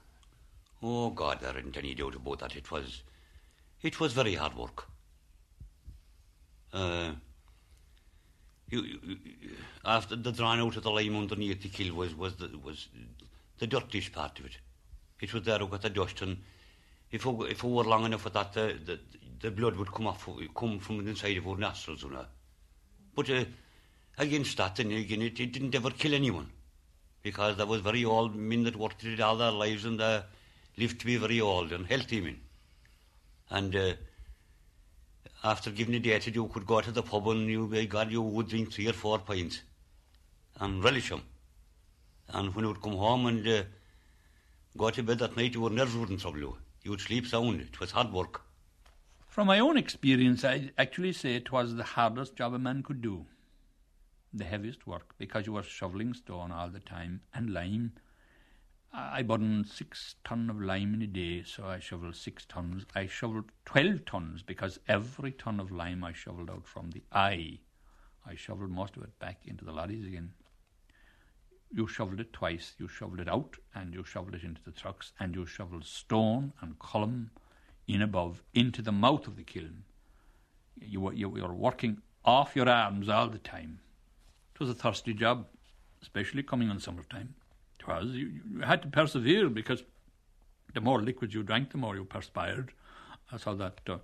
Oh 0.82 1.10
God, 1.10 1.38
there 1.40 1.56
isn't 1.56 1.76
any 1.76 1.94
doubt 1.94 2.16
about 2.16 2.40
that. 2.40 2.56
It 2.56 2.68
was, 2.72 3.04
it 3.80 4.00
was 4.00 4.12
very 4.12 4.34
hard 4.34 4.56
work. 4.56 4.88
Uh, 6.72 7.12
you, 8.68 8.82
you, 8.82 9.18
after 9.84 10.16
the 10.16 10.32
drawing 10.32 10.58
out 10.58 10.76
of 10.76 10.82
the 10.82 10.90
lime 10.90 11.16
underneath 11.16 11.62
the 11.62 11.68
kill 11.68 11.94
was 11.94 12.12
was 12.12 12.34
the 12.34 12.50
was 12.58 12.88
the 13.60 13.68
dirtiest 13.68 14.12
part 14.12 14.40
of 14.40 14.46
it. 14.46 14.58
It 15.20 15.32
was 15.32 15.44
there 15.44 15.64
with 15.64 15.82
the 15.82 15.90
dust, 15.90 16.22
and 16.22 16.38
if 17.12 17.24
it, 17.24 17.36
if 17.50 17.62
it 17.62 17.68
were 17.68 17.84
long 17.84 18.04
enough 18.04 18.22
for 18.22 18.30
that, 18.30 18.52
the, 18.52 18.76
the 18.84 18.98
the 19.40 19.52
blood 19.52 19.76
would 19.76 19.92
come 19.92 20.08
off, 20.08 20.28
come 20.56 20.80
from 20.80 21.06
inside 21.06 21.36
of 21.36 21.46
our 21.46 21.56
nostrils, 21.56 22.02
you 22.02 22.10
know. 22.10 22.26
But 23.14 23.30
uh, 23.30 23.44
against 24.18 24.56
that, 24.58 24.78
and 24.78 24.92
again, 24.92 25.22
it, 25.22 25.38
it 25.40 25.52
didn't 25.52 25.74
ever 25.74 25.90
kill 25.90 26.14
anyone 26.14 26.50
because 27.22 27.56
there 27.56 27.66
was 27.66 27.80
very 27.80 28.04
old 28.04 28.34
men 28.34 28.64
that 28.64 28.76
worked 28.76 29.04
it 29.04 29.20
all 29.20 29.36
their 29.36 29.50
lives 29.50 29.84
and 29.84 30.00
uh, 30.00 30.22
lived 30.76 31.00
to 31.00 31.06
be 31.06 31.16
very 31.16 31.40
old 31.40 31.72
and 31.72 31.86
healthy 31.86 32.20
men. 32.20 32.40
And 33.50 33.74
uh, 33.74 33.92
after 35.44 35.70
giving 35.70 35.94
a 35.94 35.98
day 36.00 36.18
to 36.18 36.30
you 36.30 36.46
could 36.48 36.66
go 36.66 36.80
to 36.80 36.90
the 36.90 37.02
pub 37.02 37.28
and 37.28 37.48
you, 37.48 37.66
by 37.66 37.84
God, 37.84 38.10
you 38.10 38.22
would 38.22 38.48
drink 38.48 38.72
three 38.72 38.88
or 38.88 38.92
four 38.92 39.18
pints 39.18 39.62
and 40.60 40.82
relish 40.82 41.10
them. 41.10 41.22
And 42.28 42.54
when 42.54 42.64
you 42.64 42.72
would 42.72 42.82
come 42.82 42.96
home 42.96 43.26
and 43.26 43.46
uh, 43.46 43.62
go 44.76 44.90
to 44.90 45.02
bed 45.02 45.18
that 45.20 45.36
night, 45.36 45.54
your 45.54 45.70
nerves 45.70 45.96
wouldn't 45.96 46.20
trouble 46.20 46.38
you. 46.38 46.56
You 46.82 46.90
would 46.92 47.00
sleep 47.00 47.26
sound. 47.26 47.60
It 47.60 47.80
was 47.80 47.90
hard 47.90 48.12
work. 48.12 48.42
From 49.26 49.46
my 49.46 49.60
own 49.60 49.76
experience, 49.76 50.44
I'd 50.44 50.72
actually 50.76 51.12
say 51.12 51.34
it 51.34 51.52
was 51.52 51.74
the 51.74 51.84
hardest 51.84 52.36
job 52.36 52.54
a 52.54 52.58
man 52.58 52.82
could 52.82 53.00
do 53.00 53.26
the 54.32 54.44
heaviest 54.44 54.86
work 54.86 55.14
because 55.18 55.46
you 55.46 55.52
were 55.52 55.62
shoveling 55.62 56.14
stone 56.14 56.52
all 56.52 56.68
the 56.68 56.80
time 56.80 57.20
and 57.34 57.50
lime. 57.50 57.92
I 58.92 59.22
burned 59.22 59.66
six 59.66 60.14
ton 60.24 60.48
of 60.48 60.60
lime 60.60 60.94
in 60.94 61.02
a 61.02 61.06
day, 61.06 61.42
so 61.44 61.66
I 61.66 61.78
shoveled 61.78 62.16
six 62.16 62.44
tons. 62.46 62.86
I 62.94 63.06
shoveled 63.06 63.52
twelve 63.64 64.04
tons 64.06 64.42
because 64.42 64.80
every 64.88 65.32
ton 65.32 65.60
of 65.60 65.70
lime 65.70 66.02
I 66.02 66.12
shoveled 66.12 66.50
out 66.50 66.66
from 66.66 66.90
the 66.90 67.02
eye 67.12 67.58
I 68.28 68.34
shovelled 68.34 68.70
most 68.70 68.96
of 68.96 69.02
it 69.04 69.18
back 69.18 69.46
into 69.46 69.64
the 69.64 69.72
lorries 69.72 70.06
again. 70.06 70.32
You 71.70 71.86
shovelled 71.86 72.20
it 72.20 72.32
twice. 72.32 72.74
You 72.78 72.86
shovelled 72.86 73.20
it 73.20 73.28
out 73.28 73.56
and 73.74 73.94
you 73.94 74.04
shovelled 74.04 74.34
it 74.34 74.42
into 74.42 74.62
the 74.62 74.70
trucks 74.70 75.12
and 75.18 75.34
you 75.34 75.46
shovelled 75.46 75.86
stone 75.86 76.52
and 76.60 76.78
culm 76.78 77.30
in 77.86 78.02
above 78.02 78.42
into 78.52 78.82
the 78.82 78.92
mouth 78.92 79.26
of 79.26 79.36
the 79.36 79.44
kiln. 79.44 79.84
You 80.76 81.00
were, 81.00 81.12
you 81.14 81.30
were 81.30 81.54
working 81.54 82.02
off 82.24 82.54
your 82.54 82.68
arms 82.68 83.08
all 83.08 83.28
the 83.28 83.38
time. 83.38 83.80
Was 84.60 84.70
a 84.70 84.74
thirsty 84.74 85.14
job, 85.14 85.46
especially 86.02 86.42
coming 86.42 86.68
in 86.68 86.80
summertime. 86.80 87.34
It 87.78 87.86
was. 87.86 88.06
You, 88.06 88.40
you 88.50 88.60
had 88.60 88.82
to 88.82 88.88
persevere 88.88 89.48
because 89.48 89.84
the 90.74 90.80
more 90.80 91.00
liquids 91.00 91.32
you 91.32 91.44
drank, 91.44 91.70
the 91.70 91.78
more 91.78 91.94
you 91.94 92.04
perspired. 92.04 92.72
So 93.36 93.54
that 93.54 93.78
uh, 93.88 93.98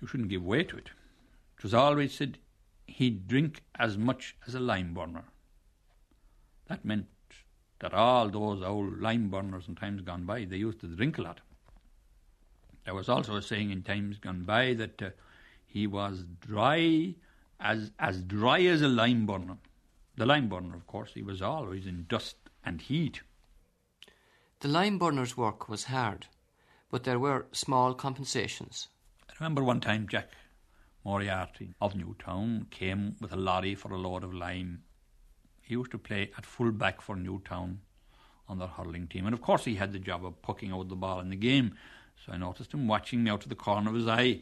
you 0.00 0.06
shouldn't 0.06 0.28
give 0.28 0.44
way 0.44 0.64
to 0.64 0.76
it. 0.76 0.90
It 1.56 1.62
was 1.62 1.72
always 1.72 2.12
said 2.12 2.36
he'd 2.86 3.26
drink 3.26 3.62
as 3.78 3.96
much 3.96 4.36
as 4.46 4.54
a 4.54 4.60
lime 4.60 4.92
burner. 4.92 5.24
That 6.66 6.84
meant 6.84 7.06
that 7.78 7.94
all 7.94 8.28
those 8.28 8.62
old 8.62 9.00
lime 9.00 9.30
burners 9.30 9.68
in 9.68 9.76
times 9.76 10.02
gone 10.02 10.24
by, 10.24 10.44
they 10.44 10.56
used 10.56 10.80
to 10.80 10.88
drink 10.88 11.18
a 11.18 11.22
lot. 11.22 11.40
There 12.84 12.94
was 12.94 13.08
also 13.08 13.36
a 13.36 13.42
saying 13.42 13.70
in 13.70 13.82
times 13.82 14.18
gone 14.18 14.42
by 14.42 14.74
that 14.74 15.02
uh, 15.02 15.10
he 15.66 15.86
was 15.86 16.24
dry 16.40 17.14
as 17.60 17.92
as 17.98 18.22
dry 18.22 18.60
as 18.62 18.82
a 18.82 18.88
lime 18.88 19.26
burner. 19.26 19.58
The 20.16 20.26
lime 20.26 20.48
burner, 20.48 20.74
of 20.74 20.86
course, 20.86 21.12
he 21.14 21.22
was 21.22 21.42
always 21.42 21.86
in 21.86 22.06
dust 22.08 22.36
and 22.64 22.80
heat. 22.80 23.22
The 24.60 24.68
lime 24.68 24.98
burner's 24.98 25.36
work 25.36 25.68
was 25.68 25.84
hard, 25.84 26.26
but 26.90 27.04
there 27.04 27.18
were 27.18 27.46
small 27.52 27.94
compensations. 27.94 28.88
I 29.28 29.32
remember 29.40 29.62
one 29.62 29.80
time 29.80 30.08
Jack 30.08 30.30
Moriarty 31.04 31.74
of 31.80 31.94
Newtown 31.94 32.66
came 32.70 33.16
with 33.20 33.32
a 33.32 33.36
lorry 33.36 33.74
for 33.74 33.92
a 33.92 33.98
load 33.98 34.24
of 34.24 34.32
lime. 34.32 34.82
He 35.60 35.74
used 35.74 35.90
to 35.90 35.98
play 35.98 36.30
at 36.38 36.46
full 36.46 36.70
back 36.70 37.00
for 37.00 37.16
Newtown 37.16 37.80
on 38.48 38.58
their 38.58 38.68
hurling 38.68 39.08
team, 39.08 39.26
and 39.26 39.34
of 39.34 39.42
course 39.42 39.64
he 39.64 39.74
had 39.74 39.92
the 39.92 39.98
job 39.98 40.24
of 40.24 40.40
pucking 40.42 40.70
out 40.72 40.88
the 40.88 40.96
ball 40.96 41.20
in 41.20 41.30
the 41.30 41.36
game. 41.36 41.74
So 42.24 42.32
I 42.32 42.36
noticed 42.36 42.72
him 42.72 42.86
watching 42.86 43.24
me 43.24 43.30
out 43.30 43.42
of 43.42 43.48
the 43.48 43.54
corner 43.54 43.90
of 43.90 43.96
his 43.96 44.06
eye 44.06 44.40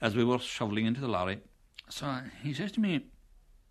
as 0.00 0.14
we 0.14 0.24
were 0.24 0.38
shoveling 0.38 0.86
into 0.86 1.00
the 1.00 1.08
lorry. 1.08 1.40
So 1.88 2.06
uh, 2.06 2.22
he 2.42 2.54
says 2.54 2.72
to 2.72 2.80
me 2.80 3.06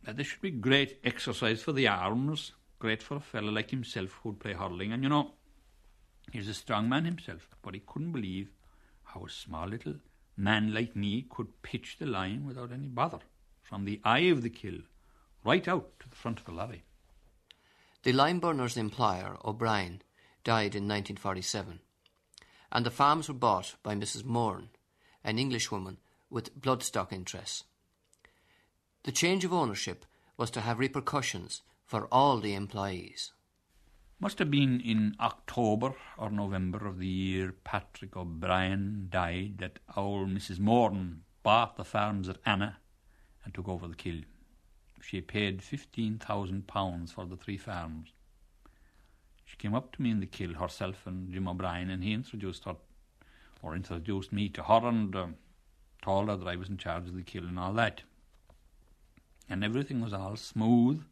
that 0.03 0.18
this 0.18 0.28
should 0.28 0.41
be 0.41 0.51
great 0.51 0.99
exercise 1.03 1.61
for 1.61 1.72
the 1.72 1.88
arms, 1.88 2.51
great 2.80 3.01
for 3.01 3.18
a 3.18 3.22
fellow 3.22 3.51
like 3.51 3.72
himself 3.72 4.20
who'd 4.22 4.39
play 4.39 4.53
hurling. 4.53 4.91
And 4.91 5.03
you 5.03 5.09
know, 5.09 5.32
he's 6.32 6.47
a 6.47 6.53
strong 6.53 6.89
man 6.89 7.05
himself, 7.05 7.49
but 7.61 7.74
he 7.74 7.82
couldn't 7.86 8.11
believe 8.11 8.49
how 9.03 9.26
a 9.26 9.30
small 9.30 9.68
little 9.68 9.95
man 10.36 10.74
like 10.74 10.95
me 10.95 11.26
could 11.30 11.61
pitch 11.61 11.97
the 11.99 12.05
line 12.05 12.45
without 12.45 12.72
any 12.72 12.88
bother, 12.88 13.20
from 13.61 13.86
the 13.86 14.01
eye 14.03 14.30
of 14.32 14.41
the 14.41 14.49
kill 14.49 14.80
right 15.43 15.68
out 15.68 15.99
to 15.99 16.09
the 16.09 16.16
front 16.16 16.39
of 16.39 16.45
the 16.45 16.51
lorry. 16.51 16.84
The 18.03 18.14
lime 18.14 18.39
burner's 18.39 18.78
employer, 18.78 19.38
O'Brien, 19.43 20.01
died 20.43 20.76
in 20.76 20.88
1947, 20.88 21.80
and 22.72 22.86
the 22.86 22.91
farms 22.91 23.28
were 23.28 23.34
bought 23.34 23.76
by 23.84 23.95
Mrs. 23.95 24.26
Morn, 24.26 24.70
an 25.24 25.39
Englishwoman 25.39 25.99
with 26.30 26.59
bloodstock 26.59 27.14
interests. 27.14 27.64
The 29.04 29.12
change 29.12 29.43
of 29.43 29.51
ownership 29.51 30.06
was 30.38 30.49
to 30.51 30.62
have 30.62 30.80
repercussions 30.80 31.62
for 31.86 32.08
all 32.10 32.39
the 32.39 32.56
employees. 32.56 33.34
Must 34.18 34.39
have 34.39 34.49
been 34.49 34.80
in 34.80 35.18
October 35.20 35.95
or 36.18 36.30
November 36.30 36.88
of 36.88 36.99
the 36.99 37.08
year 37.08 37.51
Patrick 37.66 38.16
O'Brien 38.16 39.10
died 39.12 39.58
that 39.58 39.80
old 39.97 40.30
Mrs. 40.30 40.58
Moran 40.58 41.24
bought 41.43 41.76
the 41.76 41.84
farms 41.84 42.30
at 42.30 42.38
Anna 42.45 42.78
and 43.43 43.54
took 43.54 43.68
over 43.68 43.89
the 43.89 43.95
kill. 43.95 44.22
She 45.01 45.20
paid 45.20 45.62
fifteen 45.62 46.18
thousand 46.18 46.68
pounds 46.68 47.12
for 47.12 47.26
the 47.26 47.36
three 47.36 47.58
farms. 47.58 48.14
She 49.43 49.58
came 49.58 49.76
up 49.76 49.91
to 49.93 50.01
me 50.01 50.12
in 50.12 50.22
the 50.22 50.26
kill 50.26 50.54
herself 50.54 51.06
and 51.06 51.30
Jim 51.30 51.49
O'Brien, 51.49 51.89
and 51.89 52.06
he 52.06 52.14
introduced 52.14 52.64
her, 52.64 52.78
or 53.62 53.76
introduced 53.76 54.32
me 54.32 54.47
to 54.47 54.64
her, 54.64 54.88
and 54.88 55.14
um, 55.14 55.36
told 56.01 56.30
her 56.30 56.38
that 56.38 56.47
I 56.47 56.56
was 56.56 56.70
in 56.70 56.78
charge 56.78 57.10
of 57.10 57.16
the 57.16 57.22
kill 57.22 57.43
and 57.43 57.60
all 57.60 57.74
that. 57.74 58.04
And 59.50 59.64
everything 59.64 60.02
was 60.02 60.14
all 60.14 60.36
smooth 60.36 61.04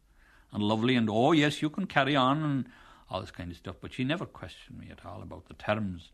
and 0.52 0.62
lovely, 0.62 0.96
and 0.96 1.08
oh 1.10 1.32
yes, 1.32 1.62
you 1.62 1.70
can 1.70 1.86
carry 1.86 2.16
on 2.16 2.42
and 2.42 2.66
all 3.10 3.20
this 3.20 3.30
kind 3.30 3.50
of 3.50 3.56
stuff. 3.56 3.76
But 3.80 3.92
she 3.92 4.04
never 4.04 4.26
questioned 4.26 4.78
me 4.78 4.88
at 4.90 5.04
all 5.04 5.22
about 5.22 5.48
the 5.48 5.54
terms. 5.54 6.10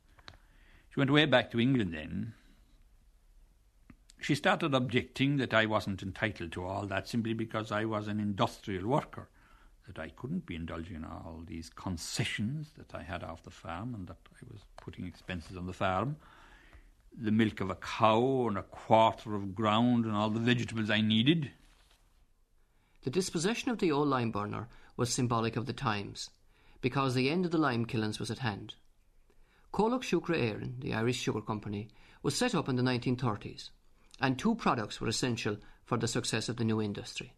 She 0.90 1.00
went 1.00 1.10
away 1.10 1.26
back 1.26 1.50
to 1.52 1.60
England 1.60 1.94
then. 1.94 2.34
She 4.20 4.34
started 4.34 4.74
objecting 4.74 5.36
that 5.36 5.54
I 5.54 5.66
wasn't 5.66 6.02
entitled 6.02 6.50
to 6.52 6.64
all 6.64 6.86
that 6.86 7.06
simply 7.06 7.34
because 7.34 7.70
I 7.70 7.84
was 7.84 8.08
an 8.08 8.18
industrial 8.18 8.88
worker, 8.88 9.28
that 9.86 9.98
I 9.98 10.08
couldn't 10.08 10.44
be 10.44 10.56
indulging 10.56 10.96
in 10.96 11.04
all 11.04 11.42
these 11.46 11.70
concessions 11.70 12.72
that 12.76 12.94
I 12.94 13.02
had 13.02 13.22
off 13.22 13.44
the 13.44 13.50
farm 13.50 13.94
and 13.94 14.08
that 14.08 14.18
I 14.34 14.46
was 14.52 14.62
putting 14.82 15.06
expenses 15.06 15.56
on 15.56 15.66
the 15.66 15.72
farm. 15.72 16.16
The 17.16 17.30
milk 17.30 17.60
of 17.60 17.70
a 17.70 17.76
cow 17.76 18.48
and 18.48 18.58
a 18.58 18.62
quarter 18.62 19.34
of 19.34 19.54
ground 19.54 20.04
and 20.04 20.14
all 20.14 20.30
the 20.30 20.40
vegetables 20.40 20.90
I 20.90 21.00
needed. 21.00 21.52
The 23.08 23.20
dispossession 23.20 23.70
of 23.70 23.78
the 23.78 23.90
old 23.90 24.08
lime 24.08 24.30
burner 24.30 24.68
was 24.98 25.10
symbolic 25.10 25.56
of 25.56 25.64
the 25.64 25.72
times 25.72 26.28
because 26.82 27.14
the 27.14 27.30
end 27.30 27.46
of 27.46 27.50
the 27.50 27.56
lime 27.56 27.86
kilns 27.86 28.20
was 28.20 28.30
at 28.30 28.40
hand. 28.40 28.74
Comhlucht 29.72 30.04
Siúicre 30.04 30.36
Éireann, 30.36 30.78
the 30.82 30.92
Irish 30.92 31.16
Sugar 31.16 31.40
Company, 31.40 31.88
was 32.22 32.36
set 32.36 32.54
up 32.54 32.68
in 32.68 32.76
the 32.76 32.82
1930s, 32.82 33.70
and 34.20 34.38
two 34.38 34.54
products 34.56 35.00
were 35.00 35.08
essential 35.08 35.56
for 35.86 35.96
the 35.96 36.06
success 36.06 36.50
of 36.50 36.58
the 36.58 36.64
new 36.64 36.82
industry 36.82 37.32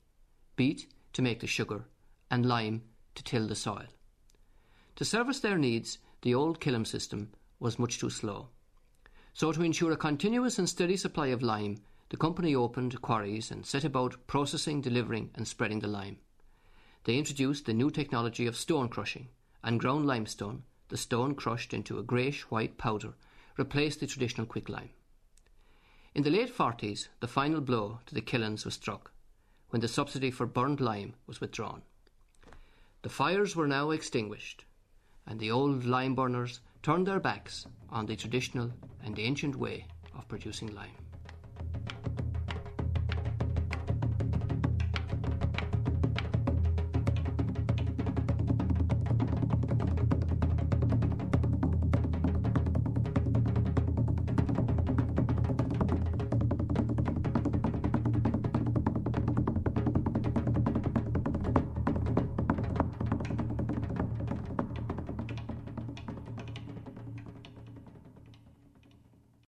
beet 0.57 0.93
to 1.13 1.23
make 1.23 1.39
the 1.39 1.47
sugar, 1.47 1.85
and 2.33 2.45
lime 2.45 2.83
to 3.15 3.23
till 3.23 3.47
the 3.47 3.55
soil. 3.55 3.87
To 4.97 5.05
service 5.05 5.39
their 5.39 5.57
needs, 5.57 5.99
the 6.23 6.35
old 6.35 6.59
kiln 6.59 6.85
system 6.85 7.31
was 7.61 7.79
much 7.79 8.01
too 8.01 8.11
slow. 8.11 8.49
So, 9.35 9.53
to 9.53 9.63
ensure 9.63 9.93
a 9.93 9.97
continuous 9.97 10.59
and 10.59 10.69
steady 10.69 10.97
supply 10.97 11.29
of 11.29 11.45
lime, 11.45 11.79
the 12.11 12.17
company 12.17 12.55
opened 12.57 13.01
quarries 13.01 13.53
and 13.53 13.65
set 13.65 13.85
about 13.85 14.27
processing, 14.27 14.81
delivering, 14.81 15.31
and 15.37 15.47
spreading 15.47 15.79
the 15.79 15.87
lime. 15.87 16.19
They 17.05 17.17
introduced 17.17 17.67
the 17.67 17.73
new 17.73 17.91
technology 17.91 18.47
of 18.47 18.57
stone 18.57 18.89
crushing, 18.89 19.29
and 19.63 19.79
ground 19.79 20.07
limestone, 20.07 20.65
the 20.89 20.97
stone 20.97 21.37
crushed 21.37 21.73
into 21.73 21.99
a 21.99 22.03
greyish 22.03 22.43
white 22.51 22.77
powder, 22.77 23.15
replaced 23.57 24.01
the 24.01 24.09
traditional 24.09 24.47
quicklime. 24.47 24.91
In 26.13 26.25
the 26.25 26.31
late 26.31 26.53
40s, 26.55 27.07
the 27.21 27.29
final 27.29 27.61
blow 27.61 28.01
to 28.07 28.15
the 28.15 28.21
kilns 28.21 28.65
was 28.65 28.75
struck 28.75 29.13
when 29.69 29.81
the 29.81 29.87
subsidy 29.87 30.33
for 30.33 30.47
burned 30.47 30.81
lime 30.81 31.15
was 31.29 31.41
withdrawn. 31.41 31.83
The 33.03 33.09
fires 33.09 33.55
were 33.55 33.69
now 33.69 33.91
extinguished, 33.91 34.65
and 35.29 35.39
the 35.39 35.53
old 35.53 35.85
lime 35.85 36.17
burners 36.17 36.61
turned 36.83 37.07
their 37.07 37.21
backs 37.21 37.67
on 37.89 38.07
the 38.07 38.17
traditional 38.17 38.73
and 39.05 39.17
ancient 39.17 39.55
way 39.55 39.87
of 40.17 40.27
producing 40.27 40.75
lime. 40.75 41.10